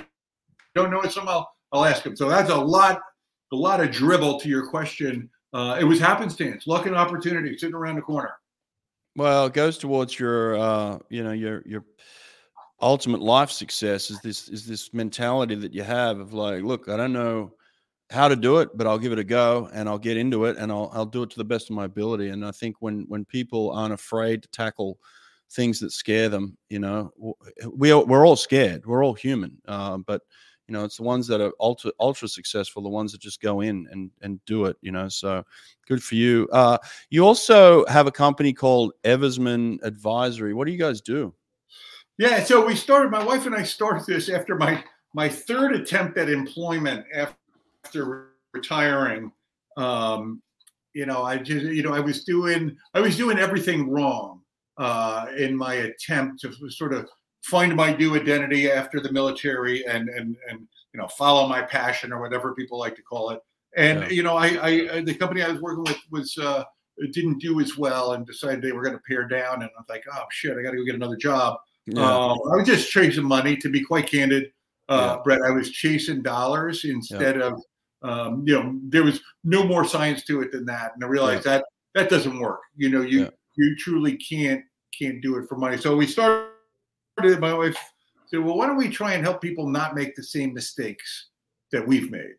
don't 0.73 0.91
know 0.91 1.01
it, 1.01 1.11
somehow 1.11 1.45
I'll, 1.71 1.83
I'll 1.83 1.85
ask 1.85 2.03
him. 2.03 2.15
So 2.15 2.27
that's 2.27 2.49
a 2.49 2.57
lot, 2.57 2.99
a 3.53 3.55
lot 3.55 3.81
of 3.81 3.91
dribble 3.91 4.39
to 4.41 4.49
your 4.49 4.67
question. 4.67 5.29
Uh, 5.53 5.77
it 5.79 5.83
was 5.83 5.99
happenstance, 5.99 6.67
luck 6.67 6.87
and 6.87 6.95
opportunity 6.95 7.57
sitting 7.57 7.75
around 7.75 7.95
the 7.95 8.01
corner. 8.01 8.33
Well, 9.19 9.47
it 9.47 9.53
goes 9.53 9.77
towards 9.77 10.17
your, 10.17 10.57
uh, 10.57 10.97
you 11.09 11.25
know, 11.25 11.33
your 11.33 11.61
your 11.65 11.83
ultimate 12.81 13.19
life 13.19 13.51
success 13.51 14.09
is 14.09 14.21
this 14.21 14.47
is 14.47 14.65
this 14.65 14.93
mentality 14.93 15.55
that 15.55 15.73
you 15.73 15.83
have 15.83 16.21
of 16.21 16.31
like, 16.31 16.63
look, 16.63 16.87
I 16.87 16.95
don't 16.95 17.11
know 17.11 17.51
how 18.11 18.29
to 18.29 18.37
do 18.37 18.59
it, 18.59 18.69
but 18.77 18.87
I'll 18.87 18.97
give 18.97 19.11
it 19.11 19.19
a 19.19 19.25
go 19.25 19.69
and 19.73 19.89
I'll 19.89 19.97
get 19.99 20.15
into 20.15 20.45
it 20.45 20.55
and 20.55 20.71
I'll 20.71 20.89
I'll 20.93 21.05
do 21.05 21.23
it 21.23 21.31
to 21.31 21.37
the 21.37 21.43
best 21.43 21.69
of 21.69 21.75
my 21.75 21.83
ability. 21.83 22.29
And 22.29 22.45
I 22.45 22.51
think 22.51 22.77
when 22.79 23.03
when 23.09 23.25
people 23.25 23.71
aren't 23.71 23.93
afraid 23.93 24.41
to 24.43 24.49
tackle 24.51 24.97
things 25.51 25.81
that 25.81 25.91
scare 25.91 26.29
them, 26.29 26.57
you 26.69 26.79
know, 26.79 27.11
we 27.73 27.93
we're 27.93 28.25
all 28.25 28.37
scared. 28.37 28.85
We're 28.85 29.03
all 29.03 29.15
human, 29.15 29.57
uh, 29.67 29.97
but 29.97 30.21
you 30.69 30.73
know 30.73 30.85
it's 30.85 30.97
the 30.97 31.03
ones 31.03 31.25
that 31.25 31.41
are 31.41 31.51
ultra 31.59 31.91
ultra 31.99 32.27
successful 32.27 32.83
the 32.83 32.87
ones 32.87 33.11
that 33.11 33.19
just 33.19 33.41
go 33.41 33.61
in 33.61 33.87
and 33.91 34.11
and 34.21 34.39
do 34.45 34.65
it 34.65 34.77
you 34.81 34.91
know 34.91 35.09
so 35.09 35.43
good 35.87 36.01
for 36.01 36.13
you. 36.13 36.47
Uh 36.51 36.77
you 37.09 37.25
also 37.25 37.85
have 37.87 38.05
a 38.05 38.11
company 38.11 38.53
called 38.53 38.93
eversman 39.03 39.79
advisory. 39.81 40.53
What 40.53 40.67
do 40.67 40.71
you 40.71 40.77
guys 40.77 41.01
do? 41.01 41.33
Yeah 42.19 42.43
so 42.43 42.63
we 42.65 42.75
started 42.75 43.09
my 43.09 43.23
wife 43.23 43.47
and 43.47 43.55
i 43.55 43.63
started 43.63 44.05
this 44.05 44.29
after 44.29 44.55
my 44.55 44.83
my 45.15 45.27
third 45.27 45.73
attempt 45.73 46.17
at 46.19 46.29
employment 46.29 47.03
after 47.15 48.29
retiring. 48.53 49.31
Um 49.75 50.41
you 50.93 51.07
know 51.07 51.23
i 51.23 51.37
just 51.37 51.65
you 51.65 51.81
know 51.81 51.93
i 51.93 51.99
was 51.99 52.23
doing 52.23 52.75
i 52.93 52.99
was 52.99 53.15
doing 53.15 53.37
everything 53.37 53.89
wrong 53.89 54.41
uh 54.77 55.27
in 55.37 55.55
my 55.55 55.75
attempt 55.75 56.41
to 56.41 56.51
sort 56.69 56.93
of 56.93 57.07
find 57.43 57.75
my 57.75 57.95
new 57.95 58.15
identity 58.15 58.71
after 58.71 58.99
the 58.99 59.11
military 59.11 59.85
and 59.85 60.09
and 60.09 60.35
and 60.49 60.67
you 60.93 60.99
know 60.99 61.07
follow 61.07 61.47
my 61.47 61.61
passion 61.61 62.11
or 62.11 62.21
whatever 62.21 62.53
people 62.53 62.79
like 62.79 62.95
to 62.95 63.01
call 63.01 63.31
it. 63.31 63.39
And 63.75 64.01
yeah. 64.01 64.09
you 64.09 64.23
know, 64.23 64.35
I, 64.35 64.65
I 64.65 65.01
the 65.01 65.13
company 65.13 65.43
I 65.43 65.49
was 65.49 65.61
working 65.61 65.83
with 65.83 65.97
was 66.11 66.37
uh, 66.37 66.63
didn't 67.11 67.39
do 67.39 67.59
as 67.59 67.77
well 67.77 68.13
and 68.13 68.25
decided 68.25 68.61
they 68.61 68.71
were 68.71 68.83
going 68.83 68.95
to 68.95 69.01
pare 69.07 69.27
down. 69.27 69.61
And 69.61 69.69
I'm 69.77 69.85
like, 69.87 70.03
oh 70.11 70.23
shit, 70.31 70.57
I 70.57 70.63
got 70.63 70.71
to 70.71 70.77
go 70.77 70.83
get 70.83 70.95
another 70.95 71.17
job. 71.17 71.57
Yeah. 71.85 72.01
Um, 72.01 72.37
I 72.51 72.57
was 72.57 72.67
just 72.67 72.91
chasing 72.91 73.23
money, 73.23 73.55
to 73.57 73.69
be 73.69 73.81
quite 73.81 74.09
candid, 74.09 74.51
uh, 74.89 75.15
yeah. 75.15 75.21
Brett. 75.23 75.41
I 75.41 75.51
was 75.51 75.71
chasing 75.71 76.21
dollars 76.21 76.85
instead 76.85 77.41
of 77.41 77.61
um, 78.01 78.43
you 78.47 78.53
know 78.53 78.79
there 78.83 79.03
was 79.03 79.19
no 79.43 79.63
more 79.63 79.85
science 79.85 80.23
to 80.25 80.41
it 80.41 80.51
than 80.51 80.65
that. 80.65 80.91
And 80.95 81.03
I 81.03 81.07
realized 81.07 81.43
that 81.45 81.65
that 81.95 82.09
doesn't 82.09 82.39
work. 82.39 82.61
You 82.75 82.89
know, 82.89 83.01
you 83.01 83.29
you 83.55 83.75
truly 83.77 84.17
can't 84.17 84.63
can't 84.97 85.21
do 85.21 85.37
it 85.37 85.47
for 85.47 85.57
money. 85.57 85.77
So 85.77 85.95
we 85.95 86.07
started 86.07 86.49
my 87.39 87.53
wife 87.53 87.77
said, 88.27 88.39
"Well, 88.39 88.57
why 88.57 88.67
don't 88.67 88.77
we 88.77 88.89
try 88.89 89.13
and 89.13 89.23
help 89.23 89.41
people 89.41 89.67
not 89.67 89.95
make 89.95 90.15
the 90.15 90.23
same 90.23 90.53
mistakes 90.53 91.27
that 91.71 91.85
we've 91.85 92.11
made?" 92.11 92.35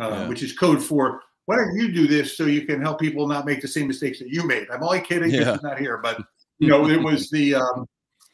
Uh, 0.00 0.08
yeah. 0.08 0.28
Which 0.28 0.42
is 0.42 0.56
code 0.56 0.82
for 0.82 1.20
why 1.46 1.56
don't 1.56 1.74
you 1.74 1.92
do 1.92 2.06
this 2.06 2.36
so 2.36 2.46
you 2.46 2.66
can 2.66 2.80
help 2.80 3.00
people 3.00 3.26
not 3.26 3.46
make 3.46 3.60
the 3.60 3.68
same 3.68 3.88
mistakes 3.88 4.18
that 4.20 4.28
you 4.28 4.46
made? 4.46 4.68
I'm 4.70 4.82
only 4.82 5.00
kidding. 5.00 5.30
Yeah. 5.30 5.58
not 5.62 5.78
here, 5.78 5.98
but 5.98 6.22
you 6.58 6.68
know, 6.68 6.88
it 6.88 7.02
was 7.02 7.30
the 7.30 7.56
um, 7.56 7.86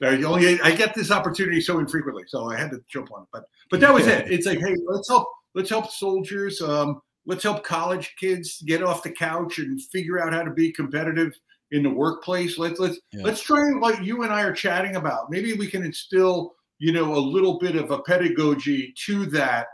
I 0.02 0.22
only 0.22 0.60
I 0.60 0.74
get 0.74 0.94
this 0.94 1.10
opportunity 1.10 1.60
so 1.60 1.78
infrequently, 1.78 2.24
so 2.26 2.50
I 2.50 2.56
had 2.56 2.70
to 2.70 2.80
jump 2.88 3.10
on 3.12 3.22
it. 3.22 3.28
But 3.32 3.44
but 3.70 3.80
that 3.80 3.92
was 3.92 4.06
yeah. 4.06 4.18
it. 4.18 4.32
It's 4.32 4.46
like, 4.46 4.60
hey, 4.60 4.76
let's 4.86 5.08
help 5.08 5.28
let's 5.54 5.70
help 5.70 5.90
soldiers. 5.90 6.60
Um, 6.60 7.00
let's 7.26 7.42
help 7.42 7.64
college 7.64 8.14
kids 8.18 8.62
get 8.66 8.82
off 8.82 9.02
the 9.02 9.10
couch 9.10 9.58
and 9.58 9.82
figure 9.82 10.20
out 10.20 10.32
how 10.32 10.42
to 10.42 10.50
be 10.50 10.72
competitive 10.72 11.32
in 11.72 11.82
the 11.82 11.90
workplace. 11.90 12.58
Let's 12.58 12.80
let's 12.80 12.98
yeah. 13.12 13.22
let's 13.24 13.42
try 13.42 13.66
and 13.66 13.80
like 13.80 14.00
you 14.02 14.22
and 14.22 14.32
I 14.32 14.42
are 14.42 14.52
chatting 14.52 14.96
about. 14.96 15.30
Maybe 15.30 15.52
we 15.54 15.66
can 15.66 15.84
instill, 15.84 16.54
you 16.78 16.92
know, 16.92 17.14
a 17.14 17.18
little 17.18 17.58
bit 17.58 17.76
of 17.76 17.90
a 17.90 18.02
pedagogy 18.02 18.94
to 19.06 19.26
that. 19.26 19.66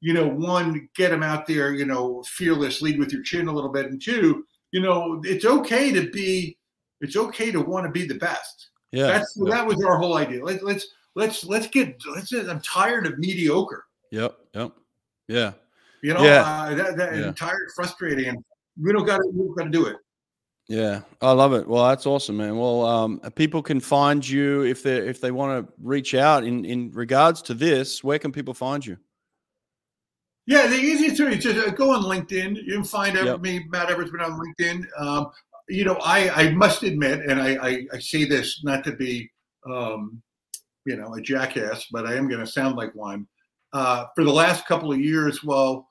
You 0.00 0.14
know, 0.14 0.28
one, 0.28 0.88
get 0.94 1.10
them 1.10 1.24
out 1.24 1.46
there, 1.46 1.72
you 1.72 1.84
know, 1.84 2.22
fearless, 2.22 2.80
lead 2.80 3.00
with 3.00 3.12
your 3.12 3.22
chin 3.22 3.48
a 3.48 3.52
little 3.52 3.72
bit, 3.72 3.86
and 3.86 4.00
two, 4.00 4.44
you 4.70 4.80
know, 4.80 5.20
it's 5.24 5.44
okay 5.44 5.90
to 5.92 6.08
be, 6.10 6.56
it's 7.00 7.16
okay 7.16 7.50
to 7.50 7.60
want 7.60 7.84
to 7.84 7.90
be 7.90 8.06
the 8.06 8.14
best. 8.14 8.70
Yeah, 8.92 9.08
that's 9.08 9.36
yeah. 9.36 9.50
that 9.50 9.66
was 9.66 9.84
our 9.84 9.98
whole 9.98 10.16
idea. 10.16 10.44
Let's 10.44 10.62
let's 10.62 10.86
let's 11.14 11.44
let's 11.44 11.66
get. 11.66 11.96
Let's. 12.14 12.32
I'm 12.32 12.60
tired 12.60 13.06
of 13.06 13.18
mediocre. 13.18 13.86
Yep. 14.12 14.38
Yep. 14.54 14.72
Yeah. 15.26 15.52
You 16.02 16.14
know, 16.14 16.22
yeah. 16.22 16.42
Uh, 16.42 16.74
that, 16.74 16.96
that 16.96 17.16
yeah. 17.16 17.32
tired, 17.32 17.70
frustrating, 17.74 18.42
we 18.80 18.92
don't 18.92 19.04
got 19.04 19.18
to. 19.18 19.28
We 19.34 19.54
got 19.56 19.64
to 19.64 19.70
do 19.70 19.86
it. 19.86 19.96
Yeah, 20.68 21.00
I 21.22 21.32
love 21.32 21.54
it. 21.54 21.66
Well, 21.66 21.88
that's 21.88 22.04
awesome, 22.04 22.36
man. 22.36 22.58
Well, 22.58 22.84
um, 22.84 23.20
people 23.34 23.62
can 23.62 23.80
find 23.80 24.26
you 24.26 24.62
if 24.62 24.82
they 24.82 24.98
if 24.98 25.18
they 25.18 25.30
want 25.30 25.66
to 25.66 25.72
reach 25.82 26.14
out 26.14 26.44
in 26.44 26.66
in 26.66 26.90
regards 26.92 27.40
to 27.42 27.54
this. 27.54 28.04
Where 28.04 28.18
can 28.18 28.32
people 28.32 28.52
find 28.52 28.84
you? 28.84 28.98
Yeah, 30.46 30.66
the 30.66 30.76
easiest 30.76 31.20
way 31.20 31.34
is 31.34 31.44
just 31.44 31.58
uh, 31.58 31.70
go 31.70 31.92
on 31.92 32.02
LinkedIn. 32.02 32.56
You 32.64 32.74
can 32.74 32.84
find 32.84 33.16
yep. 33.16 33.40
me, 33.40 33.64
Matt 33.70 33.88
Eversman, 33.88 34.24
on 34.24 34.40
LinkedIn. 34.40 34.84
Um, 34.98 35.30
you 35.68 35.84
know, 35.84 35.98
I, 36.02 36.30
I 36.30 36.50
must 36.52 36.82
admit, 36.82 37.20
and 37.20 37.40
I, 37.40 37.56
I, 37.56 37.86
I 37.92 37.98
say 37.98 38.24
this 38.24 38.64
not 38.64 38.82
to 38.84 38.92
be, 38.92 39.30
um, 39.70 40.22
you 40.86 40.96
know, 40.96 41.14
a 41.14 41.20
jackass, 41.20 41.86
but 41.92 42.06
I 42.06 42.14
am 42.14 42.28
going 42.28 42.40
to 42.40 42.46
sound 42.46 42.76
like 42.76 42.94
one. 42.94 43.26
Uh, 43.74 44.06
for 44.14 44.24
the 44.24 44.32
last 44.32 44.66
couple 44.66 44.90
of 44.90 44.98
years, 44.98 45.44
while 45.44 45.86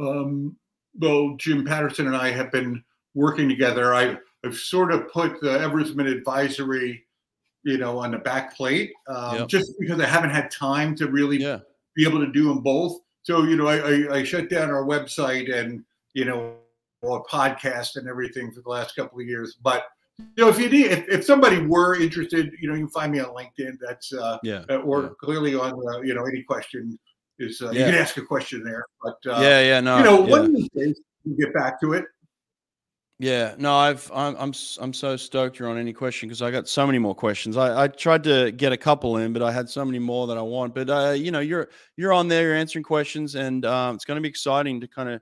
um, 0.00 0.56
well, 0.98 1.36
Jim 1.36 1.64
Patterson 1.64 2.08
and 2.08 2.16
I 2.16 2.30
have 2.30 2.50
been 2.50 2.82
working 3.14 3.48
together, 3.48 3.94
I, 3.94 4.16
have 4.42 4.56
sort 4.56 4.90
of 4.90 5.06
put 5.12 5.38
the 5.42 5.58
Eversman 5.58 6.10
Advisory, 6.10 7.04
you 7.62 7.76
know, 7.76 7.98
on 7.98 8.12
the 8.12 8.18
back 8.18 8.56
plate, 8.56 8.90
um, 9.06 9.36
yep. 9.36 9.48
just 9.48 9.72
because 9.78 10.00
I 10.00 10.06
haven't 10.06 10.30
had 10.30 10.50
time 10.50 10.94
to 10.96 11.08
really 11.08 11.36
yeah. 11.36 11.58
be 11.94 12.06
able 12.06 12.20
to 12.20 12.32
do 12.32 12.48
them 12.48 12.60
both. 12.60 13.00
So, 13.22 13.42
you 13.42 13.56
know, 13.56 13.66
I, 13.66 13.76
I, 13.76 14.16
I 14.16 14.24
shut 14.24 14.48
down 14.48 14.70
our 14.70 14.84
website 14.84 15.54
and, 15.54 15.84
you 16.14 16.24
know, 16.24 16.54
a 17.02 17.20
podcast 17.20 17.96
and 17.96 18.08
everything 18.08 18.50
for 18.50 18.62
the 18.62 18.68
last 18.68 18.96
couple 18.96 19.20
of 19.20 19.26
years. 19.26 19.56
But 19.62 19.84
you 20.18 20.44
know, 20.44 20.48
if 20.48 20.58
you 20.58 20.68
need, 20.68 20.86
if, 20.86 21.08
if 21.08 21.24
somebody 21.24 21.58
were 21.58 22.00
interested, 22.00 22.52
you 22.60 22.68
know, 22.68 22.74
you 22.74 22.84
can 22.84 22.90
find 22.90 23.12
me 23.12 23.20
on 23.20 23.34
LinkedIn. 23.34 23.78
That's 23.80 24.12
uh, 24.12 24.38
yeah, 24.42 24.64
or 24.84 25.02
yeah. 25.02 25.08
clearly 25.20 25.54
on 25.54 25.72
uh, 25.72 26.00
you 26.00 26.14
know 26.14 26.24
any 26.26 26.42
question 26.42 26.98
is 27.38 27.62
uh, 27.62 27.70
yeah. 27.70 27.86
you 27.86 27.92
can 27.92 27.94
ask 27.94 28.16
a 28.18 28.22
question 28.22 28.62
there. 28.62 28.84
But 29.02 29.18
uh, 29.26 29.40
yeah, 29.40 29.60
yeah, 29.60 29.80
no, 29.80 29.98
you 29.98 30.04
know, 30.04 30.24
yeah. 30.24 30.30
one 30.30 30.44
of 30.46 30.54
these 30.54 30.68
days 30.74 31.00
we 31.24 31.36
get 31.36 31.54
back 31.54 31.80
to 31.80 31.94
it. 31.94 32.04
Yeah, 33.20 33.54
no, 33.58 33.76
I've 33.76 34.10
I'm 34.14 34.34
I'm 34.36 34.52
I'm 34.80 34.94
so 34.94 35.14
stoked 35.14 35.58
you're 35.58 35.68
on 35.68 35.76
any 35.76 35.92
question 35.92 36.26
because 36.26 36.40
I 36.40 36.50
got 36.50 36.66
so 36.66 36.86
many 36.86 36.98
more 36.98 37.14
questions. 37.14 37.58
I, 37.58 37.82
I 37.84 37.88
tried 37.88 38.24
to 38.24 38.50
get 38.50 38.72
a 38.72 38.78
couple 38.78 39.18
in, 39.18 39.34
but 39.34 39.42
I 39.42 39.52
had 39.52 39.68
so 39.68 39.84
many 39.84 39.98
more 39.98 40.26
that 40.26 40.38
I 40.38 40.42
want. 40.42 40.74
But 40.74 40.88
uh, 40.88 41.10
you 41.10 41.30
know, 41.30 41.40
you're 41.40 41.68
you're 41.98 42.14
on 42.14 42.28
there, 42.28 42.44
you're 42.44 42.56
answering 42.56 42.82
questions, 42.82 43.34
and 43.34 43.66
um, 43.66 43.96
it's 43.96 44.06
going 44.06 44.16
to 44.16 44.22
be 44.22 44.28
exciting 44.28 44.80
to 44.80 44.88
kind 44.88 45.10
of 45.10 45.20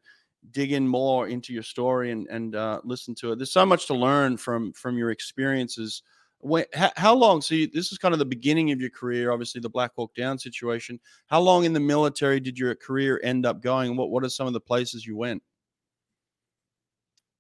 dig 0.53 0.71
in 0.71 0.87
more 0.87 1.27
into 1.27 1.53
your 1.53 1.65
story 1.65 2.13
and 2.13 2.29
and 2.29 2.55
uh, 2.55 2.81
listen 2.85 3.17
to 3.17 3.33
it. 3.33 3.37
There's 3.41 3.51
so 3.53 3.67
much 3.67 3.89
to 3.89 3.95
learn 3.95 4.37
from 4.37 4.73
from 4.75 4.97
your 4.97 5.11
experiences. 5.11 6.05
When, 6.39 6.67
how, 6.75 6.93
how 6.95 7.15
long? 7.17 7.43
So 7.43 7.57
you, 7.57 7.67
this 7.67 7.91
is 7.91 7.99
kind 7.99 8.15
of 8.15 8.21
the 8.21 8.25
beginning 8.25 8.71
of 8.71 8.81
your 8.81 8.91
career, 8.91 9.33
obviously 9.33 9.61
the 9.61 9.71
Black 9.71 9.91
Hawk 9.97 10.15
Down 10.15 10.39
situation. 10.39 11.01
How 11.27 11.41
long 11.41 11.65
in 11.65 11.73
the 11.73 11.81
military 11.81 12.39
did 12.39 12.61
your 12.61 12.77
career 12.77 13.21
end 13.25 13.45
up 13.45 13.61
going? 13.61 13.97
What 13.97 14.11
what 14.11 14.23
are 14.23 14.29
some 14.29 14.47
of 14.47 14.53
the 14.53 14.61
places 14.61 15.05
you 15.05 15.17
went? 15.17 15.43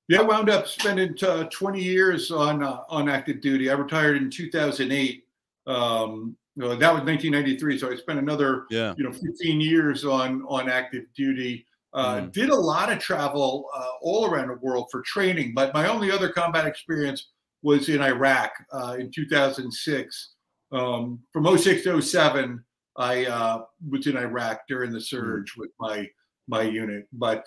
Yeah, 0.08 0.20
I 0.20 0.22
wound 0.22 0.48
up 0.48 0.66
spending 0.66 1.14
uh, 1.22 1.44
20 1.44 1.82
years 1.82 2.30
on 2.30 2.62
uh, 2.62 2.80
on 2.88 3.10
active 3.10 3.42
duty. 3.42 3.70
I 3.70 3.74
retired 3.74 4.16
in 4.16 4.30
2008. 4.30 5.24
Um, 5.66 6.34
that 6.56 6.70
was 6.70 7.02
1993, 7.04 7.78
so 7.78 7.92
I 7.92 7.96
spent 7.96 8.18
another 8.18 8.64
yeah. 8.70 8.94
you 8.96 9.04
know 9.04 9.12
15 9.12 9.60
years 9.60 10.06
on 10.06 10.42
on 10.48 10.70
active 10.70 11.04
duty. 11.14 11.66
Uh, 11.92 12.22
mm. 12.22 12.32
Did 12.32 12.48
a 12.48 12.56
lot 12.56 12.90
of 12.90 12.98
travel 12.98 13.68
uh, 13.74 13.86
all 14.00 14.26
around 14.26 14.48
the 14.48 14.54
world 14.54 14.88
for 14.90 15.02
training, 15.02 15.52
but 15.54 15.74
my 15.74 15.86
only 15.88 16.10
other 16.10 16.30
combat 16.30 16.66
experience 16.66 17.28
was 17.62 17.88
in 17.88 18.00
Iraq 18.00 18.52
uh, 18.72 18.96
in 18.98 19.10
2006. 19.10 20.34
Um, 20.70 21.18
from 21.32 21.58
06 21.58 21.82
to 21.84 22.00
07, 22.00 22.62
I 22.96 23.26
uh, 23.26 23.62
was 23.88 24.06
in 24.06 24.16
Iraq 24.16 24.60
during 24.68 24.90
the 24.90 24.98
mm. 24.98 25.02
surge 25.02 25.54
mm. 25.54 25.58
with 25.58 25.70
my 25.78 26.08
my 26.48 26.62
unit. 26.62 27.06
But 27.12 27.44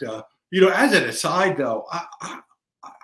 you 0.51 0.61
know, 0.61 0.69
as 0.69 0.93
an 0.93 1.05
aside, 1.05 1.57
though, 1.57 1.85
I, 1.91 2.05
I, 2.21 2.39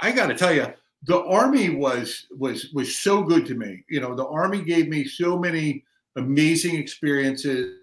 I 0.02 0.12
got 0.12 0.28
to 0.28 0.36
tell 0.36 0.54
you, 0.54 0.68
the 1.04 1.24
army 1.24 1.70
was 1.70 2.26
was 2.32 2.72
was 2.74 2.98
so 2.98 3.24
good 3.24 3.46
to 3.48 3.56
me. 3.56 3.84
You 3.90 4.02
know, 4.02 4.16
the 4.16 4.28
army 4.28 4.64
gave 4.64 4.88
me 4.88 5.06
so 5.06 5.38
many 5.38 5.84
amazing 6.16 6.76
experiences, 6.76 7.76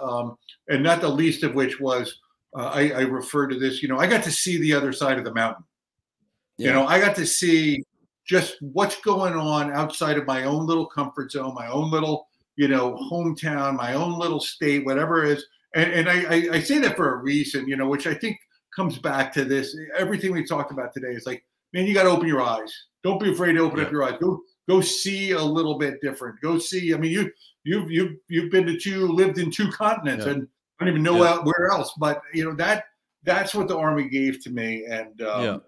um, 0.00 0.36
and 0.68 0.82
not 0.82 1.00
the 1.00 1.08
least 1.08 1.42
of 1.42 1.54
which 1.54 1.80
was 1.80 2.20
uh, 2.56 2.70
I, 2.72 2.90
I, 2.90 3.00
refer 3.00 3.48
to 3.48 3.58
this. 3.58 3.82
You 3.82 3.88
know, 3.88 3.98
I 3.98 4.06
got 4.06 4.22
to 4.24 4.30
see 4.30 4.58
the 4.58 4.72
other 4.72 4.92
side 4.92 5.18
of 5.18 5.24
the 5.24 5.34
mountain. 5.34 5.64
Yeah. 6.56 6.68
You 6.68 6.72
know, 6.74 6.86
I 6.86 7.00
got 7.00 7.16
to 7.16 7.26
see 7.26 7.82
just 8.24 8.56
what's 8.60 9.00
going 9.00 9.34
on 9.34 9.72
outside 9.72 10.16
of 10.16 10.26
my 10.26 10.44
own 10.44 10.66
little 10.66 10.86
comfort 10.86 11.32
zone, 11.32 11.54
my 11.54 11.66
own 11.66 11.90
little 11.90 12.28
you 12.56 12.68
know 12.68 12.94
hometown, 13.10 13.76
my 13.76 13.94
own 13.94 14.18
little 14.18 14.40
state, 14.40 14.84
whatever 14.84 15.24
it 15.24 15.38
is. 15.38 15.46
And, 15.74 15.92
and 15.92 16.08
I, 16.08 16.22
I, 16.22 16.48
I 16.52 16.60
say 16.60 16.78
that 16.78 16.96
for 16.96 17.14
a 17.14 17.16
reason, 17.16 17.66
you 17.66 17.76
know, 17.76 17.88
which 17.88 18.06
I 18.06 18.14
think 18.14 18.38
comes 18.74 18.98
back 18.98 19.32
to 19.34 19.44
this. 19.44 19.76
Everything 19.96 20.32
we 20.32 20.44
talked 20.44 20.72
about 20.72 20.92
today 20.92 21.12
is 21.12 21.26
like, 21.26 21.44
man, 21.72 21.86
you 21.86 21.94
got 21.94 22.04
to 22.04 22.10
open 22.10 22.28
your 22.28 22.42
eyes. 22.42 22.72
Don't 23.02 23.20
be 23.20 23.32
afraid 23.32 23.52
to 23.54 23.60
open 23.60 23.78
yeah. 23.78 23.86
up 23.86 23.92
your 23.92 24.04
eyes. 24.04 24.18
Go 24.20 24.40
go 24.68 24.80
see 24.80 25.32
a 25.32 25.42
little 25.42 25.78
bit 25.78 26.00
different. 26.00 26.40
Go 26.40 26.58
see. 26.58 26.94
I 26.94 26.96
mean, 26.96 27.12
you 27.12 27.30
you've 27.64 27.90
you've 27.90 28.16
you've 28.28 28.50
been 28.50 28.66
to 28.66 28.78
two, 28.78 29.08
lived 29.08 29.38
in 29.38 29.50
two 29.50 29.70
continents, 29.70 30.24
yeah. 30.26 30.32
and 30.32 30.48
I 30.80 30.84
don't 30.84 30.92
even 30.92 31.02
know 31.02 31.22
yeah. 31.22 31.38
where 31.38 31.68
else. 31.70 31.92
But 31.98 32.22
you 32.32 32.44
know 32.44 32.54
that 32.56 32.84
that's 33.22 33.54
what 33.54 33.68
the 33.68 33.76
army 33.76 34.08
gave 34.08 34.42
to 34.44 34.50
me, 34.50 34.84
and 34.88 35.20
um, 35.22 35.62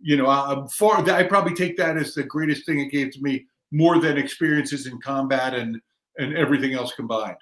you 0.00 0.16
know, 0.16 0.28
I, 0.28 0.64
for 0.72 0.96
I 1.10 1.22
probably 1.24 1.54
take 1.54 1.76
that 1.76 1.96
as 1.96 2.14
the 2.14 2.22
greatest 2.22 2.66
thing 2.66 2.80
it 2.80 2.90
gave 2.90 3.12
to 3.12 3.22
me, 3.22 3.46
more 3.70 4.00
than 4.00 4.18
experiences 4.18 4.86
in 4.86 5.00
combat 5.00 5.54
and 5.54 5.80
and 6.18 6.36
everything 6.36 6.74
else 6.74 6.92
combined. 6.94 7.36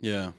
Yeah. 0.00 0.32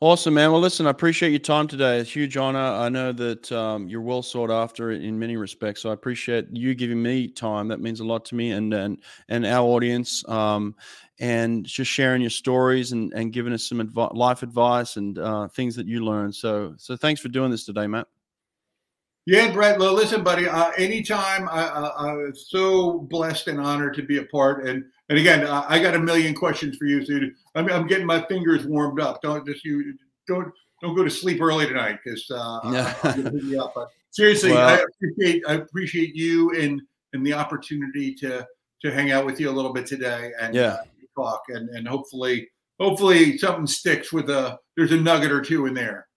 Awesome, 0.00 0.34
man. 0.34 0.52
Well, 0.52 0.60
listen, 0.60 0.86
I 0.86 0.90
appreciate 0.90 1.30
your 1.30 1.40
time 1.40 1.66
today. 1.66 1.98
It's 1.98 2.08
a 2.10 2.12
huge 2.12 2.36
honor. 2.36 2.60
I 2.60 2.88
know 2.88 3.10
that 3.12 3.50
um, 3.50 3.88
you're 3.88 4.00
well 4.00 4.22
sought 4.22 4.48
after 4.48 4.92
in 4.92 5.18
many 5.18 5.36
respects, 5.36 5.82
so 5.82 5.90
I 5.90 5.92
appreciate 5.92 6.46
you 6.52 6.76
giving 6.76 7.02
me 7.02 7.26
time. 7.26 7.66
That 7.66 7.80
means 7.80 7.98
a 7.98 8.04
lot 8.04 8.24
to 8.26 8.36
me 8.36 8.52
and 8.52 8.72
and 8.72 9.02
and 9.28 9.44
our 9.44 9.64
audience. 9.66 10.26
Um, 10.28 10.76
and 11.20 11.66
just 11.66 11.90
sharing 11.90 12.20
your 12.20 12.30
stories 12.30 12.92
and, 12.92 13.12
and 13.12 13.32
giving 13.32 13.52
us 13.52 13.64
some 13.68 13.80
adv- 13.80 14.12
life 14.16 14.44
advice 14.44 14.96
and 14.96 15.18
uh, 15.18 15.48
things 15.48 15.74
that 15.74 15.88
you 15.88 16.04
learned. 16.04 16.32
So, 16.32 16.74
so 16.76 16.96
thanks 16.96 17.20
for 17.20 17.26
doing 17.28 17.50
this 17.50 17.64
today, 17.64 17.88
Matt. 17.88 18.06
Yeah, 19.28 19.50
Brett. 19.50 19.78
Well, 19.78 19.92
listen, 19.92 20.24
buddy. 20.24 20.48
Uh, 20.48 20.70
anytime, 20.78 21.50
I, 21.50 21.66
I, 21.66 22.12
I'm 22.12 22.34
so 22.34 23.00
blessed 23.00 23.48
and 23.48 23.60
honored 23.60 23.92
to 23.96 24.02
be 24.02 24.16
a 24.16 24.22
part. 24.22 24.66
And 24.66 24.86
and 25.10 25.18
again, 25.18 25.46
I, 25.46 25.66
I 25.68 25.78
got 25.80 25.94
a 25.94 25.98
million 25.98 26.34
questions 26.34 26.78
for 26.78 26.86
you, 26.86 27.04
dude. 27.04 27.34
I'm, 27.54 27.70
I'm 27.70 27.86
getting 27.86 28.06
my 28.06 28.22
fingers 28.22 28.64
warmed 28.64 29.00
up. 29.00 29.20
Don't 29.20 29.46
just 29.46 29.66
you 29.66 29.92
don't 30.26 30.50
don't 30.80 30.96
go 30.96 31.04
to 31.04 31.10
sleep 31.10 31.42
early 31.42 31.66
tonight 31.66 31.98
because 32.02 32.26
uh, 32.30 32.60
yeah. 32.72 32.94
i. 33.02 33.70
But 33.74 33.90
seriously, 34.12 34.52
well, 34.52 34.66
I 34.66 34.80
appreciate 34.80 35.42
I 35.46 35.52
appreciate 35.56 36.16
you 36.16 36.58
and 36.58 36.80
and 37.12 37.26
the 37.26 37.34
opportunity 37.34 38.14
to 38.14 38.46
to 38.80 38.90
hang 38.90 39.10
out 39.10 39.26
with 39.26 39.38
you 39.38 39.50
a 39.50 39.52
little 39.52 39.74
bit 39.74 39.84
today 39.84 40.32
and 40.40 40.54
yeah. 40.54 40.68
Uh, 40.68 40.84
talk 41.14 41.42
and 41.50 41.68
and 41.68 41.86
hopefully 41.86 42.48
hopefully 42.80 43.36
something 43.36 43.66
sticks 43.66 44.10
with 44.10 44.30
a 44.30 44.58
there's 44.74 44.92
a 44.92 44.96
nugget 44.96 45.30
or 45.30 45.42
two 45.42 45.66
in 45.66 45.74
there. 45.74 46.07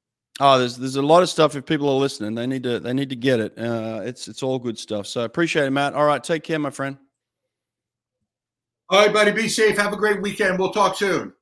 Oh, 0.43 0.57
there's 0.57 0.75
there's 0.75 0.95
a 0.95 1.03
lot 1.03 1.21
of 1.21 1.29
stuff. 1.29 1.55
If 1.55 1.67
people 1.67 1.87
are 1.87 1.99
listening, 1.99 2.33
they 2.33 2.47
need 2.47 2.63
to 2.63 2.79
they 2.79 2.93
need 2.93 3.09
to 3.11 3.15
get 3.15 3.39
it. 3.39 3.55
Uh, 3.55 4.01
it's 4.03 4.27
it's 4.27 4.41
all 4.41 4.57
good 4.57 4.79
stuff. 4.79 5.05
So 5.05 5.23
appreciate 5.23 5.65
it, 5.65 5.69
Matt. 5.69 5.93
All 5.93 6.03
right, 6.03 6.23
take 6.23 6.43
care, 6.43 6.57
my 6.57 6.71
friend. 6.71 6.97
All 8.89 9.05
right, 9.05 9.13
buddy. 9.13 9.31
Be 9.31 9.47
safe. 9.47 9.77
Have 9.77 9.93
a 9.93 9.97
great 9.97 10.19
weekend. 10.19 10.57
We'll 10.57 10.71
talk 10.71 10.97
soon. 10.97 11.33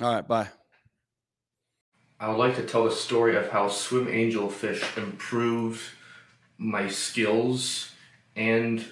All 0.00 0.14
right. 0.14 0.26
Bye. 0.26 0.48
I 2.18 2.28
would 2.28 2.38
like 2.38 2.56
to 2.56 2.62
tell 2.62 2.84
the 2.84 2.92
story 2.92 3.36
of 3.36 3.50
how 3.50 3.68
Swim 3.68 4.06
Angelfish 4.06 4.96
improved 4.96 5.82
my 6.56 6.88
skills 6.88 7.90
and 8.36 8.82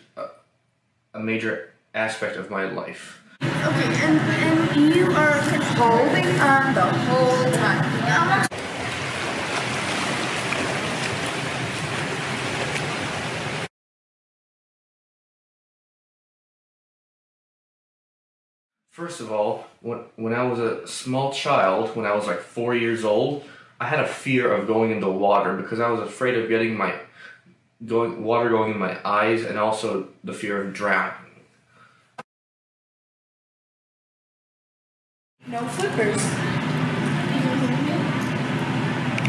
a 1.14 1.20
major 1.20 1.72
aspect 1.94 2.36
of 2.36 2.50
my 2.50 2.64
life. 2.64 3.22
Okay, 3.42 3.54
and, 3.54 4.20
and 4.20 4.94
you 4.94 5.06
are 5.06 5.40
holding 5.78 6.26
on 6.38 6.74
the 6.74 6.82
whole 6.82 7.52
time. 7.52 8.53
First 18.94 19.18
of 19.18 19.32
all, 19.32 19.66
when, 19.80 20.04
when 20.14 20.32
I 20.32 20.44
was 20.44 20.60
a 20.60 20.86
small 20.86 21.32
child, 21.32 21.96
when 21.96 22.06
I 22.06 22.14
was 22.14 22.28
like 22.28 22.38
four 22.38 22.76
years 22.76 23.04
old, 23.04 23.42
I 23.80 23.88
had 23.88 23.98
a 23.98 24.06
fear 24.06 24.52
of 24.52 24.68
going 24.68 24.92
into 24.92 25.10
water 25.10 25.56
because 25.56 25.80
I 25.80 25.90
was 25.90 25.98
afraid 25.98 26.38
of 26.38 26.48
getting 26.48 26.76
my 26.76 26.94
going 27.84 28.22
water 28.22 28.48
going 28.50 28.70
in 28.70 28.78
my 28.78 28.96
eyes 29.04 29.42
and 29.42 29.58
also 29.58 30.06
the 30.22 30.32
fear 30.32 30.62
of 30.62 30.72
drowning. 30.72 31.42
No 35.48 35.66
flippers. 35.66 36.22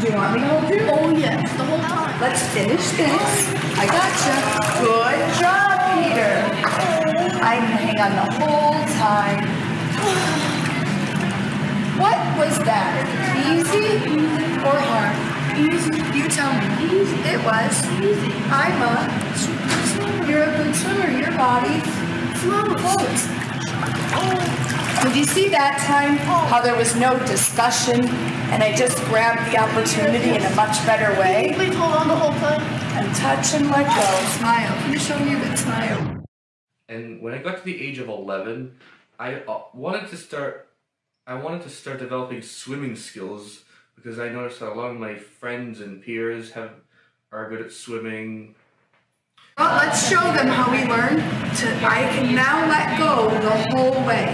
Do 0.00 0.06
you 0.06 0.14
want 0.14 0.34
me 0.34 0.40
to 0.42 0.46
hold 0.46 0.70
you? 0.72 0.80
Oh 0.92 1.10
yes, 1.10 1.56
the 1.56 1.64
whole 1.64 1.78
time. 1.80 2.20
Let's 2.20 2.46
finish 2.54 2.88
this. 2.90 3.52
I 3.76 3.86
gotcha. 3.88 4.34
Good 4.86 5.40
job, 5.40 5.74
Peter. 5.98 6.66
I'm 7.42 7.62
gonna 7.62 7.76
hang 7.76 8.00
on 8.00 8.12
the 8.14 8.44
whole 8.44 8.86
time. 8.98 9.55
What 11.98 12.18
was 12.38 12.58
that? 12.64 13.06
Easy 13.48 13.96
or 14.62 14.78
hard? 14.78 15.16
Easy. 15.56 15.96
You 16.16 16.28
tell 16.28 16.52
me. 16.52 16.66
Easy. 16.84 17.16
It 17.24 17.40
was. 17.44 17.72
Easy. 17.98 18.32
I'm 18.52 18.76
a. 18.82 19.08
You're 20.28 20.44
a 20.44 20.56
good 20.56 20.74
swimmer. 20.76 21.10
Your 21.10 21.32
body 21.36 21.80
floats. 22.36 23.26
Oh. 24.18 24.56
Did 25.02 25.16
you 25.16 25.24
see 25.24 25.48
that 25.48 25.78
time 25.86 26.16
how 26.50 26.60
there 26.60 26.76
was 26.76 26.96
no 26.96 27.18
discussion 27.26 28.04
and 28.50 28.62
I 28.62 28.74
just 28.74 29.02
grabbed 29.04 29.50
the 29.50 29.58
opportunity 29.58 30.30
in 30.30 30.42
a 30.42 30.54
much 30.54 30.84
better 30.84 31.18
way? 31.20 31.52
Please 31.54 31.74
hold 31.74 31.94
on 31.94 32.08
the 32.08 32.16
whole 32.16 32.32
time. 32.40 32.60
And 32.96 33.14
touch 33.14 33.54
and 33.54 33.70
let 33.70 33.86
go. 33.86 34.28
Smile. 34.38 34.76
Can 34.82 34.92
you 34.92 34.98
show 34.98 35.18
me 35.18 35.34
a 35.34 35.38
good 35.38 35.58
smile? 35.58 36.24
And 36.88 37.20
when 37.20 37.34
I 37.34 37.38
got 37.38 37.58
to 37.58 37.64
the 37.64 37.80
age 37.80 37.98
of 37.98 38.08
11, 38.08 38.78
I 39.18 39.34
uh, 39.34 39.62
wanted 39.72 40.08
to 40.10 40.16
start 40.16 40.68
I 41.26 41.34
wanted 41.34 41.62
to 41.62 41.70
start 41.70 41.98
developing 41.98 42.42
swimming 42.42 42.94
skills 42.94 43.64
because 43.96 44.18
I 44.18 44.28
noticed 44.28 44.60
that 44.60 44.72
a 44.72 44.74
lot 44.74 44.90
of 44.90 44.96
my 44.96 45.16
friends 45.16 45.80
and 45.80 46.02
peers 46.02 46.52
have 46.52 46.70
are 47.32 47.48
good 47.48 47.62
at 47.62 47.72
swimming. 47.72 48.54
Well, 49.58 49.74
let's 49.76 50.08
show 50.08 50.20
them 50.20 50.46
how 50.46 50.70
we 50.70 50.84
learn 50.84 51.16
to, 51.16 51.66
I 51.82 52.06
can 52.14 52.34
now 52.34 52.68
let 52.68 52.98
go 52.98 53.30
the 53.40 53.56
whole 53.72 54.06
way. 54.06 54.26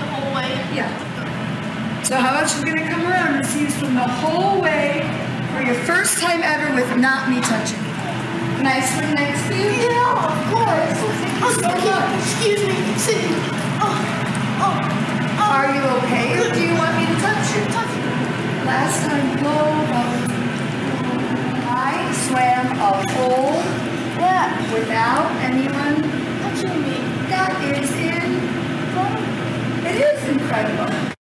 The 0.00 0.06
whole 0.06 0.34
way. 0.34 0.50
Yeah. 0.74 2.02
So 2.02 2.16
how 2.16 2.30
about 2.30 2.50
you 2.56 2.64
gonna 2.64 2.90
come 2.90 3.06
around 3.06 3.36
and 3.36 3.46
see 3.46 3.60
you 3.60 3.70
swim 3.70 3.94
the 3.94 4.00
whole 4.00 4.60
way 4.60 5.02
for 5.54 5.62
your 5.62 5.76
first 5.84 6.18
time 6.18 6.40
ever 6.42 6.74
with 6.74 6.96
not 6.96 7.28
me 7.28 7.40
touching 7.40 7.78
you. 7.78 7.92
Can 8.56 8.66
I 8.66 8.80
swim 8.80 9.12
next 9.14 9.46
to 9.48 9.56
you? 9.56 9.70
Yeah, 9.70 10.26
of 10.26 10.52
course. 10.52 10.98
Oh, 11.42 11.52
So 11.60 11.68
much. 11.68 12.20
excuse 12.20 12.66
me, 12.66 13.59
Sydney. 13.80 14.16
Oh, 14.62 14.66
oh, 14.66 15.48
Are 15.52 15.74
you 15.74 15.82
okay 15.98 16.38
or 16.40 16.54
do 16.54 16.60
you 16.62 16.74
want 16.74 16.96
me 16.96 17.06
to 17.06 17.16
touch 17.20 17.46
you? 17.56 17.62
touch 17.72 17.92
me. 17.96 18.12
Last 18.66 19.06
time, 19.06 19.28
blow, 19.38 19.66
blow. 19.90 20.36
I 21.72 22.12
swam 22.26 22.66
a 22.78 23.12
whole 23.12 23.62
Yeah, 24.18 24.74
without 24.74 25.30
anyone. 25.48 25.96
touching 26.42 26.82
me. 26.82 26.98
That 27.30 27.52
is 27.76 27.90
incredible. 27.92 29.22
It 29.86 29.96
is 29.96 30.28
incredible. 30.28 31.14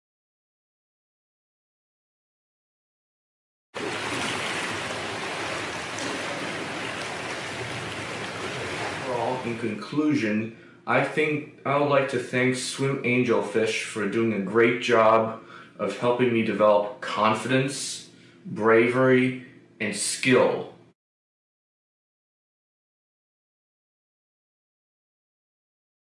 Overall, 9.08 9.42
in 9.46 9.58
conclusion, 9.58 10.56
I 10.90 11.04
think 11.04 11.60
I 11.68 11.78
would 11.78 11.90
like 11.90 12.10
to 12.10 12.20
thank 12.20 12.56
Swim 12.56 13.04
Angelfish 13.04 13.84
for 13.84 14.10
doing 14.10 14.34
a 14.34 14.40
great 14.40 14.82
job 14.82 15.40
of 15.78 15.96
helping 16.00 16.34
me 16.34 16.42
develop 16.42 17.00
confidence, 17.00 18.10
bravery, 18.44 19.46
and 19.80 19.96
skill 19.96 20.74